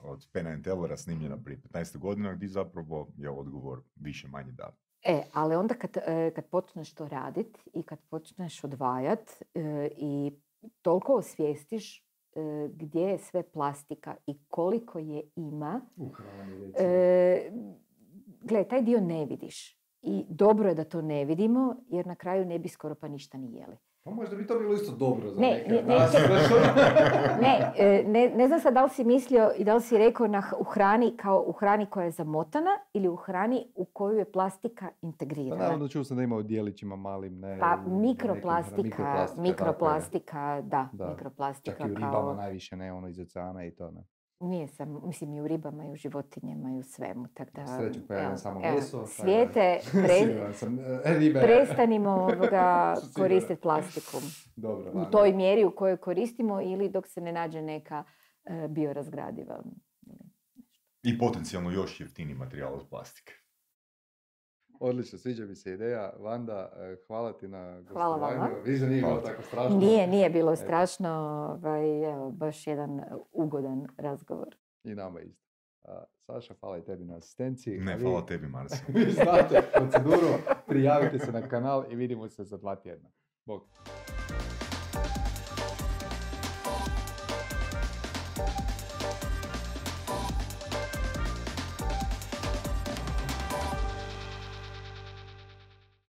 od 0.02 0.26
Pena 0.32 0.50
and 0.50 0.64
Tellera 0.64 0.96
snimljena 0.96 1.36
prije 1.44 1.58
15 1.72 1.98
godina 1.98 2.34
gdje 2.34 2.48
zapravo 2.48 3.08
je 3.16 3.30
odgovor 3.30 3.80
više 3.96 4.28
manje 4.28 4.52
da. 4.52 4.70
E, 5.02 5.22
ali 5.32 5.54
onda 5.54 5.74
kad, 5.74 5.96
e, 5.96 6.30
kad 6.34 6.46
počneš 6.46 6.94
to 6.94 7.08
radit 7.08 7.58
i 7.74 7.82
kad 7.82 7.98
počneš 8.10 8.64
odvajat 8.64 9.30
e, 9.54 9.88
i 9.96 10.32
toliko 10.82 11.14
osvijestiš 11.14 11.98
e, 11.98 12.02
gdje 12.72 13.02
je 13.02 13.18
sve 13.18 13.42
plastika 13.42 14.16
i 14.26 14.38
koliko 14.48 14.98
je 14.98 15.22
ima, 15.36 15.80
U 15.96 16.08
hrani, 16.08 16.54
recimo. 16.54 16.88
E, 16.88 17.50
gle, 18.42 18.64
taj 18.68 18.82
dio 18.82 19.00
ne 19.00 19.26
vidiš. 19.26 19.80
I 20.02 20.24
dobro 20.28 20.68
je 20.68 20.74
da 20.74 20.84
to 20.84 21.02
ne 21.02 21.24
vidimo, 21.24 21.76
jer 21.88 22.06
na 22.06 22.14
kraju 22.14 22.44
ne 22.44 22.58
bi 22.58 22.68
skoro 22.68 22.94
pa 22.94 23.08
ništa 23.08 23.38
ni 23.38 23.54
jeli. 23.54 23.76
Pa 24.04 24.10
možda 24.10 24.36
bi 24.36 24.46
to 24.46 24.58
bilo 24.58 24.74
isto 24.74 24.96
dobro 24.96 25.30
za 25.30 25.40
Ne, 25.40 25.64
ne, 25.68 25.82
ne, 27.42 27.72
e, 27.76 28.04
ne, 28.06 28.28
ne 28.28 28.48
znam 28.48 28.60
sad 28.60 28.74
da 28.74 28.84
li 28.84 28.90
si 28.90 29.04
mislio 29.04 29.50
i 29.56 29.64
da 29.64 29.74
li 29.74 29.80
si 29.80 29.98
rekao 29.98 30.26
na, 30.26 30.42
u 30.58 30.64
hrani 30.64 31.16
kao 31.16 31.44
u 31.46 31.52
hrani 31.52 31.86
koja 31.86 32.04
je 32.04 32.10
zamotana 32.10 32.70
ili 32.92 33.08
u 33.08 33.16
hrani 33.16 33.66
u 33.74 33.84
koju 33.84 34.18
je 34.18 34.32
plastika 34.32 34.86
Pa 34.86 35.06
integrirana. 35.06 35.62
naravno 35.62 35.88
čuo 35.88 36.04
sam 36.04 36.16
da 36.16 36.22
ima 36.22 36.36
u 36.36 36.42
dijelićima 36.42 36.96
malim, 36.96 37.38
ne. 37.40 37.58
Pa 37.60 37.76
nekim 37.76 38.00
mikroplastika, 38.00 38.82
mikroplastika, 38.82 39.40
mikroplastika, 39.42 40.60
da, 40.64 40.88
Da. 40.92 41.10
mikroplastika 41.10 41.76
Čak 41.78 41.88
i 41.88 41.92
u 41.92 41.94
ribama 41.94 42.10
kao... 42.12 42.34
najviše, 42.34 42.76
ne 42.76 42.92
ono 42.92 43.08
iz 43.08 43.18
oceana 43.18 43.64
i 43.64 43.70
to, 43.70 43.90
ne. 43.90 44.04
Nije 44.40 44.68
sam, 44.68 45.00
mislim 45.06 45.34
i 45.34 45.40
u 45.40 45.48
ribama 45.48 45.84
i 45.84 45.92
u 45.92 45.96
životinjama 45.96 46.72
i 46.72 46.78
u 46.78 46.82
svemu, 46.82 47.28
tako 47.34 47.50
da... 47.54 47.66
Sreću 47.66 48.00
pa 48.08 48.14
evo, 48.14 48.30
ne 48.30 48.38
samo 48.38 48.60
evo, 48.64 48.74
meso. 48.74 49.00
da- 49.00 49.06
Svijete, 49.06 49.80
pre, 50.04 50.18
Siguran 50.18 50.54
sam, 50.54 50.78
e, 50.78 51.32
prestanimo 51.42 52.10
ovoga 52.10 52.94
koristiti 53.16 53.60
plastiku 53.60 54.16
Dobro, 54.56 54.92
u 54.94 55.04
toj 55.04 55.32
mjeri 55.32 55.64
u 55.64 55.74
kojoj 55.74 55.96
koristimo 55.96 56.60
ili 56.60 56.88
dok 56.88 57.06
se 57.06 57.20
ne 57.20 57.32
nađe 57.32 57.62
neka 57.62 58.04
e, 58.44 58.68
biorazgradiva. 58.68 59.62
I 61.02 61.18
potencijalno 61.18 61.70
još 61.70 62.00
jeftiniji 62.00 62.34
materijal 62.34 62.74
od 62.74 62.88
plastike. 62.90 63.39
Odlično, 64.80 65.18
sviđa 65.18 65.44
mi 65.44 65.54
se 65.54 65.72
ideja. 65.72 66.12
Vanda, 66.18 66.72
e, 66.74 66.96
hvala 67.06 67.32
ti 67.32 67.48
na 67.48 67.82
Hvala 67.84 68.16
vama. 68.18 68.50
da 68.80 68.86
nije 68.86 69.02
bilo 69.02 69.16
tako 69.16 69.42
strašno. 69.42 69.78
Nije, 69.78 70.06
nije 70.06 70.30
bilo 70.30 70.52
Eto. 70.52 70.62
strašno, 70.62 71.10
ovaj, 71.54 72.04
evo, 72.04 72.30
baš 72.30 72.66
jedan 72.66 73.00
ugodan 73.32 73.86
razgovor. 73.98 74.56
I 74.84 74.94
nama 74.94 75.20
isto. 75.20 75.46
Saša, 76.18 76.54
hvala 76.54 76.78
i 76.78 76.84
tebi 76.84 77.04
na 77.04 77.16
asistenciji. 77.16 77.78
Ne, 77.78 77.96
vi- 77.96 78.02
hvala 78.02 78.26
tebi, 78.26 78.46
Marci. 78.48 78.76
Vi 78.94 79.10
znate 79.12 79.62
proceduru, 79.74 80.28
prijavite 80.66 81.18
se 81.18 81.32
na 81.32 81.48
kanal 81.48 81.84
i 81.90 81.96
vidimo 81.96 82.28
se 82.28 82.44
za 82.44 82.56
dva 82.56 82.76
tjedna. 82.76 83.08
Bog. 83.46 83.62